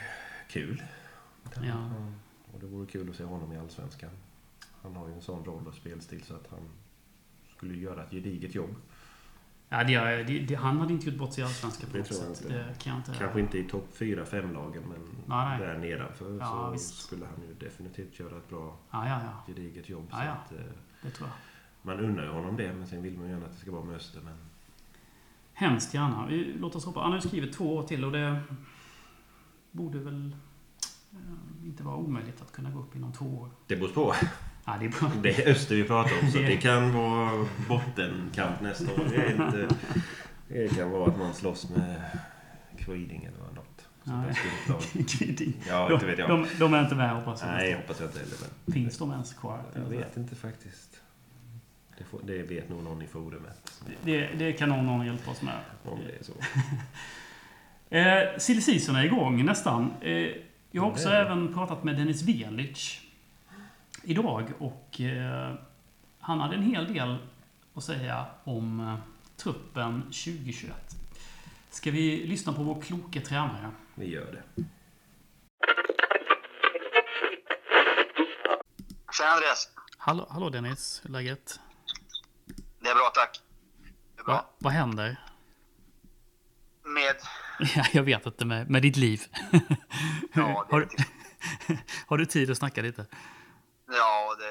kul. 0.49 0.83
Ja. 1.63 1.91
Och 2.53 2.61
det 2.61 2.67
vore 2.67 2.87
kul 2.87 3.11
att 3.11 3.17
se 3.17 3.25
honom 3.25 3.53
i 3.53 3.59
Allsvenskan. 3.59 4.11
Han 4.83 4.97
har 4.97 5.09
ju 5.09 5.15
en 5.15 5.23
sån 5.23 5.45
roll 5.45 5.67
och 5.67 5.75
spelstil 5.75 6.23
så 6.25 6.35
att 6.35 6.47
han 6.51 6.69
skulle 7.57 7.75
göra 7.75 8.05
ett 8.05 8.11
gediget 8.11 8.55
jobb. 8.55 8.75
Ja, 9.73 9.85
det, 9.85 10.23
det, 10.25 10.39
det, 10.39 10.55
han 10.55 10.79
hade 10.81 10.93
inte 10.93 11.07
gjort 11.07 11.19
bort 11.19 11.33
sig 11.33 11.43
i 11.43 11.47
Allsvenskan 11.47 11.91
på 11.91 11.97
Det 11.97 11.99
något 11.99 12.15
sätt. 12.37 12.43
inte. 12.43 12.55
Det 12.55 12.75
kan 12.79 12.97
inte... 12.97 13.15
Kanske 13.19 13.41
inte 13.41 13.59
i 13.59 13.65
topp 13.65 13.89
4-5-lagen 13.99 14.83
men 14.89 14.99
Nej, 15.27 15.59
nej. 15.59 15.69
där 15.69 15.79
nedanför 15.79 16.39
Ja, 16.41 16.47
så 16.67 16.71
visst. 16.73 17.03
skulle 17.03 17.27
han 17.27 17.35
ju 17.49 17.55
definitivt 17.55 18.19
göra 18.21 18.37
ett 18.37 18.49
bra 18.49 18.77
Ja, 18.91 19.09
ja, 19.09 19.21
ja. 19.25 19.43
gediget 19.47 19.89
jobb. 19.89 20.07
Ja, 20.11 20.17
så 20.19 20.25
ja. 20.25 20.31
Att, 20.33 20.53
eh, 20.53 20.59
Det 21.03 21.11
tror 21.11 21.29
jag. 21.29 21.37
man 21.97 22.05
unnar 22.05 22.23
ju 22.23 22.29
honom 22.31 22.57
det 22.57 22.73
men 22.75 22.87
sen 22.87 23.03
vill 23.03 23.17
man 23.19 23.27
ju 23.27 23.33
gärna 23.33 23.47
att 23.47 23.53
det 23.53 23.59
ska 23.59 23.73
vara 23.73 23.85
med 23.85 23.97
Öster. 23.97 24.21
Men 24.25 24.35
Hemskt 25.53 25.95
gärna. 25.95 26.29
Låt 26.61 26.75
oss 26.77 26.85
hoppa. 26.85 27.01
Han 27.01 27.11
har 27.13 27.19
ju 27.19 27.29
skrivit 27.29 27.53
två 27.53 27.77
år 27.77 27.83
till 27.83 28.05
och 28.05 28.13
det 28.13 28.41
borde 29.71 29.99
väl 29.99 30.37
eh, 31.13 31.67
inte 31.67 31.83
vara 31.83 31.97
omöjligt 31.97 32.43
att 32.43 32.53
kunna 32.53 32.71
gå 32.71 32.81
upp 32.81 32.97
inom 32.97 33.13
två 33.13 33.27
år. 33.27 33.49
det 33.67 33.77
beror 33.77 33.89
på. 33.89 34.15
Ja, 34.65 34.77
det 34.81 34.87
är 34.87 34.89
bra. 35.01 35.11
Det 35.23 35.39
är 35.47 35.51
Öster 35.51 35.75
vi 35.75 35.85
pratar 35.85 36.13
om 36.23 36.31
så 36.31 36.39
Det- 36.39 36.57
kan 36.57 36.93
vara 36.95 37.47
bottenkamp 37.69 38.61
nästa 38.61 38.93
år. 38.93 39.07
Det, 39.11 39.17
är 39.17 39.31
inte, 39.47 39.69
det 40.49 40.77
kan 40.77 40.91
vara 40.91 41.11
att 41.11 41.19
man 41.19 41.35
slåss 41.35 41.71
med 41.71 42.03
Queeding 42.79 43.25
eller 43.25 43.39
något. 43.55 43.89
Kvidding. 45.09 45.55
Ja, 45.69 45.93
inte 45.93 46.07
vet 46.07 46.19
jag. 46.19 46.29
De, 46.29 46.47
de 46.59 46.75
är 46.75 46.81
inte 46.83 46.95
med 46.95 47.11
hoppas 47.11 47.43
jag. 47.43 47.51
Nej, 47.51 47.71
jag 47.71 47.77
hoppas 47.77 48.01
jag 48.01 48.09
inte 48.09 48.19
heller. 48.19 48.35
Men 48.65 48.75
Finns 48.75 48.99
de 48.99 49.11
ens 49.11 49.35
kvar? 49.35 49.63
jag 49.75 49.83
vet 49.83 50.17
inte 50.17 50.35
faktiskt. 50.37 51.01
Det, 51.99 52.05
får, 52.05 52.21
det 52.25 52.43
vet 52.43 52.69
nog 52.69 52.83
någon 52.85 53.03
i 53.03 53.07
forumet. 53.07 53.83
Det, 54.05 54.27
det 54.39 54.53
kan 54.53 54.69
nog 54.69 54.85
någon 54.85 55.07
hjälpa 55.07 55.31
oss 55.31 55.43
med. 55.43 55.59
Om 55.85 55.99
det 56.07 56.13
är 56.19 56.25
så. 56.25 56.33
Eh, 57.91 58.39
Silly 58.39 58.61
är 58.77 59.05
igång 59.05 59.45
nästan. 59.45 59.91
Eh, 60.01 60.29
jag 60.71 60.83
har 60.83 60.91
också 60.91 61.09
även 61.09 61.55
pratat 61.55 61.85
med 61.85 61.97
Dennis 61.97 62.23
Velic 62.23 63.01
idag 64.03 64.53
och 64.59 65.01
eh, 65.01 65.55
han 66.21 66.41
hade 66.41 66.55
en 66.57 66.63
hel 66.63 66.95
del 66.95 67.17
att 67.75 67.85
säga 67.85 68.27
om 68.45 68.81
eh, 68.81 68.97
truppen 69.37 70.03
2021. 70.03 70.75
Ska 71.71 71.91
vi 71.91 72.27
lyssna 72.27 72.53
på 72.53 72.63
vår 72.63 72.83
kloka 72.83 73.21
tränare? 73.21 73.71
Vi 73.95 74.11
gör 74.11 74.33
det. 74.33 74.65
Tjena 79.13 79.31
Andreas. 79.31 79.69
Hallå, 79.99 80.27
hallå 80.31 80.51
Dennis, 80.51 81.01
hur 81.05 81.11
är 81.11 81.13
läget? 81.13 81.61
Det 82.81 82.89
är 82.89 82.95
bra 82.95 83.11
tack. 83.15 83.41
Det 84.17 84.21
är 84.21 84.25
bra. 84.25 84.35
Va, 84.35 84.47
vad 84.59 84.73
händer? 84.73 85.17
Med... 86.85 87.15
Ja, 87.77 87.85
jag 87.93 88.03
vet 88.03 88.27
inte, 88.27 88.45
med, 88.45 88.71
med 88.71 88.83
ditt 88.83 88.97
liv. 88.97 89.23
Ja, 90.33 90.67
det 90.69 90.75
har, 90.75 90.89
har 92.07 92.19
du 92.19 92.27
tid 92.27 92.51
att 92.51 92.59
snacka 92.59 92.83
lite? 92.83 93.07
Ja, 93.99 94.37
det 94.39 94.45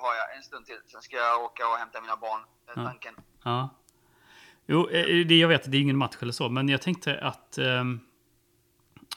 har 0.00 0.14
jag 0.14 0.36
en 0.36 0.42
stund 0.42 0.66
till. 0.66 0.78
Sen 0.86 1.02
ska 1.02 1.16
jag 1.16 1.42
åka 1.44 1.68
och 1.68 1.76
hämta 1.76 2.00
mina 2.00 2.16
barn. 2.16 2.40
Det 2.66 2.72
är 2.72 2.82
Ja. 2.82 2.88
tanken. 2.88 3.14
Ja. 3.44 3.68
Jo, 4.66 4.88
eh, 4.88 5.26
det, 5.26 5.34
jag 5.38 5.48
vet, 5.48 5.70
det 5.70 5.76
är 5.76 5.80
ingen 5.80 5.96
match 5.96 6.16
eller 6.20 6.32
så, 6.32 6.48
men 6.48 6.68
jag 6.68 6.82
tänkte 6.82 7.18
att 7.20 7.58
ehm, 7.58 8.00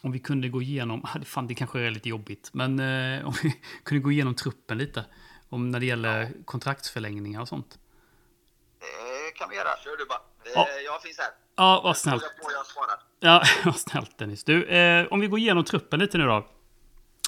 om 0.02 0.12
vi 0.12 0.20
kunde 0.20 0.50
gå 0.50 0.62
igenom, 0.62 1.08
fan 1.26 1.48
det 1.48 1.56
kanske 1.56 1.80
är 1.80 1.92
lite 1.92 2.10
jobbigt, 2.10 2.50
men 2.54 2.80
eh, 2.80 3.26
om 3.28 3.34
vi 3.44 3.62
kunde 3.84 4.04
gå 4.04 4.12
igenom 4.12 4.36
truppen 4.36 4.78
lite. 4.78 5.06
Om 5.52 5.72
när 5.72 5.80
det 5.80 5.86
gäller 5.86 6.32
kontraktsförlängningar 6.46 7.42
och 7.42 7.48
sånt. 7.48 7.80
Det 8.80 9.32
kan 9.40 9.50
vi 9.50 9.56
göra. 9.56 9.70
Kör 9.84 9.98
du 9.98 10.06
bara. 10.06 10.20
Det, 10.44 10.50
Ja. 10.56 10.68
Jag 10.86 11.02
finns 11.02 11.18
här. 11.20 11.28
Ja, 11.56 11.82
vad 11.84 11.98
snällt. 11.98 12.22
Fråga 12.24 12.34
på, 12.44 12.52
jag 12.52 12.66
svarar. 12.66 13.00
Ja, 13.20 13.44
vad 13.66 13.76
snällt 13.80 14.18
Dennis. 14.18 14.44
Du, 14.44 14.64
eh, 14.66 15.08
om 15.08 15.20
vi 15.20 15.28
går 15.28 15.40
igenom 15.40 15.64
truppen 15.64 16.00
lite 16.00 16.18
nu 16.18 16.26
då. 16.26 16.48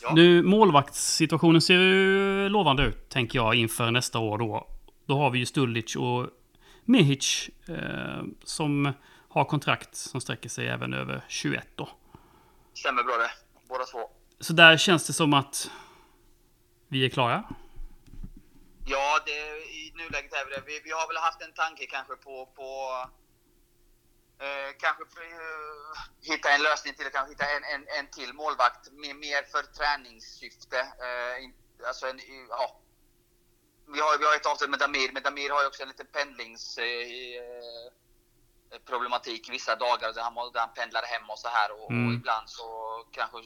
Ja. 0.01 0.13
Nu, 0.15 0.43
målvaktssituationen 0.43 1.61
ser 1.61 1.73
ju 1.73 2.49
lovande 2.49 2.83
ut, 2.83 3.09
tänker 3.09 3.39
jag, 3.39 3.55
inför 3.55 3.91
nästa 3.91 4.19
år 4.19 4.37
då. 4.37 4.67
Då 5.05 5.17
har 5.17 5.29
vi 5.29 5.39
ju 5.39 5.45
Stulic 5.45 5.95
och 5.95 6.27
Mehic 6.85 7.49
eh, 7.67 8.23
som 8.43 8.93
har 9.29 9.45
kontrakt 9.45 9.95
som 9.95 10.21
sträcker 10.21 10.49
sig 10.49 10.67
även 10.67 10.93
över 10.93 11.21
21 11.27 11.67
då. 11.75 11.89
Stämmer 12.73 13.03
bra 13.03 13.17
det. 13.17 13.31
Båda 13.69 13.83
två. 13.83 14.09
Så 14.39 14.53
där 14.53 14.77
känns 14.77 15.07
det 15.07 15.13
som 15.13 15.33
att 15.33 15.71
vi 16.87 17.05
är 17.05 17.09
klara. 17.09 17.43
Ja, 18.85 19.19
det, 19.25 19.31
i 19.79 19.93
nuläget 19.95 20.33
är 20.33 20.45
vi 20.49 20.55
det. 20.55 20.63
Vi, 20.65 20.81
vi 20.83 20.91
har 20.91 21.07
väl 21.07 21.17
haft 21.17 21.41
en 21.41 21.53
tanke 21.53 21.85
kanske 21.85 22.15
på, 22.15 22.45
på 22.55 22.67
eh, 24.45 24.69
kanske 24.83 25.03
eh, 25.03 25.99
hitta 26.21 26.49
en 26.49 26.61
lösning 26.61 26.93
till, 26.93 27.09
kanske 27.11 27.31
hitta 27.33 27.45
en, 27.45 27.63
en, 27.63 27.87
en 27.99 28.07
till 28.07 28.33
målvakt 28.33 28.91
mer, 28.91 29.13
mer 29.13 29.43
för 29.43 29.63
träningssyfte. 29.63 30.79
Eh, 30.79 31.43
in, 31.43 31.53
alltså 31.87 32.07
en, 32.07 32.19
ja. 32.49 32.77
Vi 33.93 33.99
har, 33.99 34.17
vi 34.17 34.25
har 34.25 34.35
ett 34.35 34.45
avtal 34.45 34.69
med 34.69 34.79
Damir, 34.79 35.11
men 35.13 35.23
Damir 35.23 35.49
har 35.49 35.61
ju 35.61 35.67
också 35.67 35.83
en 35.83 35.89
liten 35.89 36.07
pendlings... 36.07 36.77
Eh, 36.77 37.91
problematik 38.85 39.49
vissa 39.49 39.75
dagar 39.75 40.13
där 40.13 40.21
han, 40.21 40.35
där 40.53 40.59
han 40.59 40.73
pendlar 40.73 41.03
hem 41.03 41.29
och 41.29 41.39
så 41.39 41.47
här 41.47 41.71
och, 41.71 41.91
Mm. 41.91 42.07
och 42.07 42.13
ibland 42.13 42.49
så 42.49 42.65
kanske 43.11 43.37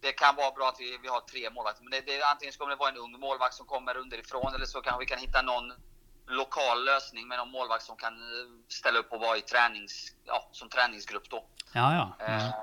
det 0.00 0.12
kan 0.12 0.36
vara 0.36 0.50
bra 0.50 0.68
att 0.68 0.80
vi, 0.80 0.98
vi 1.02 1.08
har 1.08 1.20
tre 1.20 1.50
målvakter. 1.50 1.82
Men 1.82 1.90
det, 1.90 2.00
det, 2.00 2.22
antingen 2.22 2.52
kommer 2.52 2.70
det 2.70 2.76
vara 2.76 2.90
en 2.90 2.96
ung 2.96 3.20
målvakt 3.20 3.54
som 3.54 3.66
kommer 3.66 3.96
underifrån 3.96 4.54
eller 4.54 4.66
så 4.66 4.80
kanske 4.80 5.00
vi 5.00 5.06
kan 5.06 5.18
hitta 5.18 5.42
någon 5.42 5.72
lokal 6.28 6.84
lösning 6.84 7.28
med 7.28 7.38
någon 7.38 7.50
målvakt 7.50 7.84
som 7.84 7.96
kan 7.96 8.12
eh, 8.12 8.48
ställa 8.68 8.98
upp 8.98 9.12
och 9.12 9.20
vara 9.20 9.36
i 9.36 9.40
tränings, 9.40 10.12
ja, 10.24 10.48
som 10.52 10.68
träningsgrupp 10.68 11.30
då. 11.30 11.44
Ja, 11.72 11.94
ja. 11.94 12.26
Mm. 12.26 12.40
Eh, 12.40 12.54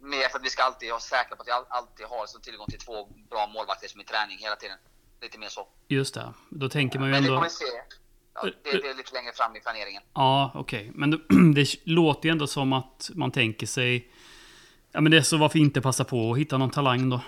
mer 0.00 0.28
för 0.28 0.38
att 0.38 0.44
vi 0.44 0.50
ska 0.50 0.62
alltid 0.62 0.90
vara 0.90 1.00
säkra 1.00 1.36
på 1.36 1.42
att 1.42 1.48
vi 1.48 1.52
all, 1.52 1.64
alltid 1.68 2.06
har 2.06 2.26
så 2.26 2.38
tillgång 2.38 2.66
till 2.66 2.78
två 2.78 3.08
bra 3.30 3.46
målvakter 3.46 3.88
som 3.88 4.00
är 4.00 4.04
i 4.04 4.06
träning 4.06 4.38
hela 4.38 4.56
tiden. 4.56 4.78
Lite 5.22 5.38
mer 5.38 5.48
så. 5.48 5.68
Just 5.88 6.14
det. 6.14 6.32
Då 6.50 6.68
tänker 6.68 6.98
man 6.98 7.08
ju 7.08 7.12
Men 7.12 7.22
det 7.22 7.28
kommer 7.28 7.38
ändå... 7.38 7.48
vi 7.48 7.50
se. 7.50 7.64
Ja, 8.34 8.42
det, 8.42 8.82
det 8.82 8.88
är 8.88 8.94
lite 8.94 9.14
längre 9.14 9.32
fram 9.32 9.56
i 9.56 9.60
planeringen. 9.60 10.02
Ja, 10.14 10.50
okej. 10.54 10.90
Men 10.94 11.10
det, 11.10 11.18
det 11.54 11.74
låter 11.84 12.28
ju 12.28 12.32
ändå 12.32 12.46
som 12.46 12.72
att 12.72 13.10
man 13.14 13.30
tänker 13.30 13.66
sig... 13.66 14.10
Ja, 14.92 15.00
men 15.00 15.12
det 15.12 15.18
är 15.18 15.22
så 15.22 15.36
varför 15.36 15.58
inte 15.58 15.80
passa 15.80 16.04
på 16.04 16.32
att 16.32 16.38
hitta 16.38 16.58
någon 16.58 16.70
talang 16.70 17.10
då? 17.10 17.20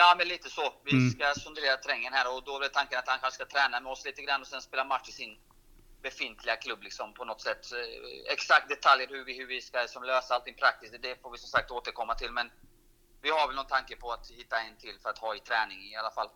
Ja, 0.00 0.14
men 0.18 0.28
lite 0.28 0.50
så. 0.50 0.72
Vi 0.84 0.92
Mm. 0.92 1.10
ska 1.10 1.40
sondera 1.40 1.76
terrängen 1.76 2.12
här 2.12 2.26
och 2.36 2.42
då 2.44 2.62
är 2.62 2.68
tanken 2.68 2.98
att 2.98 3.08
han 3.08 3.18
kanske 3.18 3.44
ska 3.44 3.46
träna 3.58 3.80
med 3.80 3.92
oss 3.92 4.04
lite 4.04 4.22
grann 4.22 4.40
och 4.40 4.46
sen 4.46 4.62
spela 4.62 4.84
match 4.84 5.08
i 5.08 5.12
sin 5.12 5.38
befintliga 6.02 6.56
klubb 6.56 6.82
liksom 6.82 7.14
på 7.14 7.24
något 7.24 7.40
sätt. 7.40 7.72
Eh, 7.72 8.32
Exakt 8.32 8.68
detaljer 8.68 9.08
hur 9.08 9.24
vi, 9.24 9.38
hur 9.38 9.46
vi 9.46 9.60
ska 9.60 9.86
som 9.88 10.02
lösa 10.02 10.34
allting 10.34 10.54
praktiskt, 10.54 10.94
det 11.02 11.22
får 11.22 11.30
vi 11.32 11.38
som 11.38 11.48
sagt 11.48 11.70
återkomma 11.70 12.14
till. 12.14 12.32
Men 12.32 12.50
vi 13.22 13.30
har 13.30 13.46
väl 13.46 13.56
någon 13.56 13.66
tanke 13.66 13.96
på 13.96 14.12
att 14.12 14.30
hitta 14.30 14.56
en 14.60 14.76
till 14.76 14.98
för 15.02 15.08
att 15.10 15.18
ha 15.18 15.34
i 15.36 15.40
träning 15.40 15.78
i 15.92 15.96
alla 15.96 16.10
fall. 16.10 16.28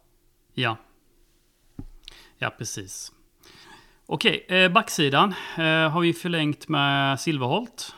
Ja. 0.54 0.76
Ja, 2.38 2.50
precis. 2.58 3.12
Okej, 4.06 4.46
eh, 4.48 4.68
backsidan 4.72 5.34
eh, 5.58 5.88
har 5.90 6.00
vi 6.00 6.12
förlängt 6.14 6.68
med 6.68 7.20
Silverholt. 7.20 7.94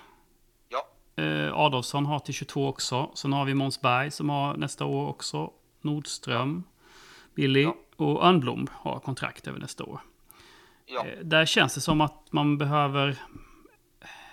Eh, 1.17 1.55
Adolfsson 1.59 2.07
har 2.07 2.19
till 2.19 2.35
22 2.35 2.69
också. 2.69 3.11
Sen 3.15 3.33
har 3.33 3.45
vi 3.45 3.55
Måns 3.55 3.81
Berg 3.81 4.11
som 4.11 4.29
har 4.31 4.57
nästa 4.57 4.85
år 4.85 5.09
också. 5.09 5.51
Nordström, 5.81 6.65
Billy 7.35 7.63
Ja. 7.63 7.77
och 7.97 8.25
Örnblom 8.27 8.67
har 8.73 9.01
kontrakt 9.01 9.47
över 9.47 9.59
nästa 9.59 9.85
år. 9.85 10.01
ja. 10.87 11.07
Eh, 11.07 11.19
där 11.25 11.47
känns 11.47 11.75
det 11.75 11.81
som 11.81 12.01
att 12.01 12.33
man 12.33 12.59
behöver 12.59 13.17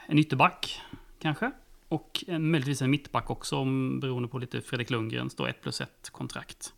en 0.07 0.19
ytterback 0.19 0.82
kanske. 1.21 1.51
Och 1.88 2.23
en, 2.27 2.51
möjligtvis 2.51 2.82
en 2.82 2.89
mittback 2.91 3.29
också 3.29 3.57
om, 3.57 3.99
beroende 3.99 4.29
på 4.29 4.38
lite 4.38 4.61
Fredrik 4.61 4.89
Lundgrens 4.89 5.36
då 5.36 5.45
1 5.45 5.61
plus 5.61 5.82
1 5.82 6.09
kontrakt. 6.11 6.73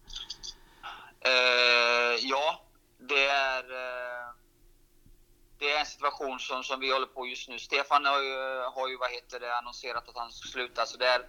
Eh, 1.20 2.20
ja, 2.30 2.62
det 2.99 3.26
är, 3.28 3.60
eh, 3.64 4.12
det 5.64 5.72
är 5.72 5.80
en 5.80 5.86
situation 5.86 6.39
som, 6.39 6.64
som 6.64 6.80
vi 6.80 6.91
håller 6.91 7.07
på 7.07 7.28
just 7.28 7.49
nu. 7.49 7.59
Stefan 7.59 8.05
har 8.05 8.22
ju, 8.22 8.38
har 8.76 8.88
ju 8.88 8.97
vad 8.97 9.11
heter 9.11 9.39
det, 9.39 9.55
annonserat 9.55 10.09
att 10.09 10.18
han 10.18 10.32
ska 10.32 10.47
sluta. 10.47 10.86
Så 10.86 10.97
det 10.97 11.07
är, 11.07 11.20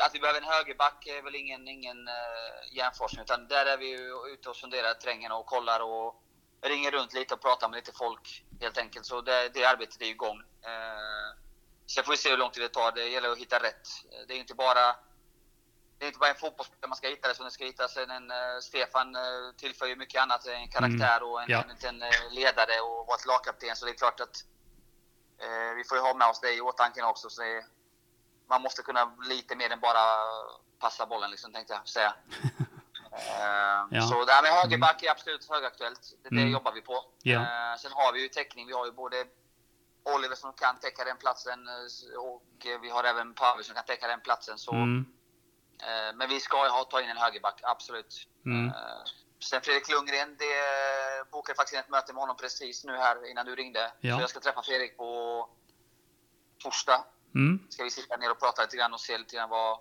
att 0.00 0.14
vi 0.14 0.20
behöver 0.20 0.40
en 0.40 0.48
högerback 0.48 1.06
är 1.06 1.22
väl 1.22 1.34
ingen, 1.34 1.68
ingen 1.68 2.08
eh, 2.08 2.14
uh, 2.14 2.76
jämförelse. 2.76 3.20
Utan 3.22 3.48
där 3.48 3.66
är 3.66 3.76
vi 3.76 3.88
ju 3.88 4.32
ute 4.32 4.50
och 4.50 4.56
sonderar 4.56 4.94
terrängen 4.94 5.32
och 5.32 5.46
kollar 5.46 5.80
och 5.80 6.22
ringer 6.62 6.90
runt 6.90 7.14
lite 7.14 7.34
och 7.34 7.40
pratar 7.40 7.68
med 7.68 7.76
lite 7.76 7.92
folk 7.92 8.44
helt 8.60 8.78
enkelt. 8.78 9.06
Så 9.06 9.20
det, 9.20 9.48
det 9.54 9.64
arbetet 9.64 10.02
är 10.02 10.06
igång. 10.06 10.42
Eh, 10.64 10.70
uh, 10.70 11.30
sen 11.86 12.04
får 12.04 12.10
vi 12.10 12.16
se 12.16 12.30
hur 12.30 12.36
lång 12.36 12.50
tid 12.50 12.62
det 12.62 12.68
tar. 12.68 12.92
Det 12.92 13.08
gäller 13.08 13.30
att 13.30 13.38
hitta 13.38 13.58
rätt. 13.58 13.88
Det 14.28 14.34
är 14.34 14.38
inte 14.38 14.54
bara 14.54 14.96
det 15.98 16.04
är 16.04 16.06
inte 16.06 16.18
bara 16.18 16.30
en 16.30 16.36
fotbollsspelare 16.36 16.88
man 16.88 16.96
ska 16.96 17.08
hitta 17.08 17.28
det 17.28 17.34
som 17.34 17.44
det 17.44 17.50
ska 17.50 17.64
hittas. 17.64 17.96
En, 17.96 18.10
en, 18.10 18.30
eh, 18.30 18.58
Stefan 18.62 19.16
uh, 19.16 19.52
tillför 19.56 19.86
ju 19.86 19.96
mycket 19.96 20.22
annat. 20.22 20.46
En 20.46 20.68
karaktär 20.68 21.22
och 21.22 21.42
en, 21.42 21.46
Ja. 21.50 21.62
en 21.62 21.68
liten 21.68 22.02
eh, 22.02 22.08
ledare 22.30 22.80
och 22.80 23.06
vara 23.06 23.16
ett 23.16 23.26
lagkapten. 23.26 23.76
Så 23.76 23.84
det 23.86 23.90
är 23.90 23.94
klart 23.94 24.20
att 24.20 24.36
eh, 25.38 25.74
vi 25.76 25.84
får 25.84 25.96
ju 25.98 26.02
ha 26.02 26.14
med 26.14 26.28
oss 26.28 26.40
det 26.40 26.54
i 26.54 26.60
åtanke 26.60 27.02
också. 27.02 27.30
Så 27.30 27.42
det, 27.42 27.64
man 28.48 28.62
måste 28.62 28.82
kunna 28.82 29.16
lite 29.28 29.56
mer 29.56 29.70
än 29.72 29.80
bara 29.80 30.02
passa 30.78 31.06
bollen, 31.06 31.30
liksom, 31.30 31.52
tänkte 31.52 31.72
jag 31.74 31.88
säga. 31.88 32.14
Eh, 33.12 33.86
Ja. 33.90 34.02
Så 34.02 34.24
det 34.24 34.32
här 34.32 34.42
med 34.42 34.50
högerback 34.52 35.02
är 35.02 35.10
absolut 35.10 35.50
högaktuellt. 35.50 36.00
Det, 36.22 36.28
det 36.28 36.40
Mm. 36.40 36.52
jobbar 36.52 36.72
vi 36.72 36.80
på. 36.80 37.04
Ja. 37.22 37.40
Eh, 37.40 37.78
sen 37.78 37.92
har 37.92 38.12
vi 38.12 38.22
ju 38.22 38.28
täckning. 38.28 38.66
Vi 38.66 38.72
har 38.72 38.86
ju 38.86 38.92
både 38.92 39.24
Oliver 40.04 40.34
som 40.34 40.52
kan 40.52 40.78
täcka 40.78 41.04
den 41.04 41.16
platsen 41.16 41.68
eh, 41.68 42.18
och 42.20 42.66
eh, 42.66 42.80
vi 42.80 42.90
har 42.90 43.04
även 43.04 43.34
Pavel 43.34 43.64
som 43.64 43.74
kan 43.74 43.84
täcka 43.84 44.06
den 44.08 44.20
platsen. 44.20 44.58
Så 44.58 44.72
Mm. 44.72 45.06
Eh, 45.82 46.16
Men 46.16 46.28
vi 46.28 46.40
ska 46.40 46.68
ha, 46.68 46.84
ta 46.84 47.00
in 47.00 47.10
en 47.10 47.16
högerback, 47.16 47.60
absolut. 47.62 48.28
Mm. 48.46 48.68
Eh, 48.68 48.74
Sen 49.44 49.60
Fredrik 49.60 49.88
Lundgren, 49.90 50.36
det 50.38 51.30
bokade 51.30 51.56
faktiskt 51.56 51.80
ett 51.80 51.88
möte 51.88 52.12
med 52.12 52.20
honom 52.20 52.36
precis 52.36 52.84
nu 52.84 52.96
här 52.96 53.30
innan 53.30 53.46
du 53.46 53.54
ringde. 53.54 53.92
Ja. 54.00 54.16
Så 54.16 54.22
jag 54.22 54.30
ska 54.30 54.40
träffa 54.40 54.62
Fredrik 54.62 54.96
på 54.96 55.48
torsdag. 56.62 57.04
Mm. 57.34 57.66
Ska 57.70 57.84
vi 57.84 57.90
sitta 57.90 58.16
ner 58.16 58.30
och 58.30 58.40
prata 58.40 58.62
lite 58.62 58.76
grann 58.76 58.92
och 58.94 59.00
se 59.00 59.18
lite 59.18 59.36
grann 59.36 59.48
vad, 59.48 59.78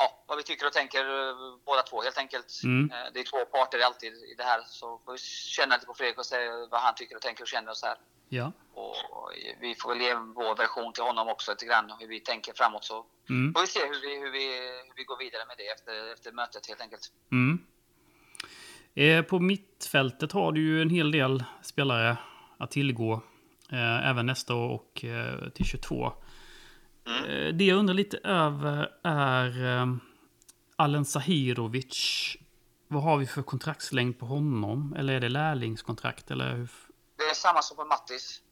ja, 0.00 0.24
vad 0.28 0.36
vi 0.38 0.42
tycker 0.42 0.66
och 0.66 0.72
tänker 0.72 1.00
eh, 1.28 1.34
båda 1.66 1.82
två 1.82 2.02
helt 2.02 2.18
enkelt. 2.18 2.50
Mm. 2.64 2.90
Eh, 2.92 3.06
Det 3.12 3.20
är 3.20 3.24
två 3.24 3.44
parter 3.44 3.80
alltid 3.80 4.12
i 4.12 4.34
det 4.40 4.42
här. 4.44 4.60
Så 4.66 4.86
får 5.04 5.12
vi 5.12 5.18
känna 5.56 5.74
lite 5.74 5.86
på 5.86 5.94
Fredrik 5.94 6.18
och 6.18 6.26
se 6.26 6.36
vad 6.70 6.80
han 6.80 6.94
tycker 6.94 7.16
och 7.16 7.22
tänker 7.22 7.42
och 7.42 7.48
känner 7.48 7.70
och 7.70 7.76
så 7.76 7.86
här. 7.86 7.96
Ja. 8.28 8.52
Och 8.74 8.94
vi 9.60 9.74
får 9.74 9.88
väl 9.88 10.00
ge 10.00 10.14
vår 10.14 10.56
version 10.56 10.92
till 10.92 11.02
honom 11.02 11.28
också 11.28 11.50
lite 11.50 11.66
grann, 11.66 11.92
hur 12.00 12.06
vi 12.08 12.20
tänker 12.20 12.52
framåt. 12.52 12.84
Så 12.84 13.06
Mm. 13.30 13.54
får 13.54 13.60
vi 13.60 13.66
se 13.66 13.80
hur 13.80 14.00
vi, 14.00 14.18
hur 14.20 14.30
vi, 14.30 14.46
hur 14.88 14.94
vi 14.96 15.04
går 15.04 15.18
vidare 15.18 15.42
med 15.48 15.56
det 15.58 15.66
efter, 15.68 16.12
efter 16.12 16.32
mötet 16.32 16.66
helt 16.68 16.80
enkelt. 16.80 17.02
Mm. 17.32 17.64
Eh, 18.94 19.22
på 19.24 19.38
mittfältet 19.38 20.32
har 20.32 20.52
du 20.52 20.60
ju 20.60 20.82
en 20.82 20.90
hel 20.90 21.10
del 21.12 21.44
spelare 21.62 22.16
att 22.58 22.70
tillgå. 22.70 23.12
Eh, 23.72 24.08
även 24.10 24.26
nästa 24.26 24.54
år 24.54 24.68
och 24.74 25.04
eh, 25.04 25.48
till 25.48 25.64
22. 25.66 26.12
Mm. 27.10 27.24
Eh, 27.46 27.52
det 27.54 27.64
jag 27.64 27.78
undrar 27.78 27.94
lite 27.94 28.16
över 28.18 28.88
är 29.04 29.80
eh, 29.80 29.86
Alen 30.76 31.04
Sahirovic. 31.04 32.36
Vad 32.88 33.02
har 33.02 33.16
vi 33.16 33.26
för 33.26 33.42
kontraktslängd 33.42 34.18
på 34.18 34.26
honom? 34.26 34.94
Eller 34.98 35.12
är 35.14 35.20
det 35.20 35.28
lärlingskontrakt? 35.28 36.30
Eller 36.30 36.54
hur? 36.56 36.68
Det 37.16 37.22
är 37.24 37.34
samma 37.34 37.62
som 37.62 37.76
på 37.76 37.84
Mattis. 37.84 38.42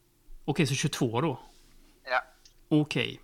Okej, 0.44 0.66
så 0.66 0.74
22 0.74 1.20
då? 1.20 1.40
Ja. 2.04 2.22
Okej. 2.68 3.20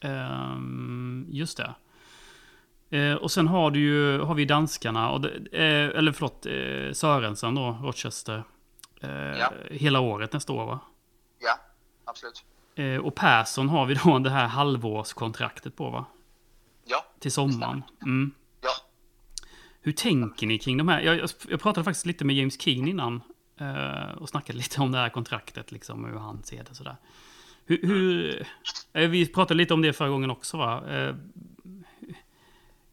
Ehm, 0.00 1.26
just 1.30 1.56
det. 1.56 1.74
Eh, 2.98 3.14
och 3.14 3.30
sen 3.30 3.48
har 3.48 3.70
du 3.70 3.80
ju, 3.80 4.18
har 4.20 4.34
vi 4.34 4.44
danskarna, 4.44 5.10
och 5.10 5.20
det, 5.20 5.28
eh, 5.52 5.98
eller 5.98 6.12
förlåt, 6.12 6.46
eh, 6.46 6.92
Sörensen 6.92 7.54
då, 7.54 7.78
Rochester. 7.82 8.44
Eh, 9.02 9.10
Ja. 9.10 9.52
Hela 9.70 10.00
året 10.00 10.32
nästa 10.32 10.52
år 10.52 10.66
va? 10.66 10.80
Ja, 11.38 11.58
absolut. 12.04 12.44
Eh, 12.78 12.96
och 12.96 13.14
Persson 13.14 13.68
har 13.68 13.86
vi 13.86 13.94
då 13.94 14.18
det 14.18 14.30
här 14.30 14.46
halvårskontraktet 14.46 15.76
på 15.76 15.90
va? 15.90 16.04
Ja, 16.84 17.04
Till 17.18 17.32
sommaren. 17.32 17.82
Mm. 18.02 18.30
ja. 18.62 18.70
Hur 19.80 19.92
tänker 19.92 20.46
ni 20.46 20.58
kring 20.58 20.76
de 20.76 20.88
här? 20.88 21.00
Jag, 21.00 21.30
jag, 21.48 21.60
pratade 21.60 21.84
faktiskt 21.84 22.06
lite 22.06 22.24
med 22.24 22.36
James 22.36 22.60
Keen 22.60 22.88
innan. 22.88 23.20
eh, 23.60 24.10
och 24.18 24.28
snackade 24.28 24.58
lite 24.58 24.80
om 24.80 24.92
det 24.92 24.98
här 24.98 25.08
kontraktet, 25.08 25.72
liksom, 25.72 26.04
hur 26.04 26.18
han 26.18 26.42
ser 26.42 26.64
det 26.64 26.74
sådär. 26.74 26.96
Hur, 27.64 27.82
hur, 27.82 28.46
eh, 28.92 29.08
vi 29.08 29.26
pratade 29.26 29.58
lite 29.58 29.74
om 29.74 29.82
det 29.82 29.92
förra 29.92 30.08
gången 30.08 30.30
också 30.30 30.56
va? 30.56 30.82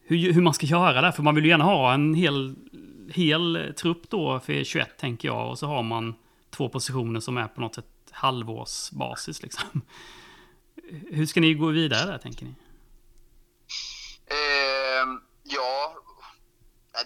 Hur, 0.08 0.34
hur 0.34 0.42
man 0.42 0.54
ska 0.54 0.66
göra 0.66 1.02
där, 1.02 1.12
för 1.12 1.24
man 1.24 1.36
vill 1.36 1.44
ju 1.44 1.50
gärna 1.50 1.64
ha 1.64 1.94
en 1.94 2.14
hel, 2.14 2.56
hel 3.14 3.74
trupp 3.78 4.10
då 4.10 4.40
för 4.40 4.64
21 4.64 4.98
tänker 4.98 5.28
jag. 5.28 5.50
Och 5.50 5.60
så 5.60 5.68
har 5.68 5.84
man 5.84 6.16
två 6.50 6.70
positioner 6.70 7.20
som 7.20 7.38
är 7.38 7.48
på 7.48 7.62
något 7.62 7.76
sätt 7.76 7.95
halvårsbasis 8.16 9.42
liksom. 9.42 9.82
Hur 11.12 11.26
ska 11.26 11.40
ni 11.42 11.54
gå 11.54 11.68
vidare 11.68 12.06
där 12.12 12.18
tänker 12.18 12.46
ni? 12.46 12.56
Eh, 14.26 15.06
ja, 15.44 15.96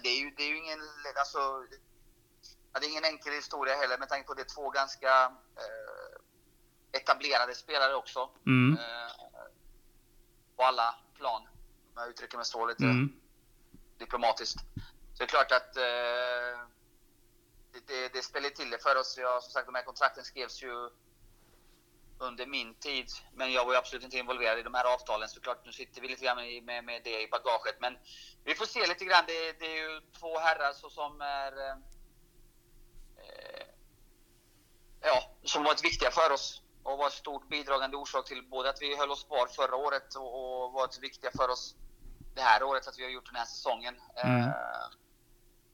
det 0.03 0.09
är 0.09 0.19
ju, 0.19 0.31
det 0.37 0.43
är 0.43 0.47
ju 0.47 0.57
ingen, 0.57 0.79
alltså, 1.19 1.39
det 2.79 2.85
är 2.85 2.89
ingen 2.91 3.05
enkel 3.05 3.33
historia 3.33 3.75
heller 3.75 3.97
med 3.97 4.09
tanke 4.09 4.25
på 4.25 4.31
att 4.31 4.37
det 4.37 4.43
är 4.43 4.55
två 4.55 4.69
ganska 4.69 5.31
eh, 5.55 6.99
etablerade 7.01 7.55
spelare 7.55 7.95
också. 7.95 8.29
Mm. 8.45 8.77
Eh, 8.79 9.11
på 10.55 10.63
alla 10.63 10.95
plan, 11.15 11.41
om 11.41 11.93
jag 11.95 12.09
uttrycker 12.09 12.37
mig 12.37 12.45
så 12.45 12.67
lite 12.67 12.83
Mm. 12.83 13.13
diplomatiskt. 13.97 14.59
Så 15.13 15.17
det 15.17 15.23
är 15.23 15.27
klart 15.27 15.51
att 15.51 15.77
eh, 15.77 16.59
det, 17.71 18.13
det, 18.13 18.21
spelar 18.21 18.49
till 18.49 18.69
det 18.69 18.83
för 18.83 18.95
oss. 18.95 19.17
Jag, 19.17 19.43
som 19.43 19.51
sagt, 19.51 19.65
de 19.65 19.75
här 19.75 19.83
kontrakten 19.83 20.23
skrevs 20.23 20.63
ju 20.63 20.89
under 22.19 22.45
min 22.45 22.73
tid, 22.73 23.07
men 23.33 23.51
jag 23.51 23.65
var 23.65 23.75
absolut 23.75 24.03
inte 24.03 24.17
involverad 24.17 24.59
i 24.59 24.63
de 24.63 24.73
här 24.73 24.93
avtalen. 24.93 25.29
Så 25.29 25.41
klart, 25.41 25.65
nu 25.65 25.71
sitter 25.71 26.01
vi 26.01 26.07
lite 26.07 26.25
grann 26.25 26.37
med, 26.37 26.63
med, 26.63 26.83
med 26.83 27.01
det 27.03 27.21
i 27.21 27.27
bagaget. 27.27 27.75
Men 27.79 27.97
vi 28.43 28.55
får 28.55 28.65
se 28.65 28.87
lite 28.87 29.05
grann. 29.05 29.23
Det, 29.27 29.59
det 29.59 29.65
är 29.65 29.89
ju 29.89 30.01
två 30.19 30.39
herrar 30.39 30.73
så 30.73 30.89
som 30.89 31.21
är... 31.21 31.69
Eh, 33.17 33.65
ja, 35.01 35.31
som 35.43 35.63
varit 35.63 35.83
viktiga 35.83 36.11
för 36.11 36.31
oss 36.31 36.61
och 36.83 36.97
var 36.97 37.05
en 37.05 37.11
stort 37.11 37.49
bidragande 37.49 37.97
orsak 37.97 38.25
till 38.25 38.43
både 38.49 38.69
att 38.69 38.81
vi 38.81 38.97
höll 38.97 39.11
oss 39.11 39.23
kvar 39.23 39.47
förra 39.47 39.75
året 39.75 40.15
och, 40.15 40.63
och 40.63 40.73
varit 40.73 40.99
viktiga 40.99 41.31
för 41.37 41.49
oss 41.49 41.75
det 42.35 42.41
här 42.41 42.63
året, 42.63 42.87
att 42.87 42.99
vi 42.99 43.03
har 43.03 43.11
gjort 43.11 43.25
den 43.25 43.35
här 43.35 43.45
säsongen. 43.45 43.95
Mm. 44.15 44.41
Eh, 44.41 44.87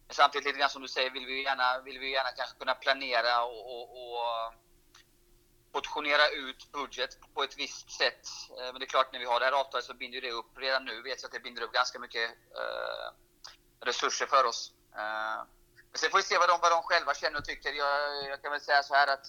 samtidigt, 0.10 0.45
lite 0.45 0.60
grann 0.60 0.70
som 0.70 0.82
du 0.82 0.88
säger, 0.88 1.10
vill 1.10 1.26
vi 1.26 1.43
gärna, 1.43 1.82
vill 1.82 1.99
vi 1.99 2.12
gärna 2.12 2.32
kanske 2.32 2.58
kunna 2.60 2.76
planera 2.76 3.43
och, 3.43 3.72
och, 3.72 3.84
och 4.01 4.53
portionera 5.72 6.30
ut 6.30 6.72
budget 6.72 7.10
på 7.34 7.43
ett 7.43 7.58
visst 7.58 7.91
sätt. 7.91 8.28
Eh, 8.60 8.66
Men 8.66 8.80
det 8.80 8.86
är 8.86 8.93
klart, 8.95 9.12
när 9.12 9.20
vi 9.20 9.26
har 9.26 9.39
det 9.39 9.45
här 9.45 9.53
avtalet 9.62 9.86
så 9.86 9.93
binder 9.93 10.22
det 10.22 10.32
upp. 10.32 10.58
Redan 10.58 10.86
nu 10.86 11.01
vet 11.01 11.22
jag 11.22 11.28
att 11.28 11.34
det 11.34 11.39
binder 11.39 11.62
upp 11.62 11.72
ganska 11.72 11.99
mycket 11.99 12.30
eh, 12.32 13.08
resurser 13.80 14.26
för 14.26 14.43
oss. 14.45 14.72
Eh, 14.95 15.38
men 15.91 15.99
sen 15.99 16.10
får 16.12 16.18
vi 16.18 16.24
se 16.24 16.38
vad 16.38 16.49
de, 16.49 16.60
vad 16.62 16.72
de 16.72 16.84
själva 16.84 17.14
känner 17.14 17.38
och 17.38 17.45
tycker. 17.45 17.74
Jag, 17.74 18.26
jag 18.30 18.41
kan 18.41 18.51
väl 18.51 18.62
säga 18.62 18.84
så 18.84 18.93
här 18.93 19.08
att 19.08 19.26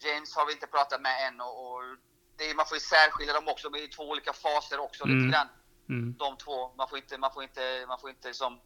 James 0.00 0.36
har 0.36 0.46
vi 0.46 0.52
inte 0.52 0.66
pratat 0.66 1.00
med 1.00 1.26
än 1.26 1.40
och, 1.40 1.66
och 1.66 1.82
det 2.36 2.54
man 2.54 2.66
får 2.66 2.76
ju 2.76 2.80
särskilja 2.80 3.32
dem 3.34 3.48
också. 3.48 3.68
Är 3.68 3.96
två 3.96 4.08
olika 4.08 4.32
faser 4.32 4.78
också 4.80 5.04
Mm. 5.04 5.16
lite 5.18 5.32
grann. 5.36 5.48
Mm. 5.88 6.16
De 6.18 6.36
två. 6.36 6.74
Man 6.76 6.88
får 6.88 6.98
inte, 6.98 7.18
man 7.18 7.32
får 7.34 7.42
inte, 7.42 7.84
man 7.88 8.00
får 8.00 8.10
inte 8.10 8.28
eh, 8.28 8.58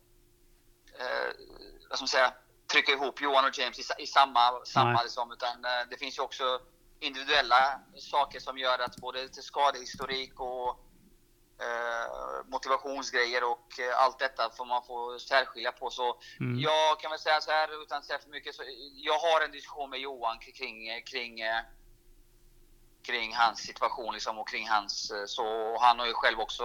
vad 1.88 1.98
ska 1.98 2.02
man 2.02 2.08
säga, 2.08 2.34
trycka 2.72 2.92
ihop 2.92 3.20
Johan 3.20 3.44
och 3.44 3.58
James 3.58 3.78
i, 3.78 4.02
i 4.02 4.06
samma, 4.06 4.64
samma 4.64 4.92
Nej. 4.92 5.00
liksom, 5.04 5.32
utan 5.32 5.64
eh, 5.64 5.70
det 5.90 5.96
finns 5.96 6.18
ju 6.18 6.22
också 6.22 6.60
individuella 7.00 7.80
saker 7.98 8.40
som 8.40 8.58
gör 8.58 8.78
att 8.78 8.96
både 8.96 9.28
till 9.28 9.42
skadehistorik 9.42 10.40
och 10.40 10.68
eh, 11.60 12.44
motivationsgrejer 12.46 13.44
och 13.44 13.80
eh, 13.80 14.02
allt 14.02 14.18
detta 14.18 14.50
får 14.50 14.64
man 14.64 14.82
få 14.86 15.18
särskilja 15.18 15.72
på. 15.72 15.90
Så 15.90 16.20
Mm. 16.40 16.58
jag 16.60 17.00
kan 17.00 17.10
väl 17.10 17.20
säga 17.20 17.40
så 17.40 17.50
här 17.50 17.82
utan 17.82 17.98
att 17.98 18.04
säga 18.04 18.18
för 18.18 18.30
mycket. 18.30 18.54
Så 18.54 18.62
jag 18.94 19.18
har 19.18 19.40
en 19.44 19.52
diskussion 19.52 19.90
med 19.90 20.00
Johan 20.00 20.38
kring, 20.38 21.02
kring, 21.04 21.40
eh, 21.40 21.60
kring 23.02 23.34
hans 23.34 23.58
situation 23.58 24.14
liksom, 24.14 24.38
och 24.38 24.48
kring 24.48 24.68
hans... 24.68 25.10
eh, 25.10 25.24
Så 25.26 25.46
och 25.46 25.80
han 25.80 25.98
har 25.98 26.06
ju 26.06 26.12
själv 26.12 26.40
också 26.40 26.64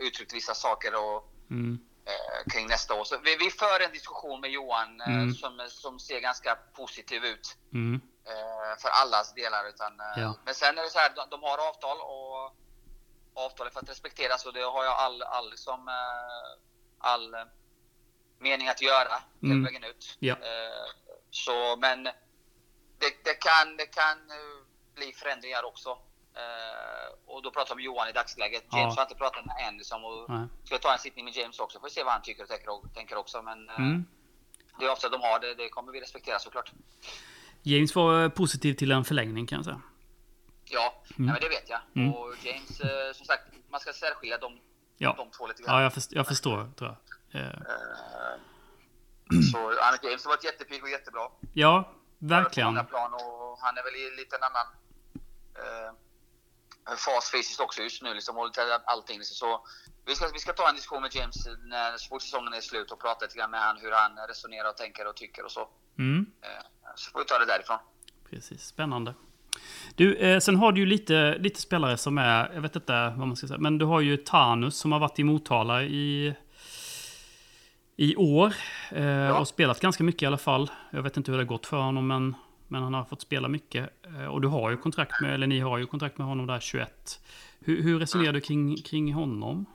uttryckt 0.00 0.32
vissa 0.34 0.54
saker 0.54 0.94
och, 0.94 1.32
Mm. 1.50 1.78
Eh, 2.04 2.52
kring 2.52 2.66
nästa 2.66 2.94
år. 2.94 3.04
Så 3.04 3.18
vi, 3.18 3.36
vi 3.36 3.50
för 3.50 3.80
en 3.80 3.92
diskussion 3.92 4.40
med 4.40 4.50
Johan 4.50 5.00
eh, 5.00 5.08
Mm. 5.08 5.34
som, 5.34 5.66
som 5.68 5.98
ser 5.98 6.20
ganska 6.20 6.54
positiv 6.76 7.24
ut 7.24 7.56
Mm. 7.72 8.00
eh, 8.26 8.78
för 8.78 8.88
allas 8.88 9.34
delar. 9.34 9.68
Utan, 9.68 9.92
Ja. 10.16 10.34
Men 10.44 10.54
sen 10.54 10.78
är 10.78 10.82
det 10.82 10.90
så 10.90 10.98
här, 10.98 11.12
de, 11.16 11.26
de 11.30 11.42
har 11.42 11.68
avtal 11.68 11.98
och 12.00 12.56
avtal 13.44 13.66
är 13.66 13.70
för 13.70 13.80
att 13.80 13.88
respekteras 13.88 14.46
och 14.46 14.52
det 14.52 14.62
har 14.62 14.84
jag 14.84 14.94
all, 14.94 15.22
all, 15.22 15.50
liksom, 15.50 15.88
eh, 15.88 16.58
all 16.98 17.36
mening 18.38 18.68
att 18.68 18.82
göra 18.82 19.22
hela 19.40 19.54
Mm. 19.54 19.64
vägen 19.64 19.84
ut. 19.84 20.16
Ja. 20.18 20.36
Så, 21.30 21.76
men 21.76 22.04
det, 22.98 23.24
det 23.24 23.34
kan, 23.34 23.76
det 23.76 23.86
kan 23.86 24.18
bli 24.94 25.12
förändringar 25.12 25.62
också. 25.64 25.98
Eh, 26.40 27.08
och 27.26 27.42
då 27.42 27.50
pratar 27.50 27.74
vi 27.74 27.88
om 27.88 27.94
Johan 27.94 28.08
i 28.08 28.12
dagsläget. 28.12 28.64
Ja. 28.70 28.78
James 28.78 28.96
har 28.96 29.02
inte 29.02 29.14
pratat 29.14 29.44
med 29.46 29.56
än. 29.68 29.76
Liksom, 29.76 30.04
och 30.04 30.30
Nej. 30.30 30.46
ska 30.64 30.78
ta 30.78 30.92
en 30.92 30.98
sittning 30.98 31.24
med 31.24 31.36
James 31.36 31.58
också. 31.58 31.80
Får 31.80 31.88
se 31.88 32.02
vad 32.02 32.12
han 32.12 32.22
tycker 32.22 32.42
och 32.70 32.94
tänker, 32.94 33.16
också. 33.16 33.42
Men 33.42 33.68
eh, 33.68 33.76
Mm. 33.78 34.04
det 34.78 34.88
avtal 34.88 35.10
de 35.10 35.20
har, 35.20 35.38
det, 35.40 35.54
det 35.54 35.68
kommer 35.68 35.92
vi 35.92 36.00
respektera 36.00 36.38
såklart. 36.38 36.72
James 37.62 37.94
var 37.94 38.22
eh, 38.22 38.28
positiv 38.28 38.74
till 38.74 38.92
en 38.92 39.04
förlängning 39.04 39.46
kan 39.46 39.56
jag 39.56 39.64
säga. 39.64 39.80
Ja, 40.64 40.94
nej, 41.16 41.32
men 41.32 41.40
det 41.40 41.48
vet 41.48 41.68
jag. 41.70 41.80
Mm. 41.96 42.14
Och 42.14 42.34
James, 42.44 42.80
som 43.16 43.26
sagt, 43.26 43.42
man 43.70 43.80
ska 43.80 43.92
särskilja 43.92 44.38
de, 44.38 44.58
Ja, 44.98 45.14
de 45.16 45.30
två 45.30 45.46
lite 45.46 45.62
grann. 45.62 45.74
ja 45.76 45.82
jag, 45.82 45.94
först, 45.94 46.12
jag 46.12 46.26
förstår 46.28 46.70
tror 46.76 46.96
jag. 47.30 47.42
Eh, 47.42 47.60
så 49.52 49.58
ja, 49.78 49.90
men 50.02 50.10
James 50.10 50.24
har 50.24 50.32
varit 50.32 50.44
jättepigg 50.44 50.82
och 50.82 50.90
jättebra. 50.90 51.28
Ja, 51.52 51.92
verkligen. 52.18 52.66
många 52.66 52.84
plan 52.84 53.14
och 53.14 53.58
han 53.60 53.76
är 53.78 53.82
väl 53.82 53.94
i 53.94 54.16
lite 54.16 54.36
en 54.36 54.42
annan 54.42 54.66
eh, 55.54 55.92
fas 56.96 57.30
fysiskt 57.30 57.60
också 57.60 57.82
just 57.82 58.02
nu. 58.02 58.14
Liksom, 58.14 58.38
och 58.38 58.50
allting. 58.84 59.18
Liksom. 59.18 59.34
Så 59.34 59.66
vi 60.06 60.14
ska, 60.14 60.28
vi 60.32 60.38
ska 60.38 60.52
ta 60.52 60.68
en 60.68 60.74
diskussion 60.74 61.02
med 61.02 61.14
James 61.14 61.46
när 61.64 61.96
så 61.96 62.08
fort 62.08 62.22
säsongen 62.22 62.52
är 62.52 62.60
slut 62.60 62.90
och 62.90 63.00
prata 63.00 63.24
lite 63.24 63.38
grann 63.38 63.50
med 63.50 63.60
han 63.60 63.76
hur 63.76 63.92
han 63.92 64.12
resonerar 64.28 64.68
och 64.68 64.76
tänker 64.76 65.06
och 65.06 65.16
tycker 65.16 65.44
och 65.44 65.50
så. 65.50 65.68
Mm. 65.98 66.26
Eh, 66.42 66.64
så 66.96 67.10
får 67.10 67.18
vi 67.18 67.24
ta 67.24 67.38
det 67.38 67.46
därifrån. 67.46 67.78
Precis, 68.30 68.66
spännande. 68.66 69.14
Du, 69.94 70.16
eh, 70.16 70.38
sen 70.40 70.56
har 70.56 70.72
du 70.72 70.80
ju 70.80 70.86
lite, 70.86 71.38
lite 71.38 71.60
spelare 71.60 71.96
som 71.96 72.18
är, 72.18 72.52
jag 72.54 72.60
vet 72.60 72.76
inte 72.76 72.92
vad 73.16 73.26
man 73.28 73.36
ska 73.36 73.46
säga, 73.46 73.58
men 73.58 73.78
du 73.78 73.84
har 73.84 74.00
ju 74.00 74.16
Tanus 74.16 74.76
som 74.76 74.92
har 74.92 74.98
varit 74.98 75.18
i 75.18 75.24
Motala 75.24 75.82
i, 75.82 76.34
i 77.96 78.16
år. 78.16 78.54
Eh, 78.90 79.30
Och 79.30 79.48
spelat 79.48 79.80
ganska 79.80 80.04
mycket 80.04 80.22
i 80.22 80.26
alla 80.26 80.38
fall. 80.38 80.70
Jag 80.90 81.02
vet 81.02 81.16
inte 81.16 81.30
hur 81.30 81.38
det 81.38 81.44
har 81.44 81.48
gått 81.48 81.66
för 81.66 81.76
honom, 81.76 82.06
men, 82.06 82.34
men 82.70 82.82
han 82.82 82.94
har 82.94 83.04
fått 83.04 83.20
spela 83.22 83.48
mycket. 83.48 84.06
Eh, 84.06 84.24
och 84.26 84.40
du 84.40 84.48
har 84.48 84.70
ju 84.70 84.76
kontrakt 84.76 85.20
med, 85.20 85.34
eller 85.34 85.46
ni 85.46 85.60
har 85.60 85.78
ju 85.78 85.86
kontrakt 85.86 86.18
med 86.18 86.26
honom 86.26 86.46
där 86.46 86.60
21. 86.60 87.20
Hur, 87.60 87.82
hur 87.82 87.98
resonerar 87.98 88.32
du 88.32 88.40
kring, 88.40 88.76
kring 88.82 89.12
honom? 89.14 89.66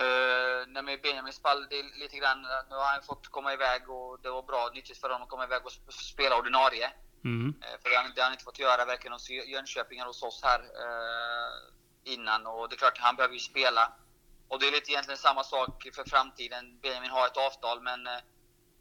Uh, 0.00 0.66
nej, 0.68 0.82
men 0.82 0.98
det 1.02 1.08
är 1.10 2.00
lite 2.00 2.16
grann, 2.16 2.42
nu 2.70 2.74
har 2.76 2.92
han 2.92 3.02
fått 3.02 3.28
komma 3.28 3.52
iväg 3.52 3.90
och 3.90 4.18
det 4.22 4.30
var 4.30 4.42
bra, 4.42 4.70
nyttigt 4.74 4.98
för 4.98 5.08
honom 5.08 5.22
att 5.22 5.28
komma 5.28 5.44
iväg 5.44 5.64
och 5.64 5.70
sp- 5.70 5.90
spela 6.12 6.38
ordinarie. 6.38 6.90
Mm. 7.24 7.54
Eh, 7.62 7.76
För 7.82 7.90
det 7.90 7.96
har 7.96 8.02
han- 8.02 8.12
det 8.14 8.20
har 8.20 8.24
han 8.24 8.32
inte 8.32 8.44
fått 8.44 8.58
göra 8.58 8.84
varken 8.84 9.12
hos 9.12 9.30
Jö- 9.30 9.44
Jönköping 9.54 9.98
eller 9.98 10.06
hos 10.06 10.22
oss 10.22 10.40
här 10.44 10.60
eh, 10.60 12.12
innan. 12.14 12.46
Och 12.46 12.68
det 12.68 12.74
är 12.74 12.78
klart, 12.78 12.98
han 12.98 13.16
behöver 13.16 13.34
ju 13.34 13.40
spela. 13.40 13.92
Och 14.48 14.60
det 14.60 14.66
är 14.68 14.72
lite 14.72 14.90
egentligen 14.92 15.18
samma 15.18 15.44
sak 15.44 15.88
för 15.94 16.04
framtiden. 16.10 16.78
Benjamin 16.82 17.10
har 17.10 17.26
ett 17.26 17.36
avtal, 17.36 17.80
men 17.82 18.00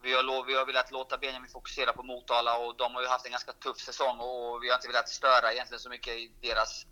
vi 0.01 0.13
har, 0.13 0.45
vi 0.45 0.55
har 0.55 0.65
velat 0.65 0.91
låta 0.91 1.17
Benjamin 1.17 1.49
fokusera 1.49 1.93
på 1.93 2.03
Motala 2.03 2.57
och 2.57 2.77
de 2.77 2.95
har 2.95 3.01
ju 3.01 3.07
haft 3.07 3.25
en 3.25 3.31
ganska 3.31 3.53
tuff 3.53 3.77
säsong 3.77 4.19
och 4.19 4.63
vi 4.63 4.69
har 4.69 4.75
inte 4.75 4.87
velat 4.87 5.09
störa 5.09 5.53
egentligen 5.53 5.79
så 5.79 5.89
mycket 5.89 6.13
i 6.13 6.31
deras 6.41 6.85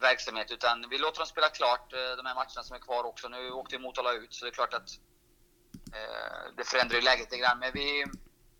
verksamhet. 0.00 0.50
Utan 0.50 0.88
vi 0.90 0.98
låter 0.98 1.18
dem 1.18 1.26
spela 1.26 1.48
klart 1.48 1.92
eh, 1.92 2.16
de 2.16 2.26
här 2.26 2.34
matcherna 2.34 2.62
som 2.62 2.76
är 2.76 2.80
kvar 2.80 3.04
också. 3.04 3.28
Nu 3.28 3.50
åkte 3.50 3.74
ju 3.74 3.80
Motala 3.82 4.12
ut, 4.12 4.34
så 4.34 4.44
det 4.44 4.50
är 4.50 4.54
klart 4.54 4.74
att 4.74 4.88
eh, 5.92 6.52
det 6.56 6.64
förändrar 6.64 6.96
ju 6.96 7.02
läget 7.02 7.20
lite 7.20 7.38
grann. 7.38 7.58
Men 7.58 7.70
vi, 7.74 8.04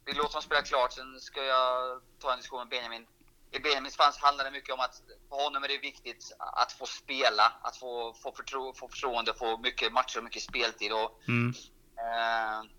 vi 0.04 0.12
låter 0.12 0.32
dem 0.32 0.42
spela 0.42 0.62
klart, 0.62 0.92
sen 0.92 1.20
ska 1.20 1.44
jag 1.44 2.00
ta 2.18 2.32
en 2.32 2.38
diskussion 2.38 2.60
med 2.60 2.68
Benjamin. 2.68 3.06
I 3.52 3.58
Benjamins 3.58 3.96
fall 3.96 4.12
handlar 4.20 4.44
det 4.44 4.50
mycket 4.50 4.74
om 4.74 4.80
att 4.80 5.02
för 5.28 5.36
honom 5.44 5.64
är 5.64 5.68
det 5.68 5.78
viktigt 5.78 6.32
att 6.38 6.72
få 6.72 6.86
spela, 6.86 7.52
att 7.62 7.76
få, 7.76 8.14
få, 8.22 8.32
förtro, 8.32 8.74
få 8.74 8.88
förtroende, 8.88 9.34
få 9.34 9.58
mycket 9.58 9.92
matcher 9.92 10.18
och 10.18 10.24
mycket 10.24 10.42
speltid. 10.42 10.92
Och, 10.92 11.20
Mm. 11.28 11.54
eh, 11.98 12.70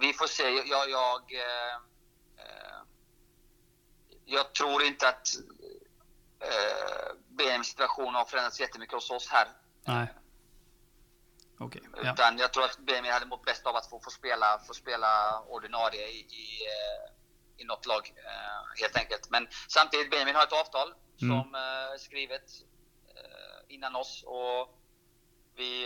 vi 0.00 0.12
får 0.12 0.26
se. 0.26 0.42
Jag, 0.42 0.66
jag, 0.68 0.90
jag, 0.90 1.32
eh, 1.34 1.74
eh, 4.26 4.46
tror 4.52 4.82
inte 4.82 5.08
att 5.08 5.28
eh, 6.40 7.62
situation 7.62 8.14
har 8.14 8.24
förändrats 8.24 8.60
jättemycket 8.60 8.94
hos 8.94 9.10
oss 9.10 9.28
här. 9.28 9.48
Nej. 9.84 10.14
Okej. 11.58 11.82
Ja. 12.02 12.12
Utan 12.12 12.38
jag 12.38 12.52
tror 12.52 12.64
att 12.64 12.78
Benjamin 12.78 13.12
hade 13.12 13.26
mått 13.26 13.44
bäst 13.44 13.66
av 13.66 13.76
att 13.76 13.90
få, 13.90 14.00
få, 14.00 14.10
spela, 14.10 14.58
få 14.66 14.74
spela 14.74 15.40
ordinarie 15.40 16.08
i, 16.08 16.18
i, 16.18 16.66
eh, 16.66 17.12
i 17.56 17.64
något 17.64 17.86
lag, 17.86 18.12
helt 18.80 18.96
enkelt. 18.96 19.30
Men 19.30 19.48
samtidigt, 19.68 20.10
Benjamin 20.10 20.34
har 20.34 20.42
ett 20.42 20.52
avtal 20.52 20.94
Mm. 21.22 21.42
som 21.42 21.54
är 21.54 21.98
skrivet 21.98 22.44
innan 23.68 23.96
oss. 23.96 24.24
Och 24.26 24.78
vi, 25.56 25.84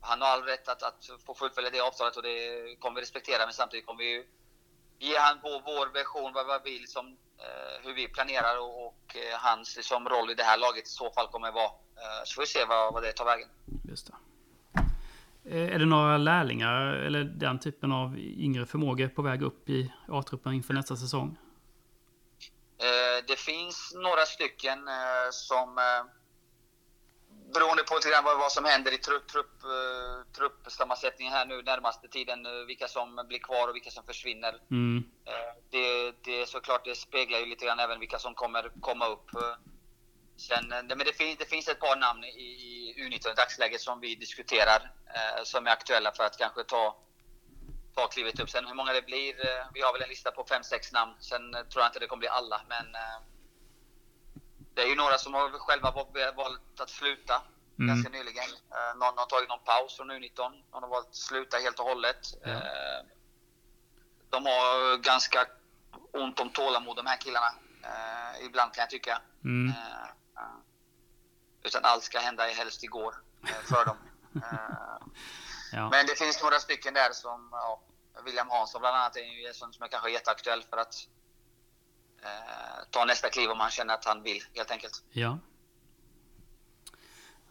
han 0.00 0.20
har 0.20 0.28
all 0.28 0.42
rätt 0.42 0.68
att, 0.68 0.82
att 0.82 1.10
få 1.26 1.34
fullfölja 1.34 1.70
det 1.70 1.80
avtalet 1.80 2.16
och 2.16 2.22
det 2.22 2.76
kommer 2.80 2.96
vi 2.96 3.02
respektera. 3.02 3.44
Men 3.44 3.52
samtidigt 3.52 3.86
kommer 3.86 4.04
vi 4.04 4.26
ge 4.98 5.18
han 5.18 5.38
vår, 5.42 5.62
vår 5.64 5.92
version, 5.92 6.32
vad, 6.32 6.62
vi 6.64 6.78
liksom, 6.78 7.06
eh, 7.38 7.84
hur 7.84 7.94
vi 7.94 8.08
planerar 8.08 8.58
och, 8.60 8.86
och 8.86 9.16
eh, 9.16 9.38
hans 9.38 9.76
liksom, 9.76 10.08
roll 10.08 10.30
i 10.30 10.34
det 10.34 10.42
här 10.42 10.58
laget 10.58 10.84
i 10.84 10.88
så 10.90 11.10
fall 11.10 11.28
kommer 11.28 11.52
vara. 11.52 11.72
Eh, 11.96 12.22
så 12.24 12.34
får 12.34 12.42
vi 12.42 12.46
se 12.46 12.64
vad, 12.64 12.92
vad 12.92 13.02
det 13.02 13.12
tar 13.12 13.24
vägen. 13.24 13.48
Just 13.84 14.06
det. 14.06 14.14
Eh, 15.50 15.74
Är 15.74 15.78
det 15.78 15.86
några 15.86 16.16
lärlingar 16.16 16.86
eller 16.86 17.24
den 17.24 17.58
typen 17.58 17.92
av 17.92 18.18
yngre 18.18 18.66
förmågor 18.66 19.08
på 19.08 19.22
väg 19.22 19.42
upp 19.42 19.68
i 19.68 19.92
A-truppen 20.08 20.52
inför 20.52 20.74
nästa 20.74 20.96
säsong? 20.96 21.38
Eh, 22.78 23.24
det 23.26 23.38
finns 23.38 23.92
några 23.96 24.22
stycken 24.22 24.88
eh, 24.88 25.28
som 25.30 25.78
beroende 27.54 27.84
på 27.84 27.94
lite 27.94 28.10
grann 28.10 28.24
vad, 28.24 28.38
vad 28.38 28.52
som 28.52 28.64
händer 28.64 28.94
i 28.94 28.98
trupp, 28.98 29.28
trupp, 29.28 29.62
eh, 29.62 30.32
truppsammansättningen 30.36 31.32
här 31.32 31.46
nu 31.46 31.62
närmaste 31.62 32.08
tiden, 32.08 32.46
eh, 32.46 32.52
vilka 32.52 32.88
som 32.88 33.24
blir 33.28 33.38
kvar 33.38 33.68
och 33.68 33.74
vilka 33.74 33.90
som 33.90 34.04
försvinner. 34.04 34.54
Mm. 34.70 35.04
Eh, 35.24 35.54
det, 35.70 36.14
det 36.24 36.42
är 36.42 36.46
såklart, 36.46 36.84
det 36.84 36.94
speglar 36.94 37.38
ju 37.38 37.46
lite 37.46 37.64
grann 37.64 37.78
även 37.78 38.00
vilka 38.00 38.18
som 38.18 38.34
kommer 38.34 38.70
komma 38.80 39.06
upp. 39.06 39.30
Sen, 40.36 40.72
eh, 40.72 40.82
men 40.82 40.98
det 40.98 41.16
finns, 41.16 41.38
det 41.38 41.44
finns 41.44 41.68
ett 41.68 41.80
par 41.80 41.96
namn 41.96 42.24
i, 42.24 42.28
i 42.28 42.94
U19 42.98 43.32
i 43.32 43.34
dagsläget 43.36 43.80
som 43.80 44.00
vi 44.00 44.14
diskuterar, 44.14 44.92
som 45.44 45.66
är 45.66 45.70
aktuella 45.70 46.12
för 46.12 46.24
att 46.24 46.38
kanske 46.38 46.64
ta, 46.64 46.96
ta 47.94 48.08
klivet 48.08 48.40
upp. 48.40 48.50
Sen 48.50 48.66
hur 48.66 48.74
många 48.74 48.92
det 48.92 49.02
blir, 49.02 49.34
vi 49.74 49.80
har 49.80 49.92
väl 49.92 50.02
en 50.02 50.08
lista 50.08 50.30
på 50.30 50.44
fem 50.44 50.62
sex 50.62 50.92
namn. 50.92 51.12
Sen 51.20 51.52
tror 51.52 51.82
jag 51.82 51.86
inte 51.86 51.98
det 51.98 52.06
kommer 52.06 52.20
bli 52.20 52.28
alla, 52.28 52.60
men 52.68 52.86
det 54.78 54.84
är 54.84 54.88
ju 54.88 54.94
några 54.96 55.18
som 55.18 55.34
har 55.34 55.50
själva 55.58 55.90
va- 55.90 56.32
valt 56.36 56.80
att 56.80 56.90
sluta 56.90 57.42
Mm. 57.78 57.88
ganska 57.94 58.10
nyligen. 58.10 58.44
Eh, 58.70 58.94
någon 58.96 59.18
har 59.18 59.26
tagit 59.26 59.48
någon 59.48 59.64
paus 59.64 59.96
från 59.96 60.10
U19, 60.10 60.62
någon 60.72 60.82
har 60.82 60.90
valt 60.90 61.08
att 61.08 61.14
sluta 61.16 61.56
helt 61.56 61.78
och 61.78 61.84
hållet. 61.84 62.16
Ja. 62.42 62.48
Eh, 62.50 63.00
de 64.30 64.46
har 64.46 64.96
ganska 64.96 65.46
ont 66.12 66.40
om 66.40 66.50
tålamod 66.50 66.96
de 66.96 67.06
här 67.06 67.16
killarna. 67.16 67.50
Eh, 67.84 68.44
ibland 68.46 68.72
kan 68.74 68.82
jag 68.82 68.90
tycka. 68.90 69.20
Mm. 69.44 69.72
Utan 71.62 71.84
allt 71.84 72.02
ska 72.04 72.18
hända 72.18 72.42
helst 72.46 72.82
igår 72.84 73.14
för 73.68 73.84
dem. 73.84 73.96
Ja. 75.72 75.88
men 75.90 76.06
det 76.06 76.18
finns 76.18 76.42
några 76.42 76.58
stycken 76.58 76.94
där 76.94 77.12
som, 77.12 77.48
ja, 77.52 77.80
William 78.24 78.50
Hansson 78.50 78.80
bland 78.80 78.96
annat 78.96 79.16
är 79.16 79.20
ju 79.20 79.46
en 79.46 79.54
som 79.54 79.82
är 79.82 79.88
kanske 79.88 80.10
jätteaktuell 80.10 80.62
för 80.70 80.76
att 80.76 80.94
Eh, 82.22 82.84
ta 82.90 83.04
nästa 83.04 83.28
kliv 83.28 83.50
om 83.50 83.60
han 83.60 83.70
känner 83.70 83.94
att 83.94 84.04
han 84.04 84.22
vill 84.22 84.42
helt 84.54 84.70
enkelt. 84.70 85.04
Ja. 85.12 85.38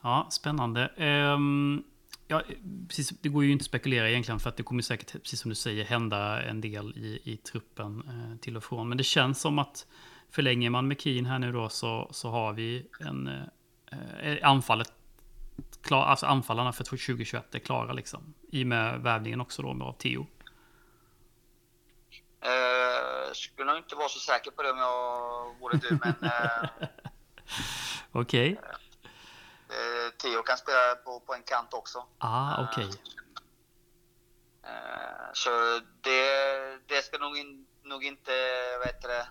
Ja, 0.01 0.27
spännande. 0.31 0.91
Um, 1.35 1.83
ja, 2.27 2.43
precis, 2.87 3.09
det 3.09 3.29
går 3.29 3.43
ju 3.43 3.51
inte 3.51 3.63
att 3.63 3.65
spekulera 3.65 4.09
egentligen 4.09 4.39
för 4.39 4.49
att 4.49 4.57
det 4.57 4.63
kommer 4.63 4.81
säkert, 4.81 5.11
precis 5.11 5.39
som 5.39 5.49
du 5.49 5.55
säger, 5.55 5.85
hända 5.85 6.43
en 6.43 6.61
del 6.61 6.97
i, 6.97 7.21
i 7.23 7.37
truppen 7.37 8.03
uh, 8.09 8.37
till 8.37 8.57
och 8.57 8.63
från. 8.63 8.89
Men 8.89 8.97
det 8.97 9.03
känns 9.03 9.41
som 9.41 9.59
att 9.59 9.87
förlänger 10.31 10.69
man 10.69 10.87
med 10.87 11.01
Keen 11.01 11.25
här 11.25 11.39
nu 11.39 11.51
då 11.51 11.69
så, 11.69 12.09
så 12.11 12.29
har 12.29 12.53
vi 12.53 12.87
en 12.99 13.29
Uh, 14.23 14.37
anfallet 14.43 14.93
klar, 15.81 16.05
alltså 16.05 16.25
anfallarna 16.25 16.73
för 16.73 16.83
2021 16.83 17.55
är 17.55 17.59
klara 17.59 17.93
liksom. 17.93 18.33
I 18.51 18.63
och 18.63 18.67
med 18.67 19.01
värvningen 19.01 19.41
också 19.41 19.61
då 19.61 19.83
av 19.83 19.93
Theo. 19.93 20.27
Eh, 22.41 23.33
skulle 23.33 23.67
nog 23.67 23.77
inte 23.77 23.95
vara 23.95 24.09
så 24.09 24.19
säker 24.19 24.51
på 24.51 24.63
det 24.63 24.71
om 24.71 24.77
jag 24.77 25.55
vore 25.59 25.77
du, 25.77 25.99
men 26.03 26.31
eh, 26.31 26.69
Okej. 28.11 28.59
eh, 29.69 30.11
Theo 30.21 30.43
kan 30.43 30.57
spela 30.57 30.95
på, 30.95 31.19
på 31.19 31.33
en 31.33 31.43
kant 31.43 31.73
också. 31.73 32.05
Ah, 32.17 32.63
okej. 32.63 32.89
Eh, 34.63 35.29
så 35.33 35.49
det, 36.01 36.87
det 36.87 37.01
ska 37.05 37.17
nog, 37.17 37.37
in, 37.37 37.67
nog 37.83 38.03
inte, 38.03 38.31
vad 38.77 38.87
heter 38.87 39.07
det, 39.07 39.27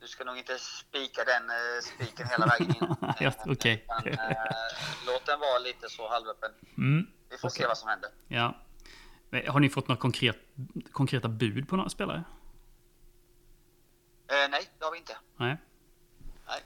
du 0.00 0.06
ska 0.08 0.24
nog 0.24 0.38
inte 0.38 0.58
spika 0.58 1.24
den 1.24 1.50
eh, 1.50 1.80
spiken 1.82 2.26
hela 2.28 2.46
vägen 2.46 2.74
in. 2.76 2.96
Ja, 3.20 3.32
okej. 3.46 3.86
Eh, 4.06 4.36
låt 5.06 5.26
den 5.26 5.40
vara 5.40 5.58
lite 5.58 5.88
så 5.88 6.08
halvöppen. 6.08 6.50
Mm. 6.78 7.06
Vi 7.30 7.38
får 7.38 7.48
Okej. 7.48 7.62
se 7.62 7.66
vad 7.66 7.78
som 7.78 7.88
händer. 7.88 8.10
Ja. 8.28 8.54
Har 9.30 9.60
ni 9.60 9.68
fått 9.68 9.88
några 9.88 10.00
konkret, 10.00 10.36
konkreta 10.92 11.28
bud 11.28 11.68
på 11.68 11.76
några 11.76 11.88
spelare? 11.88 12.24
Eh, 14.28 14.50
nej, 14.50 14.70
det 14.78 14.84
har 14.84 14.92
vi 14.92 14.98
inte. 14.98 15.16
Nej. 15.36 15.56
Nej. 16.46 16.60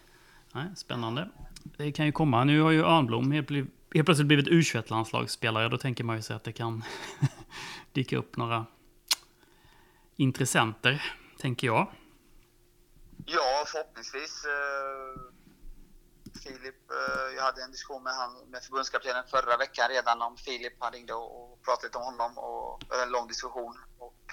Nej, 0.52 0.76
spännande. 0.76 1.30
Det 1.62 1.92
kan 1.92 2.06
ju 2.06 2.12
komma. 2.12 2.44
Nu 2.44 2.60
har 2.60 2.70
ju 2.70 2.82
Örnblom 2.84 3.32
helt, 3.32 3.50
helt 3.50 4.04
plötsligt 4.04 4.26
blivit 4.26 4.48
U21-landslagsspelare. 4.48 5.68
Då 5.68 5.78
tänker 5.78 6.04
man 6.04 6.16
ju 6.16 6.22
sig 6.22 6.36
att 6.36 6.44
det 6.44 6.52
kan 6.52 6.84
dyka 7.92 8.16
upp 8.16 8.36
några 8.36 8.66
intressenter, 10.16 11.02
tänker 11.38 11.66
jag. 11.66 11.86
Ja, 13.26 13.64
förhoppningsvis. 13.66 14.44
Eh, 14.44 15.39
Filip, 16.42 16.90
eh, 16.90 17.34
jag 17.36 17.42
hade 17.42 17.62
en 17.62 17.70
diskussion 17.70 18.02
med, 18.02 18.14
han, 18.14 18.50
med 18.50 18.62
förbundskaptenen 18.62 19.24
förra 19.26 19.56
veckan 19.56 19.88
redan 19.88 20.22
om 20.22 20.36
Filip. 20.36 20.72
Han 20.78 20.92
ringde 20.92 21.14
och, 21.14 21.62
pratade 21.62 21.86
lite 21.86 21.98
om 21.98 22.04
honom 22.04 22.38
och 22.38 22.94
en 23.02 23.10
lång 23.10 23.28
diskussion. 23.28 23.78
Och 23.98 24.24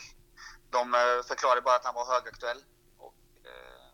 de 0.69 0.93
eh, 0.93 1.23
förklarade 1.27 1.61
bara 1.61 1.75
att 1.75 1.85
han 1.85 1.95
var 1.95 2.05
högaktuell. 2.05 2.63
Och, 2.97 3.15
eh, 3.43 3.91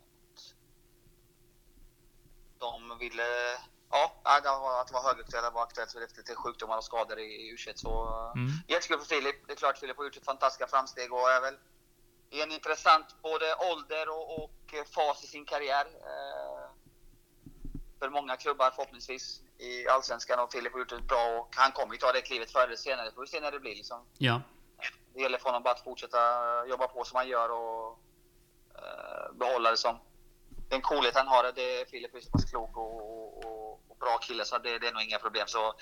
de 2.58 2.98
ville... 2.98 3.58
Ja, 3.90 4.20
att 4.22 4.42
det 4.42 4.48
var, 4.48 4.80
att 4.80 4.88
det 4.88 4.94
var 4.94 5.02
högaktuell, 5.02 5.52
var 5.52 5.62
aktuellt 5.62 5.96
efter 5.96 6.22
till 6.22 6.36
sjukdomar 6.36 6.76
och 6.76 6.84
skador 6.84 7.18
i 7.18 7.56
U21. 7.56 7.72
Så 7.76 8.04
Mm. 8.36 8.50
jättekul 8.68 8.98
för 8.98 9.06
Filip. 9.06 9.46
Det 9.46 9.52
är 9.52 9.56
klart 9.56 9.78
Filip 9.78 9.96
har 9.96 10.04
gjort 10.04 10.16
ett 10.16 10.24
fantastiska 10.24 10.66
framsteg 10.66 11.12
och 11.12 11.30
är 11.30 11.40
väl 11.40 11.58
i 12.30 12.42
en 12.42 12.52
intressant 12.52 13.06
både 13.22 13.54
ålder 13.54 14.08
och, 14.08 14.44
och 14.44 14.74
fas 14.94 15.24
i 15.24 15.26
sin 15.26 15.44
karriär. 15.44 15.86
Eh, 15.86 16.70
för 17.98 18.10
många 18.10 18.36
klubbar 18.36 18.70
förhoppningsvis 18.70 19.42
i 19.58 19.88
Allsvenskan 19.88 20.38
och 20.40 20.52
Filip 20.52 20.72
har 20.72 20.78
gjort 20.78 20.88
det 20.88 21.02
bra 21.02 21.38
och 21.38 21.48
han 21.56 21.72
kommer 21.72 21.94
ju 21.94 21.98
ta 21.98 22.12
det 22.12 22.20
klivet 22.20 22.50
förr 22.50 22.64
eller 22.64 22.76
senare. 22.76 23.12
Får 23.14 23.20
vi 23.20 23.26
se 23.26 23.40
när 23.40 23.52
det 23.52 23.60
blir 23.60 23.74
liksom. 23.74 24.06
Ja. 24.18 24.40
Det 25.14 25.20
gäller 25.20 25.38
för 25.38 25.48
honom 25.48 25.62
bara 25.62 25.74
att 25.74 25.84
fortsätta 25.84 26.18
jobba 26.66 26.86
på 26.88 27.04
som 27.04 27.16
han 27.16 27.28
gör 27.28 27.48
och 27.48 27.98
eh, 28.74 29.36
behålla 29.38 29.70
det 29.70 29.76
som 29.76 29.98
den 30.68 30.80
coolhet 30.80 31.14
han 31.14 31.28
har. 31.28 31.52
Det 31.54 31.80
är 31.80 31.84
Filip 31.84 32.14
är 32.14 32.20
så 32.20 32.30
pass 32.30 32.50
klok 32.50 32.76
och, 32.76 33.44
och, 33.44 33.72
och, 33.88 33.96
bra 34.00 34.18
kille 34.18 34.44
så 34.44 34.58
det, 34.58 34.78
det 34.78 34.88
är 34.88 34.92
nog 34.92 35.02
inga 35.02 35.18
problem. 35.18 35.44
Så 35.46 35.74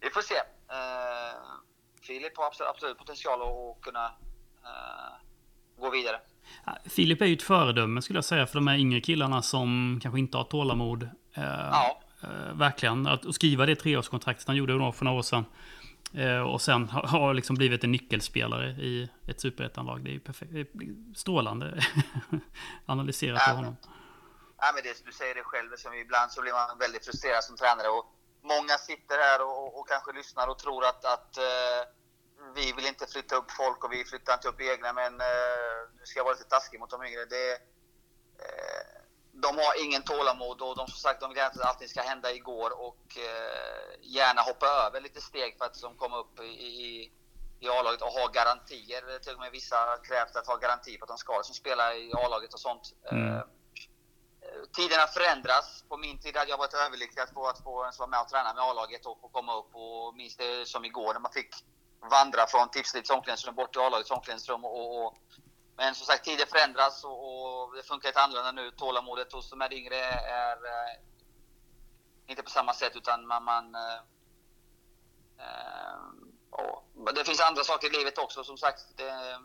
vi 0.00 0.10
får 0.10 0.20
se. 0.20 0.34
Eh, 0.70 1.36
Filip 2.02 2.36
har 2.36 2.46
absolut, 2.46 2.70
absolut 2.70 2.98
potential 2.98 3.42
att, 3.42 3.80
kunna 3.84 4.04
eh, 4.64 5.12
gå 5.80 5.90
vidare. 5.90 6.20
Filip 6.84 7.20
är 7.22 7.26
ju 7.26 7.34
ett 7.34 7.42
föredöme 7.42 8.02
skulle 8.02 8.16
jag 8.16 8.24
säga 8.24 8.46
för 8.46 8.54
de 8.54 8.66
här 8.66 8.78
yngre 8.78 9.00
killarna 9.00 9.42
som 9.42 9.98
kanske 10.02 10.18
inte 10.18 10.36
har 10.36 10.44
tålamod. 10.44 11.08
Eh, 11.36 11.68
Ja. 11.72 12.00
eh, 12.22 12.54
verkligen. 12.54 13.06
Att, 13.06 13.34
skriva 13.34 13.66
det 13.66 13.76
treårskontraktet 13.76 14.46
han 14.46 14.56
gjorde 14.56 14.92
för 14.92 15.04
några 15.04 15.18
år 15.18 15.22
sedan. 15.22 15.44
Eh, 16.14 16.40
och 16.40 16.62
sen 16.62 16.88
har, 16.88 17.34
liksom 17.34 17.56
blivit 17.56 17.84
en 17.84 17.92
nyckelspelare 17.92 18.68
i 18.70 19.10
ett 19.28 19.40
superettanlag. 19.40 20.04
Det 20.04 20.10
är 20.10 20.12
ju 20.12 20.20
perfekt. 20.20 20.52
Strålande 21.16 21.84
analyserat 22.86 23.42
av 23.42 23.48
Ja, 23.48 23.54
honom. 23.54 23.76
Ja, 24.58 24.72
men 24.74 24.82
det, 24.82 25.04
du 25.04 25.12
säger 25.12 25.34
det 25.34 25.42
själv, 25.42 25.70
liksom, 25.70 25.94
ibland 25.94 26.30
så 26.32 26.42
blir 26.42 26.52
man 26.52 26.78
väldigt 26.78 27.04
frustrerad 27.04 27.44
som 27.44 27.56
tränare. 27.56 27.88
Och 27.88 28.06
många 28.42 28.78
sitter 28.78 29.18
här 29.18 29.42
och, 29.42 29.78
och, 29.78 29.88
kanske 29.88 30.12
lyssnar 30.12 30.48
och 30.48 30.58
tror 30.58 30.84
att, 30.84 31.04
att 31.04 31.36
eh, 31.36 31.82
vi 32.54 32.72
vill 32.72 32.86
inte 32.86 33.06
flytta 33.06 33.36
upp 33.36 33.50
folk 33.50 33.84
och 33.84 33.92
vi 33.92 34.04
flyttar 34.04 34.34
inte 34.34 34.48
upp 34.48 34.60
egna. 34.60 34.92
Men 34.92 35.12
eh, 35.20 35.78
nu 35.98 36.02
ska 36.04 36.18
jag 36.18 36.24
vara 36.24 36.34
lite 36.34 36.48
taskig 36.48 36.80
mot 36.80 36.90
de 36.90 37.04
yngre. 37.04 37.24
Det, 37.24 37.52
eh, 38.44 39.05
de 39.42 39.58
har 39.58 39.84
ingen 39.84 40.02
tålamod 40.02 40.60
och 40.62 40.76
de 40.76 40.86
som 40.88 40.98
sagt 40.98 41.20
de 41.20 41.30
vill 41.30 41.42
att 41.42 41.60
allting 41.60 41.88
ska 41.88 42.02
hända 42.02 42.32
igår 42.32 42.70
och 42.86 43.04
eh, 43.16 43.90
gärna 44.00 44.40
hoppa 44.42 44.66
över 44.66 45.00
lite 45.00 45.20
steg 45.20 45.58
för 45.58 45.64
att 45.64 45.80
de 45.80 45.96
kommer 45.96 46.16
upp 46.16 46.40
i, 46.40 46.44
i, 46.44 47.12
i 47.60 47.68
A-laget 47.68 48.02
och 48.02 48.08
ha 48.08 48.26
garantier. 48.26 49.18
Till 49.18 49.34
och 49.34 49.40
med 49.40 49.52
vissa 49.52 49.96
krävt 50.08 50.36
att 50.36 50.46
ha 50.46 50.56
garanti 50.56 50.98
på 50.98 51.04
att 51.04 51.08
de 51.08 51.18
ska 51.18 51.42
som 51.42 51.54
spelar 51.54 51.92
i 51.92 52.12
A-laget 52.12 52.54
och 52.54 52.60
sånt. 52.60 52.94
Mm. 53.10 53.34
Eh, 53.36 53.42
tiderna 54.76 55.06
förändras. 55.06 55.84
På 55.88 55.96
min 55.96 56.18
tid 56.18 56.36
hade 56.36 56.50
jag 56.50 56.58
varit 56.58 56.74
överlycklig 56.74 57.22
att 57.22 57.34
få, 57.34 57.46
att 57.48 57.62
få 57.62 57.82
ens 57.82 57.98
vara 57.98 58.10
med 58.10 58.20
och 58.20 58.28
träna 58.28 58.54
med 58.54 58.62
A-laget 58.64 59.06
och 59.06 59.20
få 59.20 59.28
komma 59.28 59.58
upp. 59.58 59.70
Och 59.74 60.14
minns 60.14 60.36
det 60.36 60.68
som 60.68 60.84
igår 60.84 61.12
när 61.12 61.20
man 61.20 61.32
fick 61.32 61.50
vandra 62.10 62.46
från 62.46 62.68
Tipslits 62.68 63.10
omklädningsrum 63.10 63.54
bort 63.54 63.72
till 63.72 63.82
A-lagets 63.82 64.10
omklädningsrum. 64.10 64.64
Och, 64.64 65.04
och, 65.04 65.14
men 65.76 65.94
som 65.94 66.06
sagt, 66.06 66.24
tider 66.24 66.46
förändras 66.46 67.04
och, 67.04 67.64
och 67.64 67.76
det 67.76 67.82
funkar 67.82 68.08
lite 68.08 68.20
annorlunda 68.20 68.52
nu. 68.52 68.70
Tålamodet 68.70 69.32
hos 69.32 69.50
de 69.50 69.60
här 69.60 69.72
yngre 69.72 69.96
är 69.96 70.56
eh, 70.56 71.00
inte 72.26 72.42
på 72.42 72.50
samma 72.50 72.74
sätt 72.74 72.96
utan 72.96 73.26
man... 73.26 73.44
man 73.44 73.74
eh, 73.74 74.00
eh 75.38 75.96
och 76.50 77.14
det 77.14 77.24
finns 77.24 77.40
andra 77.40 77.64
saker 77.64 77.86
i 77.94 77.98
livet 77.98 78.18
också 78.18 78.44
som 78.44 78.58
sagt 78.58 78.82
det, 78.96 79.38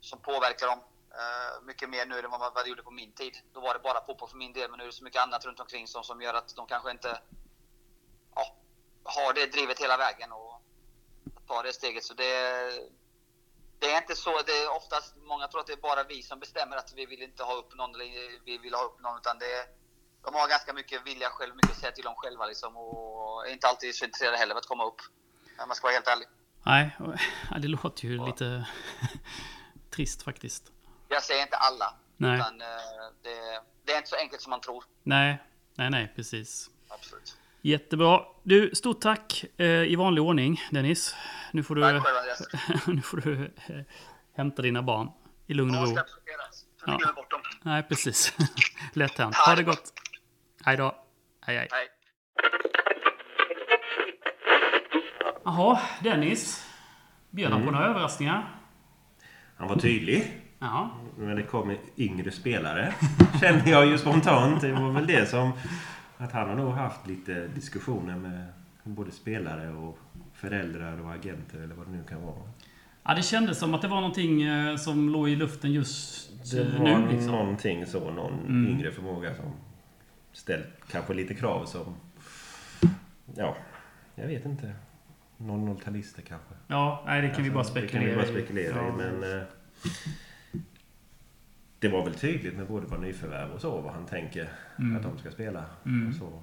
som 0.00 0.18
påverkar 0.18 0.66
dem 0.66 0.78
eh, 1.10 1.62
mycket 1.62 1.90
mer 1.90 2.06
nu 2.06 2.18
än 2.18 2.30
vad 2.30 2.40
vad 2.54 2.64
det 2.64 2.68
gjorde 2.68 2.82
på 2.82 2.90
min 2.90 3.12
tid. 3.12 3.36
Då 3.52 3.60
var 3.60 3.74
det 3.74 3.80
bara 3.80 4.06
fotboll 4.06 4.28
för 4.28 4.36
min 4.36 4.52
del 4.52 4.70
men 4.70 4.78
nu 4.78 4.84
är 4.84 4.86
det 4.86 4.92
så 4.92 5.04
mycket 5.04 5.22
annat 5.22 5.44
runt 5.44 5.60
omkring 5.60 5.86
som, 5.86 6.04
som 6.04 6.22
gör 6.22 6.34
att 6.34 6.56
de 6.56 6.66
kanske 6.66 6.90
inte 6.90 7.20
ja, 8.34 8.56
har 9.04 9.32
det 9.32 9.46
drivet 9.46 9.80
hela 9.80 9.96
vägen 9.96 10.32
och 10.32 10.62
tar 11.46 11.62
det 11.62 11.72
steget. 11.72 12.04
Så 12.04 12.14
det, 12.14 12.90
det 13.80 13.90
är 13.92 13.98
inte 13.98 14.16
så. 14.16 14.30
Det 14.46 14.52
är 14.62 14.76
oftast, 14.76 15.16
många 15.16 15.48
tror 15.48 15.60
att 15.60 15.66
det 15.66 15.72
är 15.72 15.86
bara 15.90 16.04
vi 16.04 16.22
som 16.22 16.40
bestämmer 16.40 16.76
att 16.76 16.92
vi 16.96 17.06
vill 17.06 17.22
inte 17.22 17.42
ha 17.42 17.54
upp 17.54 17.74
någon, 17.74 17.94
eller 17.94 18.44
vi 18.44 18.58
vill 18.58 18.74
ha 18.74 18.82
upp 18.82 19.00
någon, 19.00 19.16
utan 19.18 19.38
det 19.38 19.50
är, 19.58 19.64
de 20.24 20.34
har 20.34 20.48
ganska 20.48 20.72
mycket 20.72 21.06
vilja 21.06 21.28
själv, 21.30 21.54
mycket 21.54 21.70
att 21.70 21.76
säga 21.76 21.92
till 21.92 22.06
om 22.06 22.14
själva 22.14 22.46
liksom, 22.46 22.76
och 22.76 23.46
är 23.46 23.52
inte 23.52 23.66
alltid 23.66 23.94
så 23.94 24.04
intresserade 24.04 24.36
heller 24.36 24.54
av 24.54 24.58
att 24.58 24.66
komma 24.66 24.84
upp. 24.84 25.00
Om 25.62 25.68
man 25.68 25.74
ska 25.76 25.86
vara 25.86 25.92
helt 25.92 26.08
ärlig. 26.08 26.28
Nej, 26.62 26.96
ja, 27.50 27.58
det 27.58 27.68
låter 27.68 28.04
ju 28.04 28.26
lite 28.26 28.66
trist 29.94 30.22
faktiskt. 30.22 30.72
Jag 31.08 31.22
säger 31.22 31.42
inte 31.42 31.56
alla, 31.56 31.94
Nej. 32.16 32.34
utan 32.38 32.60
eh, 32.60 32.66
det, 33.22 33.62
det 33.84 33.92
är 33.92 33.96
inte 33.96 34.08
så 34.08 34.16
enkelt 34.16 34.42
som 34.42 34.50
man 34.50 34.60
tror. 34.60 34.84
Nej, 35.02 35.42
nej, 35.74 35.90
nej, 35.90 36.12
precis. 36.16 36.70
Absolut. 36.88 37.36
Jättebra. 37.62 38.20
Du, 38.42 38.70
stort 38.74 39.00
tack 39.00 39.44
eh, 39.56 39.66
i 39.66 39.96
vanlig 39.96 40.22
ordning, 40.24 40.60
Dennis. 40.70 41.14
Nu 41.52 41.62
får 41.62 41.74
du, 41.74 41.80
Tack 41.82 42.02
själv 42.06 42.80
nu 42.96 43.02
får 43.02 43.16
du 43.16 43.44
eh, 43.44 43.80
hämta 44.36 44.62
dina 44.62 44.82
barn 44.82 45.08
i 45.46 45.54
lugn 45.54 45.70
och 45.70 45.76
Ja, 45.76 45.80
ro. 45.82 45.86
ska 45.86 46.00
absorberas. 46.00 46.56
Så 46.76 46.84
Ja. 46.86 46.92
vi 46.92 46.98
glömmer 46.98 47.14
bort 47.14 47.30
dem. 47.30 47.40
Nej, 47.62 47.82
precis. 47.82 48.34
Lätt 48.92 49.18
hänt. 49.18 49.36
Ha 49.36 49.54
det 49.54 49.62
gott. 49.62 49.92
Hej 50.64 50.76
då. 50.76 50.94
Hej, 51.46 51.56
hej. 51.56 51.68
Hej. 51.70 51.88
Jaha, 55.44 55.80
Dennis. 56.02 56.66
Bjöd 57.30 57.52
han 57.52 57.64
på 57.64 57.70
några 57.70 57.86
överraskningar? 57.86 58.54
Han 59.58 59.68
var 59.68 59.76
tydlig. 59.76 60.40
Ja. 60.58 60.90
Men 61.18 61.36
det 61.36 61.42
kom 61.42 61.76
yngre 61.96 62.30
spelare. 62.30 62.94
Kände 63.40 63.70
jag 63.70 63.86
ju 63.86 63.98
spontant. 63.98 64.60
Det 64.60 64.72
var 64.72 64.90
väl 64.92 65.06
det 65.06 65.26
som... 65.30 65.52
Att 66.20 66.32
han 66.32 66.48
har 66.48 66.56
nog 66.56 66.72
haft 66.72 67.06
lite 67.06 67.46
diskussioner 67.48 68.16
med 68.16 68.46
både 68.84 69.10
spelare 69.10 69.72
och 69.72 69.98
föräldrar 70.34 71.00
och 71.00 71.12
agenter 71.12 71.58
eller 71.58 71.74
vad 71.74 71.86
det 71.86 71.92
nu 71.92 72.04
kan 72.08 72.22
vara. 72.22 72.36
ja, 73.04 73.14
det 73.14 73.22
kändes 73.22 73.58
som 73.58 73.74
att 73.74 73.82
det 73.82 73.88
var 73.88 73.96
någonting 74.00 74.42
eh, 74.42 74.76
som 74.76 75.08
låg 75.08 75.28
i 75.28 75.36
luften 75.36 75.72
just 75.72 76.30
Det 76.52 76.60
eh, 76.60 76.78
var 76.82 76.98
nu. 76.98 77.08
Liksom. 77.12 77.32
någonting 77.32 77.86
så, 77.86 78.10
någon 78.10 78.38
Mm. 78.48 78.66
yngre 78.72 78.90
förmåga 78.92 79.34
som 79.34 79.44
ställt 80.32 80.66
kanske 80.90 81.14
lite 81.14 81.34
krav 81.34 81.64
som... 81.66 81.94
Ja, 83.36 83.56
jag 84.14 84.26
vet 84.26 84.44
inte. 84.44 84.72
00-talister 85.38 86.22
kanske. 86.22 86.54
Ja, 86.66 87.02
nej, 87.06 87.22
det 87.22 87.28
kan 87.28 87.44
vi 87.44 87.50
bara 87.50 87.58
Alltså, 87.58 87.72
spekulera 87.72 88.04
Det 88.04 88.10
kan 88.14 88.24
vi 88.24 88.32
bara 88.32 88.38
i. 88.38 88.42
spekulera 88.44 88.88
i, 88.88 88.92
men... 88.96 89.38
eh, 89.38 89.44
Det 91.80 91.88
var 91.88 92.04
väl 92.04 92.14
tydligt 92.14 92.56
med 92.56 92.66
både 92.66 92.86
vad 92.86 93.00
nyförvärv 93.00 93.50
och 93.52 93.60
så, 93.60 93.80
vad 93.80 93.92
han 93.92 94.06
tänker 94.06 94.48
Mm. 94.78 94.96
att 94.96 95.02
de 95.02 95.18
ska 95.18 95.30
spela. 95.30 95.64
Mm. 95.86 96.12
Så. 96.12 96.42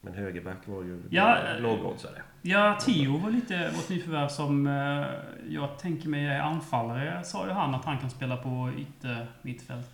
Men 0.00 0.14
högerback 0.14 0.56
var 0.66 0.82
ju 0.82 1.02
Ja, 1.10 1.38
ja, 1.44 1.54
eh, 1.56 1.60
lågoddsare. 1.62 2.22
Ja, 2.42 2.78
Theo 2.80 3.16
var 3.18 3.30
lite 3.30 3.70
vårt 3.76 3.88
nyförvärv 3.88 4.28
som 4.28 4.66
eh, 4.66 5.06
jag 5.48 5.78
tänker 5.78 6.08
mig 6.08 6.26
är 6.26 6.40
anfallare. 6.40 7.24
Sa 7.24 7.46
ju 7.46 7.52
han 7.52 7.74
att 7.74 7.84
han 7.84 7.98
kan 7.98 8.10
spela 8.10 8.36
på 8.36 8.70
ytter 8.78 9.26
mittfältet 9.42 9.90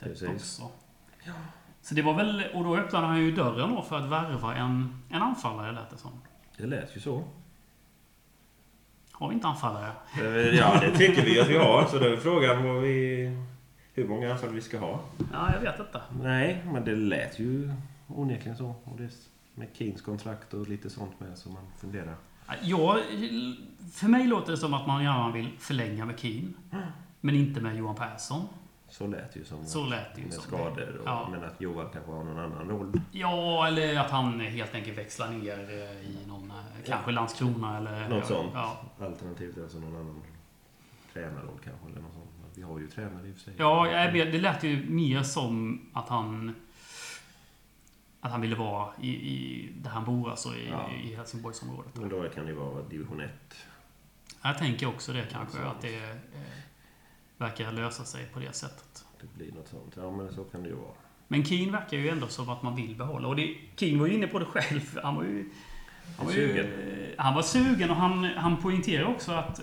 Precis. 0.00 0.28
också. 0.28 0.62
Så 1.82 1.94
det 1.94 2.02
var 2.02 2.14
väl, 2.14 2.42
och 2.54 2.64
då 2.64 2.76
öppnade 2.76 3.06
han 3.06 3.20
ju 3.20 3.32
dörren 3.32 3.74
då 3.74 3.82
för 3.82 3.96
att 3.98 4.08
värva 4.10 4.54
en, 4.56 5.02
en 5.10 5.22
anfallare 5.22 5.72
lät 5.72 5.90
det 5.90 5.96
som. 5.96 6.10
Det 6.56 6.66
lät 6.66 6.96
ju 6.96 7.00
så. 7.00 7.24
Har 9.12 9.28
vi 9.28 9.34
inte 9.34 9.46
anfallare? 9.48 9.92
Eh, 10.20 10.26
Ja, 10.58 10.80
det 10.80 10.96
tycker 10.98 11.24
vi 11.24 11.40
att 11.40 11.48
vi 11.48 11.58
har. 11.58 11.84
Så 11.84 11.98
då 11.98 12.04
är 12.04 12.16
frågan 12.16 12.64
vad 12.64 12.82
vi, 12.82 13.26
hur 13.94 14.08
många 14.08 14.32
anfall 14.32 14.50
vi 14.50 14.60
ska 14.60 14.78
ha. 14.78 15.00
Ja, 15.32 15.52
jag 15.54 15.60
vet 15.60 15.80
inte. 15.80 16.00
Nej, 16.22 16.62
men 16.72 16.84
det 16.84 16.96
lät 16.96 17.38
ju 17.38 17.70
onekligen 18.08 18.56
så. 18.56 18.74
Och 18.84 18.96
det 18.98 19.10
med 19.54 19.68
Keens 19.72 20.02
kontrakt 20.02 20.54
och 20.54 20.68
lite 20.68 20.90
sånt 20.90 21.20
med 21.20 21.38
som 21.38 21.52
man 21.52 21.62
funderar. 21.78 22.14
Jag, 22.62 22.98
för 23.92 24.08
mig 24.08 24.26
låter 24.26 24.50
det 24.52 24.58
som 24.58 24.74
att 24.74 24.86
man 24.86 25.04
gärna 25.04 25.30
vill 25.32 25.48
förlänga 25.58 26.04
med 26.04 26.18
Keen. 26.18 26.54
Men 27.20 27.34
inte 27.34 27.60
med 27.60 27.76
Johan 27.76 27.94
Persson. 27.96 28.42
Så 28.88 29.06
lät 29.06 29.32
det 29.32 29.38
ju 29.38 29.44
som. 29.44 29.64
Så 29.66 29.84
lät 29.86 30.14
det 30.14 30.20
ju 30.20 30.26
Med 30.26 30.34
som. 30.34 30.42
skador 30.42 30.96
och, 30.96 31.06
Ja. 31.08 31.28
men 31.30 31.44
att 31.44 31.60
Johan 31.60 31.86
kanske 31.92 32.10
har 32.12 32.24
någon 32.24 32.38
annan 32.38 32.68
roll. 32.68 33.00
Ja, 33.12 33.66
eller 33.66 33.98
att 34.00 34.10
han 34.10 34.40
helt 34.40 34.74
enkelt 34.74 34.98
växlar 34.98 35.30
ner 35.30 35.58
eh, 35.58 36.10
i 36.10 36.18
någon, 36.26 36.50
eh, 36.50 36.56
kanske 36.86 37.10
Landskrona 37.10 37.76
eller... 37.78 38.08
Något 38.08 38.26
sånt. 38.26 38.50
Ja, 38.54 38.82
Alternativt 39.00 39.58
alltså 39.58 39.78
någon 39.78 39.96
annan 39.96 40.22
tränarroll 41.12 41.58
kanske. 41.64 41.86
Eller 41.90 42.00
något 42.00 42.12
sånt. 42.12 42.19
Vi 42.60 42.66
har 42.66 42.78
ju 42.78 42.88
tränare 42.88 43.28
i 43.28 43.32
och 43.32 43.36
för 43.36 43.42
sig. 43.42 43.54
ja 43.56 43.90
jag 43.90 44.12
vet, 44.12 44.32
det 44.32 44.38
lät 44.38 44.64
ju 44.64 44.84
mer 44.90 45.22
som 45.22 45.80
att 45.92 46.08
han... 46.08 46.54
Att 48.20 48.30
han 48.30 48.40
ville 48.40 48.56
vara 48.56 48.88
i, 49.00 49.08
i 49.08 49.68
där 49.82 49.90
han 49.90 50.04
bor, 50.04 50.30
alltså 50.30 50.48
i, 50.48 50.68
Ja. 50.70 50.90
i 51.04 51.14
Helsingborgsområdet. 51.14 51.96
Men 51.96 52.08
då 52.08 52.28
kan 52.28 52.44
det 52.44 52.50
ju 52.50 52.56
vara 52.56 52.82
division 52.82 53.20
1. 53.20 53.30
Jag 54.42 54.58
tänker 54.58 54.86
också 54.86 55.12
det 55.12 55.26
kanske, 55.32 55.58
att 55.58 55.80
det 55.80 55.96
eh, 56.10 56.16
verkar 57.38 57.72
lösa 57.72 58.04
sig 58.04 58.26
på 58.26 58.38
det 58.40 58.52
sättet. 58.52 59.04
Det 59.20 59.34
blir 59.34 59.52
något 59.52 59.68
sånt. 59.68 59.92
Ja, 59.96 60.10
men 60.10 60.32
så 60.32 60.44
kan 60.44 60.62
det 60.62 60.68
ju 60.68 60.74
vara. 60.74 60.94
Men 61.28 61.44
Keen 61.44 61.72
verkar 61.72 61.96
ju 61.96 62.08
ändå 62.08 62.26
som 62.26 62.48
att 62.48 62.62
man 62.62 62.76
vill 62.76 62.96
behålla. 62.96 63.28
Och 63.28 63.36
det, 63.36 63.56
Keen 63.76 63.98
var 63.98 64.06
ju 64.06 64.14
inne 64.14 64.26
på 64.26 64.38
det 64.38 64.44
själv. 64.44 64.98
Han 65.02 65.14
var 65.14 65.22
ju... 65.22 65.50
Han 66.18 66.26
var, 66.26 66.32
ju, 66.32 66.60
eh, 66.60 67.14
han 67.18 67.34
var 67.34 67.42
sugen 67.42 67.90
och 67.90 67.96
han, 67.96 68.24
han 68.24 68.56
poängterar 68.56 69.04
också 69.04 69.32
att 69.32 69.60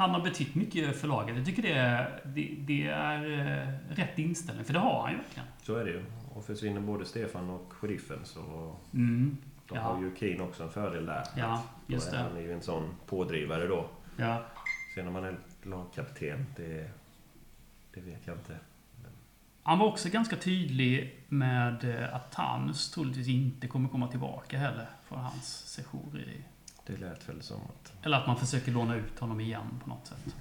han 0.00 0.10
har 0.10 0.20
betytt 0.20 0.54
mycket 0.54 0.96
för 1.00 1.08
laget. 1.08 1.36
Jag 1.36 1.46
tycker 1.46 1.62
det 1.62 1.72
är, 1.72 2.20
det, 2.24 2.54
det 2.58 2.86
är 2.86 3.24
eh, 3.58 3.94
rätt 3.96 4.18
inställning, 4.18 4.64
för 4.64 4.72
det 4.72 4.78
har 4.78 5.02
han 5.02 5.10
ju 5.12 5.16
verkligen. 5.18 5.48
Så 5.62 5.74
är 5.74 5.84
det 5.84 5.90
ju. 5.90 6.04
Och 6.34 6.44
försvinner 6.44 6.80
både 6.80 7.04
Stefan 7.04 7.50
och 7.50 7.72
sheriffen 7.72 8.18
så 8.24 8.74
Mm. 8.94 9.36
då 9.68 9.74
Ja. 9.76 9.80
har 9.80 10.02
ju 10.02 10.16
Keen 10.16 10.40
också 10.40 10.62
en 10.62 10.70
fördel 10.70 11.06
där. 11.06 11.22
Ja, 11.36 11.62
just 11.86 12.08
är 12.08 12.12
det. 12.16 12.22
Han 12.22 12.36
är 12.36 12.40
ju 12.40 12.52
en 12.52 12.62
sån 12.62 12.88
pådrivare 13.06 13.66
då. 13.66 13.86
Ja. 14.16 14.42
Sen 14.94 15.06
om 15.06 15.12
man 15.12 15.24
är 15.24 15.38
lagkapten, 15.62 16.46
det, 16.56 16.90
det 17.94 18.00
vet 18.00 18.26
jag 18.26 18.36
inte. 18.36 18.56
Han 19.62 19.78
var 19.78 19.86
också 19.86 20.08
ganska 20.08 20.36
tydlig 20.36 21.18
med 21.28 21.84
eh, 22.00 22.14
att 22.14 22.32
Tanus 22.32 22.90
troligtvis 22.90 23.28
inte 23.28 23.66
kommer 23.66 23.88
komma 23.88 24.08
tillbaka 24.08 24.58
heller 24.58 24.86
från 25.08 25.18
hans 25.18 25.46
sejour 25.68 26.18
i... 26.20 26.44
Det 26.86 26.96
lät 26.96 27.28
väl 27.28 27.42
som 27.42 27.56
att 27.56 27.92
Eller 28.02 28.16
att 28.16 28.26
man 28.26 28.36
försöker 28.36 28.72
låna 28.72 28.94
ut 28.96 29.18
honom 29.18 29.40
igen 29.40 29.80
på 29.84 29.88
något 29.90 30.06
sätt. 30.06 30.34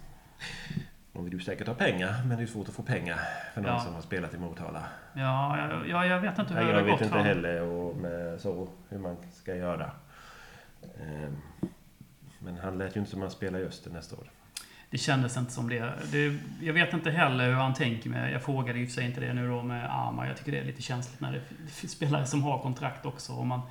de 1.13 1.23
vill 1.23 1.33
ju 1.33 1.39
säkert 1.39 1.67
ha 1.67 1.73
pengar, 1.73 2.23
men 2.25 2.37
det 2.37 2.43
är 2.43 2.47
svårt 2.47 2.67
att 2.69 2.73
få 2.75 2.83
pengar 2.83 3.19
för 3.53 3.61
någon 3.61 3.71
Ja. 3.71 3.79
som 3.79 3.93
har 3.93 4.01
spelat 4.01 4.33
i 4.33 4.37
Motala. 4.37 4.83
Ja, 5.13 5.57
ja, 5.57 5.85
ja, 5.85 6.05
jag 6.05 6.19
vet 6.21 6.39
inte 6.39 6.53
hur 6.53 6.59
Nej, 6.63 6.65
det 6.65 6.71
jag 6.71 6.77
har 6.79 6.83
vet 6.85 6.91
gått 6.91 7.01
inte 7.01 7.13
fram. 7.13 7.25
heller 7.25 7.61
och 7.61 7.95
med 7.97 8.41
så, 8.41 8.67
hur 8.89 8.99
man 8.99 9.17
ska 9.33 9.55
göra. 9.55 9.91
Ehm, 11.01 11.37
Men 12.39 12.57
han 12.57 12.77
lät 12.77 12.95
ju 12.95 12.99
inte 12.99 13.11
som 13.11 13.19
att 13.21 13.23
han 13.23 13.31
spelar 13.31 13.59
i 13.59 13.63
Öster 13.65 13.91
nästa 13.91 14.15
år. 14.15 14.31
Det 14.89 14.97
kändes 14.97 15.37
inte 15.37 15.51
som 15.51 15.69
det. 15.69 15.93
det. 16.11 16.37
Jag 16.61 16.73
vet 16.73 16.93
inte 16.93 17.11
heller 17.11 17.47
hur 17.47 17.53
han 17.55 17.73
tänker 17.73 18.09
med... 18.09 18.31
Jag 18.31 18.43
frågade 18.43 18.79
ju 18.79 18.85
för 18.87 18.93
sig 18.93 19.05
inte 19.05 19.19
det 19.21 19.33
nu 19.33 19.47
då 19.47 19.63
med 19.63 19.85
Armar. 19.99 20.27
Jag 20.27 20.37
tycker 20.37 20.51
det 20.51 20.57
är 20.59 20.63
lite 20.65 20.81
känsligt 20.81 21.19
när 21.21 21.31
det 21.31 21.41
finns 21.71 21.91
spelare 21.93 22.25
som 22.25 22.43
har 22.43 22.59
kontrakt 22.59 23.05
också. 23.05 23.33
Och 23.33 23.45
man, 23.47 23.61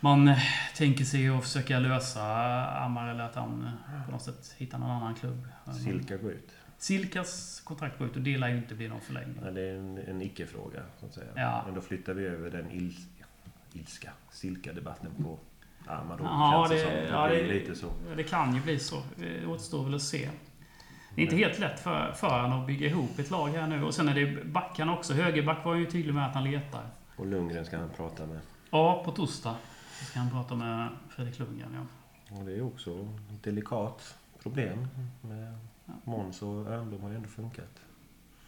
man 0.00 0.34
tänker 0.76 1.04
sig 1.04 1.28
att 1.28 1.42
försöka 1.42 1.78
lösa 1.78 2.22
Armar 2.22 3.08
eller 3.08 3.24
att 3.24 3.34
han 3.34 3.70
på 4.06 4.12
något 4.12 4.22
sätt 4.22 4.54
hittar 4.58 4.78
någon 4.78 4.90
annan 4.90 5.14
klubb. 5.14 5.48
Silka 5.84 6.16
går 6.16 6.32
ut. 6.32 6.50
Silkas 6.78 7.60
kontrakt 7.64 7.98
går 7.98 8.06
ut 8.06 8.16
och 8.16 8.22
det 8.22 8.38
lär 8.38 8.48
ju 8.48 8.56
inte 8.56 8.74
bli 8.74 8.88
någon 8.88 9.00
förlängning. 9.00 9.40
Ja, 9.44 9.50
det 9.50 9.60
är 9.60 9.74
en, 9.74 9.98
en 9.98 10.22
icke-fråga, 10.22 10.82
så 11.00 11.06
att 11.06 11.14
säga. 11.14 11.26
Ja. 11.34 11.62
Men 11.66 11.74
då 11.74 11.80
flyttar 11.80 12.14
vi 12.14 12.26
över 12.26 12.50
den 12.50 12.70
il, 12.70 12.94
ilska, 13.72 14.10
Silka-debatten 14.30 15.10
på 15.22 15.38
Armar 15.86 16.18
då. 16.18 16.24
Ja, 16.24 16.66
det, 16.70 17.08
ja, 17.10 17.28
blir 17.28 17.42
det, 17.42 17.52
lite 17.52 17.74
så. 17.74 17.86
det 18.16 18.22
kan 18.22 18.54
ju 18.54 18.60
bli 18.60 18.78
så. 18.78 19.02
Det 19.16 19.46
återstår 19.46 19.84
väl 19.84 19.94
att 19.94 20.02
se. 20.02 20.28
Det 21.14 21.20
är 21.20 21.24
inte 21.24 21.36
helt 21.36 21.58
lätt 21.58 21.80
för, 21.80 22.12
för 22.12 22.40
honom 22.40 22.60
att 22.60 22.66
bygga 22.66 22.86
ihop 22.86 23.18
ett 23.18 23.30
lag 23.30 23.48
här 23.48 23.66
nu. 23.66 23.84
Och 23.84 23.94
sen 23.94 24.08
är 24.08 24.14
det 24.14 24.44
backarna 24.44 24.98
också. 24.98 25.12
Högerback 25.14 25.64
var 25.64 25.74
ju 25.74 25.86
tydlig 25.86 26.14
med 26.14 26.26
att 26.26 26.34
han 26.34 26.44
letar. 26.44 26.82
Och 27.16 27.26
Lundgren 27.26 27.64
ska 27.64 27.78
han 27.78 27.90
prata 27.96 28.26
med. 28.26 28.40
Ja, 28.70 29.02
på 29.04 29.12
torsdag 29.12 29.54
ska 30.04 30.18
han 30.18 30.30
prata 30.30 30.54
med 30.54 30.88
Fredrik 31.08 31.38
Lundgren. 31.38 31.74
Ja. 32.30 32.36
Och 32.38 32.44
det 32.44 32.52
är 32.56 32.62
också 32.62 32.90
ett 33.34 33.42
delikat 33.42 34.16
problem. 34.42 34.88
Med 35.20 35.54
Måns 36.04 36.42
och 36.42 36.66
Örnblom 36.66 37.02
har 37.02 37.10
ju 37.10 37.16
ändå 37.16 37.28
funkat. 37.28 37.80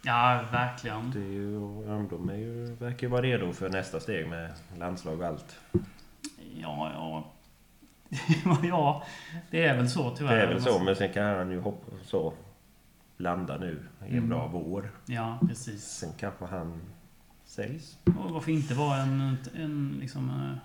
ja, 0.01 0.45
verkligen. 0.51 1.11
Det 1.11 1.19
är 1.19 1.31
ju, 1.31 1.55
Örnblom 1.89 2.29
är 2.29 2.35
ju, 2.35 2.75
verkar 2.75 3.07
ju 3.07 3.11
vara 3.11 3.21
redo 3.21 3.53
för 3.53 3.69
nästa 3.69 3.99
steg 3.99 4.29
med 4.29 4.53
landslag 4.77 5.19
och 5.19 5.25
allt. 5.27 5.55
Ja, 6.55 6.91
ja. 6.93 7.31
ja, 8.63 9.03
det 9.51 9.65
är 9.65 9.77
väl 9.77 9.89
så 9.89 10.15
tyvärr. 10.15 10.35
Det 10.35 10.41
är 10.41 10.47
väl 10.47 10.61
så, 10.61 10.79
men 10.83 10.95
sen 10.95 11.13
kan 11.13 11.23
han 11.25 11.51
ju 11.51 11.59
hoppa 11.61 11.91
så 12.03 12.33
landa 13.17 13.57
nu 13.57 13.83
i 14.01 14.05
en 14.11 14.17
Mm. 14.17 14.29
bra 14.29 14.47
vår. 14.47 14.91
Ja, 15.05 15.39
precis. 15.47 15.83
Sen 15.83 16.09
kanske 16.19 16.45
han 16.45 16.81
säljs. 17.45 17.97
Och 18.05 18.31
varför 18.31 18.51
inte 18.51 18.73
vara 18.73 18.97
en, 18.97 19.37
en 19.55 19.97
liksom, 19.99 20.29
eh, 20.29 20.57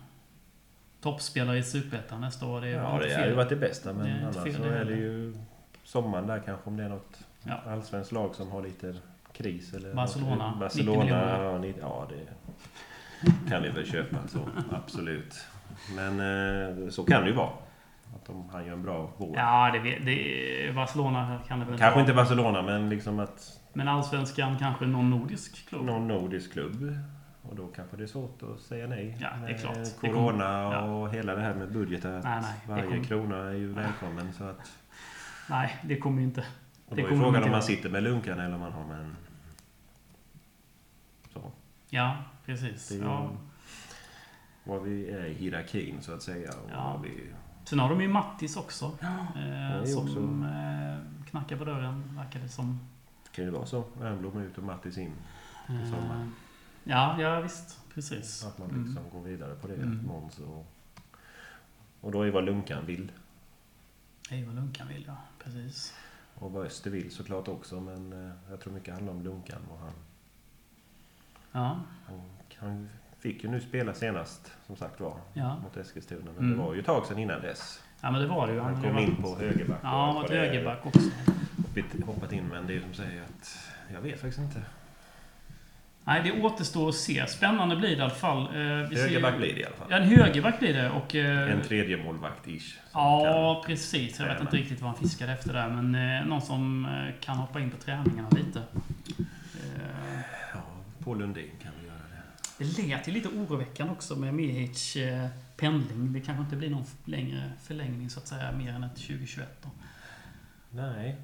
toppspelare 1.12 1.58
i 1.58 1.62
Superettan 1.62 2.20
nästa 2.20 2.46
år? 2.46 2.60
Det 2.60 2.68
är 2.68 2.72
Ja, 2.72 2.98
det 3.02 3.14
hade 3.14 3.28
ju 3.28 3.34
varit 3.34 3.48
det 3.48 3.56
bästa. 3.56 3.92
Men 3.92 4.06
Det 4.06 4.22
annars 4.40 4.56
så 4.56 4.62
är 4.64 4.84
det 4.84 4.94
ju 4.94 5.34
sommaren 5.84 6.26
där 6.26 6.42
kanske 6.46 6.70
om 6.70 6.76
det 6.76 6.84
är 6.84 6.88
något 6.88 7.18
Ja. 7.42 7.60
allsvenskt 7.72 8.12
lag 8.12 8.34
som 8.34 8.50
har 8.50 8.62
lite 8.62 8.94
kris. 9.32 9.74
Eller 9.74 9.94
Barcelona, 9.94 10.34
något. 10.50 10.54
90 10.54 10.60
Barcelona, 10.60 11.58
miljoner. 11.58 11.74
ja, 11.80 12.08
det 12.10 13.50
kan 13.50 13.62
vi 13.62 13.68
väl 13.68 13.86
köpa 13.86 14.16
så. 14.28 14.38
Absolut. 14.72 15.34
Men 15.96 16.20
eh, 16.20 16.88
så 16.88 17.04
kan 17.04 17.22
det 17.22 17.28
ju 17.28 17.34
vara. 17.34 17.50
Att 18.14 18.26
de, 18.26 18.48
han 18.52 18.66
gör 18.66 18.72
en 18.72 18.82
bra 18.82 19.10
vår. 19.16 19.36
Ja, 19.36 19.70
det, 19.72 19.98
det, 19.98 20.72
Barcelona 20.74 21.38
kan 21.48 21.60
det 21.60 21.66
väl 21.66 21.78
Kanske 21.78 22.00
inte 22.00 22.14
Barcelona, 22.14 22.62
men 22.62 22.88
liksom 22.88 23.18
att 23.18 23.60
Men 23.72 23.88
allsvenskan 23.88 24.56
kanske 24.58 24.86
någon 24.86 25.10
nordisk 25.10 25.68
klubb. 25.68 25.84
någon 25.84 26.08
nordisk 26.08 26.52
klubb. 26.52 26.94
Och 27.50 27.56
då 27.56 27.66
kanske 27.66 27.96
det 27.96 28.02
är 28.02 28.06
svårt 28.06 28.42
att 28.42 28.60
säga 28.60 28.86
nej. 28.86 29.16
Ja, 29.20 29.28
det 29.46 29.52
är 29.52 29.58
klart. 29.58 29.74
Det 30.00 30.08
Corona 30.08 30.44
kommer- 30.72 30.82
och 30.88 31.10
hela 31.10 31.34
det 31.34 31.40
här 31.40 31.54
med 31.54 31.72
budgeten. 31.72 32.20
Nej, 32.24 32.40
nej, 32.42 32.54
det 32.66 32.70
varje 32.72 32.84
kommer- 32.84 33.04
krona 33.04 33.36
är 33.36 33.52
ju 33.52 33.72
välkommen. 33.72 34.32
Så 34.32 34.44
att, 34.44 34.72
Nej, 35.50 35.76
det 35.84 35.96
kommer 35.98 36.18
ju 36.20 36.24
inte. 36.26 36.44
och 36.88 36.96
Det 36.96 37.02
då 37.02 37.08
är 37.08 37.16
frågan 37.20 37.44
om 37.44 37.50
man 37.50 37.62
sitter 37.62 37.90
med 37.90 38.02
lunkan 38.02 38.40
eller 38.40 38.54
om 38.54 38.60
man 38.60 38.72
har 38.72 38.84
med 38.84 39.00
en... 39.00 39.16
Så. 41.32 41.52
Ja, 41.90 42.16
precis. 42.44 42.88
Det 42.88 42.94
är 42.96 43.02
Ja. 43.02 43.30
var 44.64 44.80
vi 44.80 45.10
är 45.10 45.24
i 45.26 45.34
hierarkin 45.34 45.96
så 46.00 46.12
att 46.14 46.22
säga. 46.22 46.50
Och 46.50 46.70
Ja. 46.72 47.00
vi, 47.04 47.10
Sen 47.64 47.78
har 47.78 47.88
de 47.90 48.00
ju 48.00 48.08
Mattis 48.08 48.56
också. 48.56 48.90
det 49.00 49.06
Eh, 49.78 49.84
som 49.84 50.02
också- 50.02 50.20
eh, 50.48 51.26
knackar 51.30 51.56
på 51.56 51.64
dörren, 51.64 52.16
verkar 52.16 52.40
det 52.40 52.48
som. 52.48 52.80
kan 53.32 53.44
ju 53.44 53.50
vara 53.50 53.66
så. 53.66 53.84
Wernbloom 54.00 54.38
ut 54.42 54.58
och 54.58 54.64
Mattis 54.64 54.98
in. 54.98 55.12
Eh, 55.68 55.84
sommar. 55.90 56.28
Ja, 56.86 57.20
ja, 57.20 57.40
visst. 57.40 57.78
Precis. 57.94 58.44
Att 58.44 58.58
man 58.58 58.70
Mm. 58.70 58.84
liksom 58.84 59.02
går 59.12 59.20
vidare 59.22 59.54
på 59.54 59.66
det. 59.66 59.74
Mm. 59.74 60.10
Och, 60.10 60.30
och 62.00 62.12
då 62.12 62.22
är 62.22 62.30
vad 62.30 62.44
Lunkan 62.44 62.86
vill. 62.86 63.12
Det 64.30 64.40
är 64.40 64.44
vad 64.46 64.54
Lunkan 64.54 64.88
vill, 64.88 65.04
ja. 65.06 65.16
Precis. 65.44 65.94
Och 66.34 66.52
vad 66.52 66.66
Öster 66.66 66.90
vill 66.90 67.10
såklart 67.10 67.48
också. 67.48 67.80
Men 67.80 68.12
eh, 68.26 68.32
jag 68.50 68.60
tror 68.60 68.72
mycket 68.72 68.94
handlar 68.94 69.12
om 69.12 69.22
Lunkan. 69.22 69.62
Och 69.72 69.78
han, 69.78 69.92
Ja, 71.52 71.80
han, 72.06 72.22
han 72.58 72.88
fick 73.18 73.44
ju 73.44 73.50
nu 73.50 73.60
spela 73.60 73.94
senast, 73.94 74.52
som 74.66 74.76
sagt 74.76 75.00
var, 75.00 75.16
ja. 75.32 75.58
mot 75.58 75.76
Eskilstuna. 75.76 76.24
Men 76.24 76.36
Mm. 76.38 76.50
det 76.50 76.64
var 76.64 76.74
ju 76.74 76.80
ett 76.80 76.86
tag 76.86 77.06
sedan 77.06 77.18
innan 77.18 77.40
dess. 77.42 77.82
ja 78.00 78.10
men 78.10 78.20
det 78.20 78.26
var 78.26 78.46
det 78.46 78.52
ju. 78.52 78.60
Han 78.60 78.74
hade 78.74 78.88
kom 78.88 78.98
in 78.98 79.16
på 79.22 79.36
högerback. 79.38 79.78
Ja, 79.82 79.88
han 80.06 80.14
var 80.14 80.28
högerback 80.28 80.86
också. 80.86 81.00
hoppat- 81.00 82.04
Hoppat 82.06 82.32
in, 82.32 82.44
men 82.48 82.66
det 82.66 82.76
är 82.76 82.80
som 82.80 82.94
säger 82.94 83.22
att... 83.22 83.58
Jag 83.92 84.00
vet 84.00 84.20
faktiskt 84.20 84.38
inte. 84.38 84.62
Nej, 86.08 86.22
det 86.24 86.42
återstår 86.42 86.88
att 86.88 86.94
se. 86.94 87.26
Spännande 87.26 87.76
blir 87.76 87.88
det 87.88 87.96
i 87.96 88.00
alla 88.00 88.10
fall. 88.10 88.42
Eh, 88.42 88.50
ser 88.50 88.96
Högerback 88.96 89.36
blir 89.36 89.54
det 89.54 89.60
i 89.60 89.64
alla 89.64 89.76
fall. 89.76 89.86
Ja, 89.90 89.96
en 89.96 90.08
högerback 90.08 90.58
blir 90.58 90.74
det. 90.74 90.90
Och, 90.90 91.14
eh, 91.14 91.52
En 91.52 91.62
tredje 91.62 91.96
målvakt-ish. 91.96 92.74
Ja, 92.92 93.62
precis. 93.66 94.18
Jag 94.20 94.26
vet 94.26 94.40
inte 94.40 94.56
riktigt 94.56 94.80
vad 94.80 94.90
han 94.90 94.98
fiskade 94.98 95.32
efter 95.32 95.52
där. 95.52 95.68
Men 95.68 95.94
eh, 96.20 96.26
någon 96.26 96.42
som 96.42 96.88
kan 97.20 97.36
hoppa 97.36 97.60
in 97.60 97.70
på 97.70 97.76
träningarna 97.76 98.28
lite. 98.30 98.62
Ja, 100.54 100.60
Paul 101.04 101.18
Lundin 101.18 101.50
kan 101.62 101.72
vi 101.80 101.86
göra 101.86 101.98
det. 102.58 102.64
det 102.82 102.86
lät 102.86 103.08
ju 103.08 103.12
lite 103.12 103.28
oroväckande 103.28 103.92
också 103.92 104.16
med 104.16 104.34
Mehic 104.34 104.96
eh, 104.96 105.26
pendling. 105.56 106.12
Det 106.12 106.20
kanske 106.20 106.42
inte 106.42 106.56
blir 106.56 106.70
någon 106.70 106.84
längre 107.04 107.52
förlängning 107.62 108.10
så 108.10 108.20
att 108.20 108.26
säga, 108.26 108.52
mer 108.52 108.72
än 108.72 108.84
ett 108.84 108.96
2021 108.96 109.48
då. 109.62 109.68
Nej, 110.70 111.16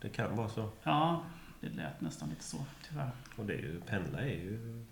det 0.00 0.08
kan 0.08 0.36
vara 0.36 0.48
så. 0.48 0.68
Ja, 0.82 1.22
det 1.60 1.68
lät 1.68 2.00
nästan 2.00 2.28
lite 2.28 2.44
så, 2.44 2.64
tyvärr. 2.88 3.10
Och 3.36 3.44
det 3.46 3.54
är 3.54 3.58
ju, 3.58 3.80
pendla 3.80 4.20
är 4.20 4.26
ju... 4.34 4.84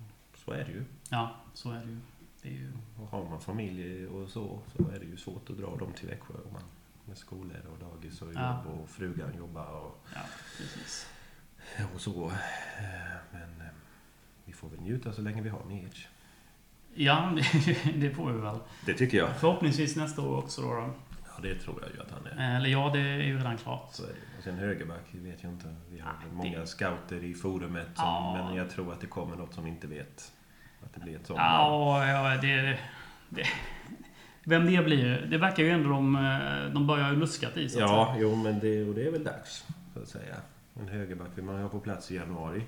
Så 0.45 0.53
är 0.53 0.65
det 0.65 0.73
ju. 0.73 0.85
Ja, 1.11 1.35
så 1.55 1.71
är 1.71 1.81
det 1.81 1.87
ju. 1.91 1.99
Det 2.43 2.49
är 2.49 2.53
ju... 2.53 2.73
Och 3.01 3.07
har 3.07 3.25
man 3.31 3.41
familj 3.41 4.07
och 4.07 4.29
så, 4.29 4.61
så 4.77 4.89
är 4.91 4.99
det 4.99 5.05
ju 5.07 5.17
svårt 5.17 5.51
att 5.51 5.57
dra 5.59 5.77
dem 5.77 5.93
till 5.93 6.09
Växjö. 6.09 6.35
Om 6.47 6.53
man, 6.53 6.63
med 7.05 7.19
skolor 7.19 7.63
och 7.73 7.79
dagis 7.79 8.23
och 8.23 8.29
jobb 8.29 8.37
Ja. 8.43 8.59
och 8.65 8.89
frugan 8.89 9.37
jobbar 9.39 9.67
och, 9.67 9.99
Ja, 10.15 10.21
precis. 10.59 11.07
och 11.95 12.01
så. 12.01 12.33
Men 13.33 13.61
eh, 13.61 13.67
vi 14.45 14.53
får 14.53 14.69
väl 14.69 14.81
njuta 14.81 15.13
så 15.13 15.23
länge 15.23 15.43
vi 15.43 15.49
har 15.49 15.65
Mihic. 15.65 16.07
Ja, 16.95 17.33
det, 17.37 17.93
det 18.01 18.11
får 18.15 18.33
vi 18.33 18.41
väl. 18.41 18.59
Det 18.87 18.95
tycker 18.95 19.19
jag. 19.19 19.37
Förhoppningsvis 19.37 19.97
nästa 19.97 20.23
år 20.23 20.37
också 20.37 20.63
då. 20.63 20.69
då. 20.75 20.95
Ja, 21.27 21.43
det 21.43 21.55
tror 21.55 21.83
jag 21.83 21.91
ju 21.95 22.01
att 22.01 22.11
han 22.11 22.27
är. 22.27 22.39
Eh, 22.51 22.57
Eller 22.57 22.69
ja, 22.69 22.91
det 22.93 23.01
är 23.01 23.23
ju 23.23 23.37
redan 23.39 23.57
klart. 23.59 23.89
Så 23.93 24.03
är 24.03 24.09
det. 24.09 24.15
Och 24.39 24.45
sen 24.45 24.59
högerback, 24.59 25.05
vet 25.13 25.45
ju 25.45 25.49
inte. 25.49 25.75
Vi 25.91 25.99
har 26.01 26.13
Nej, 26.13 26.33
många 26.33 26.59
det- 26.61 26.67
scouter 26.67 27.25
i 27.25 27.35
forumet. 27.35 27.87
Som, 27.87 28.05
Ja. 28.05 28.45
Men 28.47 28.57
jag 28.57 28.71
tror 28.71 28.93
att 28.93 29.01
det 29.01 29.07
kommer 29.07 29.37
något 29.37 29.55
som 29.55 29.65
vi 29.65 29.71
inte 29.71 29.87
vet. 29.87 30.33
Att 30.85 30.95
det 30.95 31.01
blir 31.01 31.17
ett 31.17 31.27
sånt. 31.27 31.39
Ja, 31.39 32.07
ja 32.07 32.41
det, 32.41 32.79
det... 33.29 33.45
Vem 34.45 34.67
det 34.67 34.85
blir, 34.85 35.27
det 35.31 35.39
verkar 35.39 35.63
ju 35.63 35.71
ändå 35.71 35.89
de, 35.91 36.13
de 36.75 36.87
börjar 36.87 37.11
ju 37.11 37.17
luskat 37.17 37.57
i 37.57 37.69
så 37.69 37.81
Ja, 37.81 38.17
jo, 38.19 38.35
men 38.35 38.59
det, 38.61 38.85
och 38.89 38.95
det 38.95 39.07
är 39.07 39.11
väl 39.11 39.25
dags. 39.25 39.67
Så 39.95 40.01
att 40.01 40.09
säga. 40.09 40.37
En 40.81 40.89
högerback 40.89 41.29
vill 41.35 41.45
man 41.45 41.63
ha 41.63 41.69
på 41.69 41.81
plats 41.81 42.11
i 42.11 42.17
januari. 42.17 42.63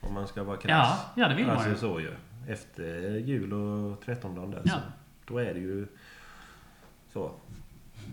Om 0.00 0.14
man 0.14 0.28
ska 0.28 0.42
vara 0.42 0.56
krass. 0.56 0.98
Ja, 1.16 1.22
ja, 1.22 1.28
det 1.28 1.34
vill 1.34 1.46
man 1.46 1.56
alltså 1.56 1.70
ju. 1.70 1.76
så 1.76 2.00
ju. 2.00 2.10
Efter 2.48 3.16
jul 3.16 3.52
och 3.52 4.00
trettondagen 4.00 4.50
där. 4.50 4.62
Ja. 4.64 4.70
Så, 4.70 4.80
då 5.32 5.38
är 5.38 5.54
det 5.54 5.60
ju 5.60 5.86
så. 7.12 7.32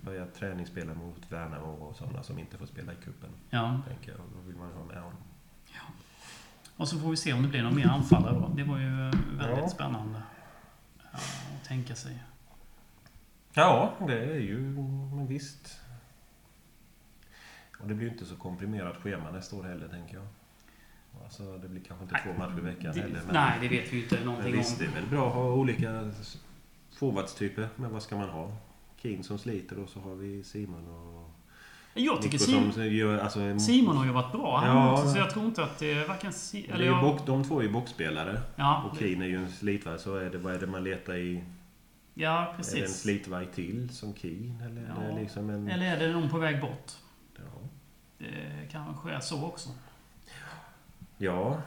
Börja 0.08 0.26
träningsspela 0.26 0.94
mot 0.94 1.32
Värnamo 1.32 1.68
och 1.72 1.96
sådana 1.96 2.24
som 2.24 2.40
inte 2.40 2.58
får 2.58 2.66
spela 2.66 2.94
i 2.94 2.96
kuppen 2.96 3.30
Ja. 3.50 3.82
Tänker 3.88 4.12
jag. 4.12 4.20
Då 4.36 4.42
vill 4.48 4.56
man 4.56 4.72
ha 4.72 4.86
med 4.86 4.96
honom. 4.98 5.18
Och 6.78 6.88
så 6.88 7.00
får 7.00 7.10
vi 7.10 7.18
se 7.18 7.34
om 7.34 7.42
det 7.42 7.48
blir 7.48 7.64
någon 7.64 7.76
mer 7.76 7.88
anfallare 7.88 8.34
då. 8.34 8.52
Det 8.56 8.64
var 8.64 8.78
ju 8.78 8.90
väldigt 9.38 9.58
Ja. 9.58 9.70
spännande 9.70 10.22
ja, 11.12 11.20
att 11.58 11.68
tänka 11.68 11.96
sig. 11.96 12.24
Ja, 13.54 13.94
det 14.08 14.20
är 14.20 14.40
ju... 14.40 14.60
Men 15.16 15.28
visst. 15.28 15.80
Och 17.80 17.88
det 17.88 17.94
blir 17.94 18.08
ju 18.08 18.14
inte 18.14 18.26
så 18.26 18.36
komprimerat 18.36 18.98
schema 18.98 19.32
nästa 19.32 19.56
år 19.56 19.64
heller, 19.64 19.88
tänker 19.88 20.16
jag. 20.16 20.28
Alltså, 21.24 21.58
det 21.58 21.68
blir 21.68 21.82
kanske 21.84 22.04
inte 22.04 22.20
två 22.24 22.34
matcher 22.40 22.58
i 22.58 22.62
veckan 22.62 22.92
Det, 22.96 23.02
heller. 23.02 23.22
Men, 23.26 23.34
nej, 23.34 23.58
det 23.62 23.68
vet 23.68 23.94
vi 23.94 23.98
ju 23.98 24.04
inte 24.04 24.16
men 24.16 24.26
någonting 24.26 24.52
visst, 24.52 24.80
det 24.80 24.88
om. 24.88 24.92
är 24.94 24.96
väl 25.02 25.10
bra 25.10 25.28
att 25.28 25.34
ha 25.34 25.54
olika 25.54 26.12
forwardstyper. 26.92 27.70
Men 27.76 27.94
vad 27.94 28.04
ska 28.04 28.18
man 28.18 28.30
ha? 28.30 28.52
Keen 29.08 29.24
som 29.24 29.38
sliter 29.38 29.80
och 29.80 29.90
så 29.90 30.00
har 30.00 30.16
vi 30.16 30.44
Simon 30.44 30.88
och 30.88 31.30
Jag 31.94 32.22
tycker 32.22 32.38
Simon, 32.38 32.72
som 32.74 32.86
gör... 32.88 33.18
Alltså, 33.18 33.60
Simon 33.60 33.98
har 33.98 34.06
ju 34.06 34.12
varit 34.12 34.32
bra. 34.32 34.58
Han 34.58 34.78
Ja. 34.78 34.94
också, 34.94 35.10
så 35.10 35.18
jag 35.18 35.30
tror 35.30 35.46
inte 35.46 35.64
att 35.64 35.80
det 35.80 35.94
är 35.94 36.08
varken... 36.08 36.34
Si, 36.34 36.62
det 36.62 36.72
är 36.72 36.76
eller 36.76 37.02
box, 37.02 37.24
de 37.26 37.44
två 37.44 37.60
är 37.60 37.64
ju 37.64 37.70
boxspelare. 37.72 38.42
ja, 38.56 38.84
Och 38.92 38.98
Keen 38.98 39.22
är 39.22 39.26
ju 39.26 39.36
en 39.36 39.52
slitvarg. 39.52 40.00
Så 40.00 40.16
är 40.16 40.30
det, 40.30 40.38
vad 40.38 40.54
är 40.54 40.60
det 40.60 40.68
man 40.68 40.84
letar 40.84 41.16
i? 41.16 41.44
ja, 42.14 42.42
Är 42.42 42.46
det 42.46 42.50
en 42.52 42.58
precis. 42.58 43.02
slitvarg 43.02 43.48
till 43.54 43.90
som 43.90 44.14
Keen? 44.16 44.62
Eller 44.66 44.82
är 44.82 44.94
Ja. 45.08 45.16
det 45.16 45.22
liksom 45.22 45.50
en... 45.50 45.68
Eller 45.68 45.96
är 45.96 46.00
det 46.00 46.14
någon 46.14 46.30
på 46.30 46.38
väg 46.38 46.62
bort? 46.62 46.92
Ja. 47.36 47.44
Det 48.18 48.68
kanske 48.72 49.12
är 49.12 49.20
så 49.20 49.46
också. 49.46 49.70
ja, 51.18 51.62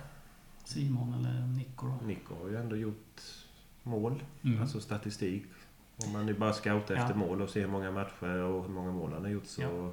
Simon 0.64 1.14
eller 1.14 1.47
Nico 1.47 1.86
då. 1.86 2.07
Nico 2.07 2.34
har 2.43 2.49
ju 2.51 2.57
ändå 2.57 2.76
gjort 2.76 3.20
mål. 3.82 4.22
Mm. 4.45 4.61
Alltså 4.62 4.80
statistik. 4.80 5.43
Om 6.07 6.12
man 6.12 6.26
nu 6.26 6.34
bara 6.34 6.53
scoutar 6.53 6.94
Ja. 6.94 7.01
efter 7.03 7.14
mål 7.14 7.42
och 7.42 7.51
ser 7.51 7.61
hur 7.61 7.68
många 7.68 7.90
matcher 7.90 8.24
och 8.42 8.62
hur 8.62 8.70
många 8.70 8.92
mål 8.92 9.12
han 9.12 9.22
har 9.22 9.30
gjort 9.30 9.46
så 9.46 9.62
Ja. 9.62 9.92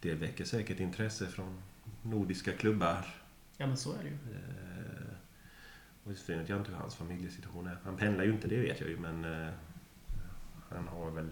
det 0.00 0.14
väcker 0.14 0.44
säkert 0.44 0.80
intresse 0.80 1.26
från 1.26 1.58
nordiska 2.02 2.52
klubbar. 2.52 3.06
Ja, 3.56 3.66
men 3.66 3.76
så 3.76 3.92
är 3.92 3.98
det 4.02 4.08
ju. 4.08 4.14
Eh, 4.14 5.14
och 6.04 6.12
det 6.26 6.34
vet 6.36 6.48
jag 6.48 6.58
inte 6.58 6.70
hur 6.70 6.78
hans 6.78 6.94
familjesituation 6.94 7.66
är. 7.66 7.78
Han 7.84 7.96
pendlar 7.96 8.24
ju 8.24 8.32
inte, 8.32 8.48
det 8.48 8.56
vet 8.60 8.80
jag 8.80 8.88
ju, 8.90 8.98
men 8.98 9.24
eh, 9.24 9.52
han 10.70 10.88
har 10.88 11.10
väl 11.10 11.28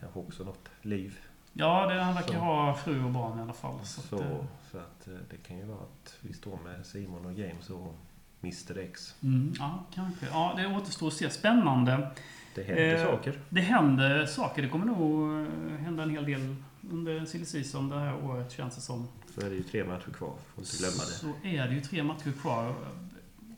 kanske 0.00 0.18
också 0.18 0.44
något 0.44 0.68
liv. 0.82 1.18
Ja, 1.52 1.86
det, 1.86 2.02
han 2.02 2.14
verkar 2.14 2.32
Så. 2.32 2.38
ha 2.38 2.74
fru 2.74 3.04
och 3.04 3.10
barn 3.10 3.38
i 3.38 3.42
alla 3.42 3.52
fall. 3.52 3.78
Så, 3.84 4.00
Så, 4.00 4.16
att, 4.16 4.22
eh, 4.22 4.44
så 4.70 4.78
att 4.78 5.08
eh, 5.08 5.14
det 5.30 5.36
kan 5.36 5.58
ju 5.58 5.64
vara 5.64 5.78
att 5.82 6.16
vi 6.20 6.32
står 6.32 6.58
med 6.64 6.86
Simon 6.86 7.26
och 7.26 7.32
James 7.32 7.70
och 7.70 7.94
Mr 8.42 8.78
X. 8.78 9.14
mm, 9.22 9.52
ja, 9.58 9.84
kanske. 9.94 10.26
Ja, 10.26 10.54
det 10.56 10.66
återstår 10.66 11.06
att 11.08 11.12
se. 11.14 11.30
Spännande. 11.30 12.10
Det 12.56 12.62
händer 12.62 12.94
Eh, 12.96 13.04
saker. 13.10 13.40
Det 13.48 13.60
händer 13.60 14.26
saker. 14.26 14.62
Det 14.62 14.68
kommer 14.68 14.86
nog 14.86 15.32
eh, 15.46 15.78
hända 15.78 16.02
en 16.02 16.10
hel 16.10 16.24
del 16.24 16.56
under 16.90 17.24
silly 17.24 17.44
season 17.44 17.88
det 17.88 17.98
här 17.98 18.24
året 18.24 18.52
känns 18.52 18.74
det 18.74 18.80
som. 18.80 19.08
Så 19.34 19.40
är 19.46 19.50
det 19.50 19.56
ju 19.56 19.62
tre 19.62 19.84
matcher 19.84 20.10
kvar, 20.10 20.34
får 20.54 20.64
inte 20.64 20.76
glömma 20.76 20.92
det. 20.94 21.12
Så 21.12 21.26
är 21.42 21.68
det 21.68 21.74
ju 21.74 21.80
tre 21.80 22.02
matcher 22.02 22.32
kvar. 22.40 22.74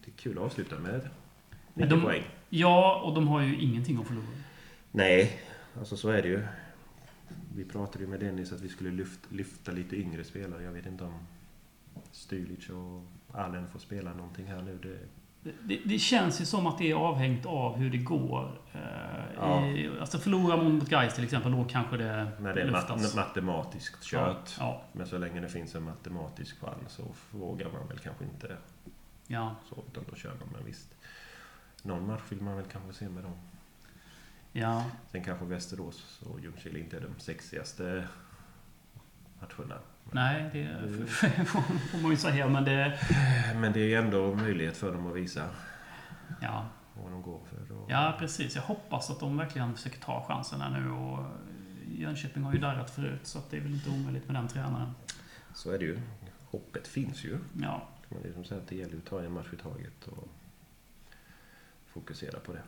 Det 0.04 0.10
är 0.10 0.16
kul 0.16 0.38
att 0.38 0.44
avsluta 0.44 0.78
med 0.78 1.08
Men 1.74 1.88
9 1.88 1.96
de- 1.96 2.00
poäng. 2.02 2.22
Ja, 2.48 3.00
och 3.04 3.14
de 3.14 3.28
har 3.28 3.40
ju 3.40 3.56
ingenting 3.60 3.98
att 4.00 4.06
förlora. 4.06 4.24
Nej, 4.90 5.40
alltså 5.78 5.96
så 5.96 6.08
är 6.08 6.22
det 6.22 6.28
ju. 6.28 6.42
Vi 7.56 7.64
pratade 7.64 8.04
ju 8.04 8.10
med 8.10 8.20
Dennis 8.20 8.52
att 8.52 8.60
vi 8.60 8.68
skulle 8.68 8.90
lyfta, 8.90 9.28
lyfta 9.30 9.72
lite 9.72 9.96
yngre 9.96 10.24
spelare. 10.24 10.62
Jag 10.62 10.72
vet 10.72 10.86
inte 10.86 11.04
om 11.04 11.14
Stylic 12.12 12.68
och 12.70 13.02
Allen 13.38 13.68
får 13.68 13.78
spela 13.78 14.12
någonting 14.14 14.46
här 14.46 14.62
nu. 14.62 14.78
Det, 14.82 14.98
Det, 15.42 15.80
det 15.84 15.98
känns 15.98 16.40
ju 16.40 16.44
som 16.44 16.66
att 16.66 16.78
det 16.78 16.90
är 16.90 16.94
avhängt 16.94 17.46
av 17.46 17.76
hur 17.76 17.90
det 17.90 17.98
går. 17.98 18.60
Eh, 18.72 18.80
Ja. 19.40 19.66
i, 19.66 19.90
alltså 20.00 20.18
förlorar 20.18 20.56
man 20.56 20.72
mot 20.74 20.88
Gais 20.88 21.14
till 21.14 21.24
exempel, 21.24 21.52
då 21.52 21.64
kanske 21.64 21.96
det 21.96 22.30
när 22.40 22.54
det 22.54 22.62
är 22.62 22.70
mat, 22.70 23.14
matematiskt 23.16 24.02
kört. 24.04 24.56
Ja, 24.58 24.82
Men 24.92 25.06
så 25.06 25.18
länge 25.18 25.40
det 25.40 25.48
finns 25.48 25.74
en 25.74 25.82
matematisk 25.82 26.60
chans 26.60 26.92
så 26.92 27.02
vågar 27.30 27.70
man 27.70 27.88
väl 27.88 27.98
kanske 27.98 28.24
inte 28.24 28.56
ja, 29.26 29.54
så. 29.68 29.82
Utan 29.92 30.04
då 30.10 30.16
kör 30.16 30.30
man. 30.30 30.48
Men 30.52 30.64
visst. 30.64 30.94
Någon 31.82 32.06
match 32.06 32.22
vill 32.28 32.40
man 32.42 32.56
väl 32.56 32.64
kanske 32.72 32.92
se 32.92 33.08
med 33.08 33.24
dem. 33.24 33.34
ja. 34.52 34.84
Sen 35.12 35.24
kanske 35.24 35.44
Västerås 35.44 36.20
och 36.26 36.40
Ljungskile 36.40 36.78
inte 36.78 36.96
är 36.96 37.00
de 37.00 37.20
sexigaste 37.20 38.08
matcherna. 39.40 39.78
Nej, 40.12 40.50
det 40.52 41.06
får 41.46 42.02
man 42.02 42.10
ju 42.10 42.16
säga. 42.16 42.48
Men 42.48 42.64
det... 42.64 42.98
Men 43.54 43.72
det 43.72 43.94
är 43.94 43.98
ändå 43.98 44.34
möjlighet 44.34 44.76
för 44.76 44.92
dem 44.92 45.06
att 45.06 45.16
visa. 45.16 45.48
Ja, 46.40 46.66
vad 47.02 47.12
de 47.12 47.22
går 47.22 47.40
för. 47.44 47.76
Och, 47.76 47.90
Ja, 47.90 48.16
precis. 48.18 48.56
Jag 48.56 48.62
hoppas 48.62 49.10
att 49.10 49.20
de 49.20 49.36
verkligen 49.36 49.74
försöker 49.74 50.00
ta 50.00 50.24
chansen 50.28 50.60
här 50.60 50.80
nu. 50.80 50.90
Och 50.90 51.18
Jönköping 51.86 52.42
har 52.42 52.52
ju 52.52 52.58
darrat 52.58 52.90
förut, 52.90 53.26
så 53.26 53.38
att 53.38 53.50
det 53.50 53.56
är 53.56 53.60
väl 53.60 53.74
inte 53.74 53.90
omöjligt 53.90 54.26
med 54.26 54.34
den 54.34 54.48
tränaren. 54.48 54.90
Så 55.54 55.70
är 55.70 55.78
det 55.78 55.84
ju. 55.84 55.98
Hoppet 56.50 56.88
finns 56.88 57.24
ju. 57.24 57.38
Ja, 57.62 57.88
man 58.08 58.22
liksom 58.22 58.44
säga 58.44 58.60
att 58.60 58.68
det 58.68 58.76
gäller 58.76 58.96
att 58.96 59.04
ta 59.04 59.22
en 59.22 59.32
match 59.32 59.46
i 59.52 59.56
taget 59.56 60.04
och 60.06 60.28
fokusera 61.86 62.40
på 62.40 62.52
det. 62.52 62.62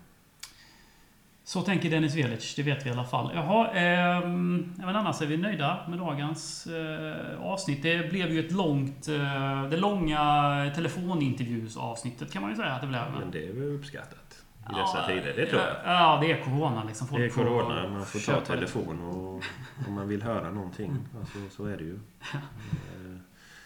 Så 1.51 1.63
tänker 1.63 1.91
Dennis 1.91 2.17
Velic, 2.17 2.55
det 2.55 2.63
vet 2.63 2.87
vi 2.87 2.91
i 2.91 2.93
alla 2.93 3.05
fall. 3.05 3.31
Jaha, 3.35 3.71
ehm, 3.71 4.73
men 4.77 4.97
annars 4.97 5.23
är 5.23 5.27
vi 5.27 5.37
nöjda 5.37 5.79
med 5.89 5.99
dagens 5.99 6.67
eh, 6.67 7.41
avsnitt. 7.41 7.83
Det 7.83 8.11
blev 8.11 8.33
ju 8.33 8.47
ett 8.47 8.53
långt, 8.53 9.09
eh, 9.09 9.69
det 9.69 9.77
långa 9.77 10.73
telefonintervjusavsnittet 10.75 12.33
kan 12.33 12.43
man 12.43 12.51
ju 12.51 12.57
säga 12.57 12.73
att 12.73 12.81
det 12.81 12.87
blev. 12.87 13.03
Men 13.21 13.31
det 13.31 13.49
är 13.49 13.53
väl 13.53 13.69
uppskattat 13.69 14.45
i 14.71 14.75
dessa 14.75 15.07
tider, 15.07 15.33
det 15.37 15.47
tror 15.47 15.63
jag. 15.63 15.77
Ja, 15.85 16.19
det 16.23 16.33
är 16.33 16.45
corona 16.45 16.85
liksom. 16.85 17.07
Folk 17.07 17.21
Det 17.21 17.27
är 17.27 17.31
corona, 17.31 17.89
man 17.89 18.07
får 18.07 18.33
ta 18.35 18.41
telefon 18.41 19.01
och 19.01 19.43
om 19.89 19.95
man 19.95 20.09
vill 20.09 20.23
höra 20.23 20.51
någonting. 20.51 20.99
Alltså, 21.21 21.39
så 21.51 21.67
är 21.67 21.77
det 21.77 21.85
ju. 21.85 21.99
Eh, 22.33 23.17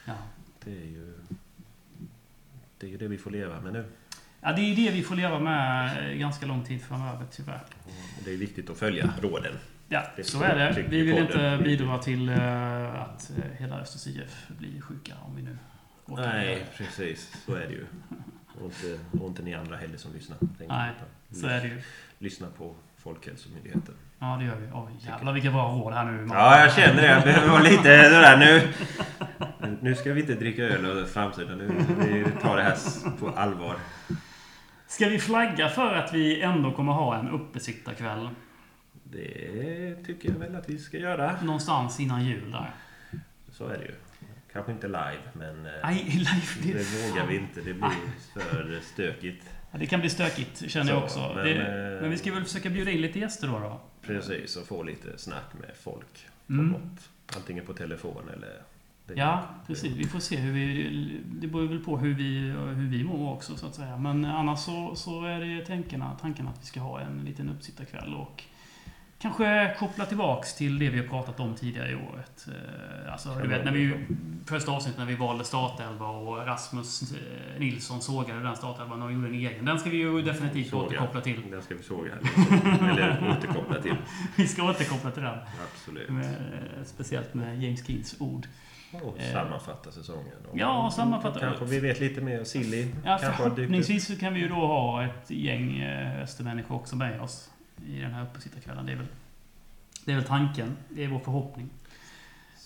Ja. 0.06 0.14
Det 0.64 0.70
är 0.70 0.84
ju 0.84 1.14
det, 2.78 2.86
är 2.86 2.90
ju 2.90 2.96
det 2.96 3.08
vi 3.08 3.18
får 3.18 3.30
leva 3.30 3.60
med 3.60 3.72
nu. 3.72 3.84
Ja, 4.44 4.52
det 4.52 4.60
är 4.72 4.76
det 4.76 4.90
vi 4.90 5.02
får 5.02 5.14
leva 5.16 5.38
med 5.38 6.18
ganska 6.18 6.46
lång 6.46 6.64
tid 6.64 6.82
framöver, 6.82 7.26
tyvärr. 7.30 7.60
Det 8.24 8.32
är 8.32 8.36
viktigt 8.36 8.70
att 8.70 8.78
följa 8.78 9.10
råden. 9.22 9.52
Ja, 9.88 10.02
Det 10.16 10.24
så 10.24 10.42
är 10.42 10.54
det. 10.56 10.84
Vi 10.88 11.02
vill 11.02 11.18
inte 11.18 11.60
bidra 11.64 11.98
till 11.98 12.28
eh, 12.28 13.00
att 13.00 13.30
eh, 13.38 13.44
hela 13.58 13.80
Östers 13.80 14.06
IF 14.06 14.46
blir 14.48 14.80
sjuka 14.80 15.12
om 15.26 15.36
vi 15.36 15.42
nu 15.42 15.58
åker. 16.06 16.22
Nej, 16.22 16.66
precis. 16.76 17.42
Så 17.46 17.54
är 17.54 17.66
det 17.66 17.72
ju. 17.72 17.86
Och 18.60 18.64
inte, 18.64 18.98
och 19.20 19.28
inte 19.28 19.42
ni 19.42 19.54
andra 19.54 19.76
heller 19.76 19.96
som 19.96 20.12
lyssnar. 20.12 20.38
Nej. 20.68 20.90
Så 21.30 21.46
är 21.46 21.60
det 21.60 21.66
ju. 21.68 21.82
Lyssna 22.18 22.46
på 22.58 22.74
Folkhälsomyndigheten. 22.98 23.94
Ja, 24.18 24.36
det 24.40 24.44
gör 24.44 24.56
vi. 24.56 24.66
Oj, 24.72 24.92
jävlar 25.06 25.32
vilka 25.32 25.50
bra 25.50 25.68
råd 25.72 25.92
här 25.94 26.04
nu. 26.04 26.28
Ja, 26.32 26.60
jag 26.60 26.72
känner 26.74 27.02
det. 27.02 27.08
Jag 27.08 27.22
behöver 27.22 27.48
vara 27.48 27.62
lite 27.62 27.82
sådär 28.04 28.36
nu. 28.36 28.68
Nu 29.80 29.94
ska 29.94 30.12
vi 30.12 30.20
inte 30.20 30.34
dricka 30.34 30.62
öl 30.62 30.86
och 31.02 31.08
framstå, 31.08 31.42
utan 31.42 31.58
nu 31.58 31.70
vi 31.98 32.24
tar 32.42 32.56
det 32.56 32.62
här 32.62 32.76
på 33.20 33.28
allvar. 33.28 33.76
Ska 34.94 35.08
vi 35.08 35.18
flagga 35.18 35.68
för 35.68 35.94
att 35.94 36.14
vi 36.14 36.40
ändå 36.42 36.72
kommer 36.72 36.92
ha 36.92 37.16
en 37.18 37.28
uppesittarkväll 37.28 38.28
Det 39.04 39.96
tycker 40.06 40.28
jag 40.28 40.38
väl 40.38 40.56
att 40.56 40.68
vi 40.68 40.78
ska 40.78 40.98
göra. 40.98 41.36
någonstans 41.42 42.00
innan 42.00 42.24
jul 42.24 42.50
där? 42.50 42.70
Så 43.52 43.66
är 43.66 43.78
det 43.78 43.84
ju. 43.84 43.94
Kanske 44.52 44.72
inte 44.72 44.86
live, 44.86 45.18
men 45.32 45.66
eh, 45.66 45.72
Nej, 45.82 46.04
Leif, 46.04 46.58
det, 46.62 46.72
det 46.72 47.10
vågar 47.10 47.26
vi 47.26 47.36
inte. 47.36 47.60
Det 47.60 47.74
blir 47.74 47.90
för 48.34 48.80
stökigt. 48.82 49.50
Ja, 49.72 49.78
det 49.78 49.86
kan 49.86 50.00
bli 50.00 50.10
stökigt, 50.10 50.70
känner 50.70 50.90
jag 50.92 50.98
Så, 51.00 51.04
också. 51.04 51.34
men, 51.36 51.44
det, 51.44 51.94
eh, 51.94 52.00
men 52.00 52.10
vi 52.10 52.16
ska 52.18 52.32
väl 52.32 52.44
försöka 52.44 52.70
bjuda 52.70 52.90
in 52.90 53.00
lite 53.00 53.18
gäster 53.18 53.48
då. 53.48 53.58
då. 53.58 53.80
Precis, 54.06 54.56
och 54.56 54.66
få 54.66 54.82
lite 54.82 55.18
snack 55.18 55.54
med 55.60 55.70
folk. 55.82 56.26
På 56.46 56.52
Mm. 56.52 56.66
något. 56.68 57.10
Antingen 57.36 57.66
på 57.66 57.72
telefon 57.74 58.22
eller... 58.36 58.62
Ja, 59.14 59.42
precis. 59.66 59.92
Vi 59.96 60.04
får 60.04 60.18
se 60.18 60.36
hur 60.36 60.52
vi... 60.52 61.20
Det 61.26 61.46
beror 61.46 61.68
väl 61.68 61.84
på 61.84 61.98
hur 61.98 62.14
vi, 62.14 62.38
hur 62.74 62.88
vi 62.88 63.04
mår 63.04 63.32
också, 63.32 63.56
så 63.56 63.66
att 63.66 63.74
säga. 63.74 63.96
Men 63.96 64.24
annars 64.24 64.58
så, 64.58 64.94
så 64.94 65.24
är 65.24 65.40
det 65.40 65.64
tanken, 65.66 66.04
tanken 66.20 66.48
att 66.48 66.62
vi 66.62 66.66
ska 66.66 66.80
ha 66.80 67.00
en 67.00 67.24
liten 67.24 67.48
uppsittarkväll 67.48 68.14
och 68.14 68.42
kanske 69.18 69.76
koppla 69.78 70.06
tillbaks 70.06 70.54
till 70.56 70.78
det 70.78 70.88
vi 70.90 70.98
har 70.98 71.06
pratat 71.06 71.40
om 71.40 71.54
tidigare 71.54 71.90
i 71.90 71.94
året. 71.94 72.46
Eh, 72.48 73.12
Alltså, 73.12 73.34
du 73.42 73.48
vet, 73.48 73.64
när 73.64 73.72
vi... 73.72 74.04
Första 74.46 74.72
avsnittet 74.72 74.98
när 74.98 75.06
vi 75.06 75.14
valde 75.14 75.44
startelva 75.44 76.06
och 76.06 76.46
Rasmus 76.46 77.12
eh, 77.12 77.60
Nilsson 77.60 78.00
sågade 78.02 78.42
den 78.42 78.56
startelvan 78.56 79.02
och 79.02 79.12
gjorde 79.12 79.28
en 79.28 79.34
egen. 79.34 79.64
Den 79.64 79.78
ska 79.78 79.90
vi 79.90 79.96
ju 79.96 80.22
definitivt 80.22 80.70
Såga. 80.70 80.86
återkoppla 80.86 81.20
till. 81.20 81.50
Den 81.50 81.62
ska 81.62 81.74
vi 81.74 81.82
såga. 81.82 82.12
Eller 82.90 83.36
återkoppla 83.38 83.80
till. 83.82 83.96
Vi 84.36 84.46
ska 84.46 84.62
återkoppla 84.70 85.10
till 85.10 85.22
den. 85.22 85.38
Absolut. 85.72 86.08
Med, 86.08 86.34
speciellt 86.84 87.34
med 87.34 87.62
James 87.62 87.86
Keens 87.86 88.16
ord. 88.18 88.46
Och 89.02 89.18
Eh. 89.20 89.32
sammanfatta 89.32 89.92
säsongen. 89.92 90.32
Och 90.52 90.58
Ja, 90.58 90.90
sammanfatta. 90.96 91.40
Kanske 91.40 91.64
vi 91.64 91.80
vet 91.80 92.00
lite 92.00 92.20
mer. 92.20 92.44
Silly 92.44 92.88
Ja, 93.04 93.18
förhoppningsvis 93.18 94.06
så 94.06 94.16
kan 94.16 94.34
vi 94.34 94.40
ju 94.40 94.48
då 94.48 94.54
ha 94.66 95.04
ett 95.04 95.30
gäng 95.30 95.78
eh, 95.80 96.22
Östermänniskor 96.22 96.74
också 96.76 96.96
med 96.96 97.20
oss 97.20 97.50
i 97.86 97.98
den 97.98 98.12
här 98.12 98.22
uppesittarkvällen. 98.22 98.86
Det 98.86 98.92
är 98.92 98.96
väl, 98.96 99.06
det 100.04 100.12
är 100.12 100.16
väl 100.16 100.24
tanken. 100.24 100.76
Det 100.88 101.04
är 101.04 101.08
vår 101.08 101.18
förhoppning. 101.18 101.70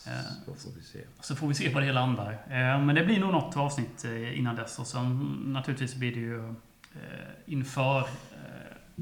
Eh, 0.06 0.12
Så 0.46 0.54
får 0.54 0.70
vi 0.76 0.82
se. 0.82 0.98
Så 1.20 1.36
får 1.36 1.48
vi 1.48 1.54
se 1.54 1.74
vad 1.74 1.82
det 1.82 1.92
landar. 1.92 2.38
Men 2.78 2.94
det 2.94 3.04
blir 3.04 3.20
nog 3.20 3.32
något 3.32 3.56
avsnitt 3.56 4.04
innan 4.34 4.56
dess. 4.56 4.78
Och 4.78 4.86
sen 4.86 5.18
naturligtvis 5.46 5.94
blir 5.94 6.12
det 6.14 6.20
ju 6.20 6.54
inför 7.46 8.06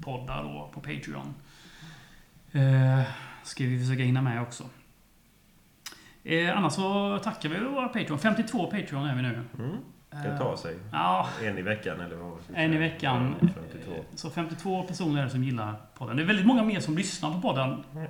poddar 0.03 0.43
då 0.43 0.71
på 0.75 0.81
Patreon. 0.81 1.35
Ska 3.45 3.65
vi 3.65 3.79
försöka 3.81 4.03
hinna 4.03 4.23
med 4.23 4.43
också. 4.43 4.65
Eh, 6.27 6.57
Annars 6.59 6.73
så 6.73 7.19
tackar 7.25 7.49
vi 7.49 7.59
våra 7.61 7.89
Patreon. 7.89 8.19
52 8.19 8.67
Patreon 8.67 9.07
är 9.07 9.17
vi 9.17 9.23
nu. 9.23 9.41
Mm. 9.59 9.77
Det 10.23 10.29
Eh, 10.29 10.39
tar 10.39 10.57
sig. 10.57 10.75
Ja, 10.93 11.29
En 11.45 11.59
i 11.59 11.63
veckan 11.63 12.01
eller 12.01 12.17
vad? 12.17 12.39
vi 12.49 12.55
en 12.65 12.75
i 12.75 12.77
veckan. 12.79 13.35
Ja, 13.41 13.49
52. 13.55 13.93
Så 14.15 14.31
52 14.31 14.83
personer 14.83 15.21
är 15.21 15.25
det 15.25 15.31
som 15.31 15.45
gillar 15.45 15.75
podden. 15.99 16.17
Det 16.17 16.23
är 16.23 16.27
väldigt 16.27 16.47
många 16.47 16.63
mer 16.63 16.81
som 16.81 16.97
lyssnar 16.97 17.31
på 17.33 17.41
podden. 17.41 17.71
eh, 17.97 18.07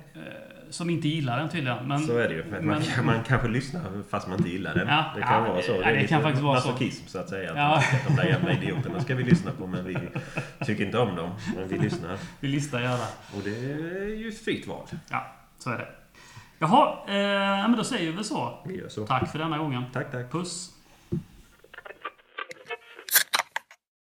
Som 0.69 0.89
inte 0.89 1.07
gillar 1.07 1.39
den 1.39 1.49
tydligen. 1.49 1.87
Men, 1.87 1.99
så 1.99 2.17
är 2.17 2.27
det 2.29 2.33
ju. 2.35 2.43
Men 2.51 2.65
man, 2.67 2.81
men- 2.97 3.05
man 3.05 3.23
kanske 3.27 3.47
lyssnar 3.47 3.81
fast 4.09 4.27
man 4.27 4.37
inte 4.37 4.49
gillar 4.49 4.75
den. 4.75 4.87
Ja, 4.87 5.05
det 5.15 5.21
kan 5.21 5.43
ja, 5.43 5.49
vara 5.51 5.61
så. 5.61 5.71
ja, 5.71 5.83
är 5.83 5.95
det 5.95 6.07
kan 6.07 6.21
faktiskt 6.21 6.43
vara 6.43 6.61
så. 6.61 6.73
så 7.07 7.19
att 7.19 7.29
säga. 7.29 7.51
Att 7.51 7.57
Ja. 7.57 7.83
De 8.07 8.15
där 8.15 8.23
jävla 8.23 8.51
idioterna 8.53 8.99
ska 8.99 9.15
vi 9.15 9.23
lyssna 9.23 9.51
på 9.51 9.67
men 9.67 9.85
vi 9.85 9.97
tycker 10.65 10.85
inte 10.85 10.97
om 10.97 11.15
dem. 11.15 11.29
Men 11.55 11.67
vi 11.67 11.77
lyssnar. 11.77 12.17
vi 12.39 12.47
listar 12.47 12.79
gärna. 12.81 13.05
Och 13.35 13.41
det 13.43 13.49
är 13.71 14.15
ju 14.15 14.27
ett 14.29 14.39
fritt 14.45 14.67
val. 14.67 14.85
Ja, 15.11 15.25
så 15.57 15.69
är 15.69 15.77
det. 15.77 15.87
Jaha, 16.59 16.93
eh, 17.07 17.67
men 17.69 17.75
då 17.77 17.83
säger 17.83 18.11
vi 18.11 18.23
så. 18.23 18.53
Vi 18.65 18.77
gör 18.77 18.89
så. 18.89 19.05
Tack 19.05 19.31
för 19.31 19.39
denna 19.39 19.57
gången. 19.57 19.83
Tack, 19.93 20.11
tack. 20.11 20.31
Puss! 20.31 20.76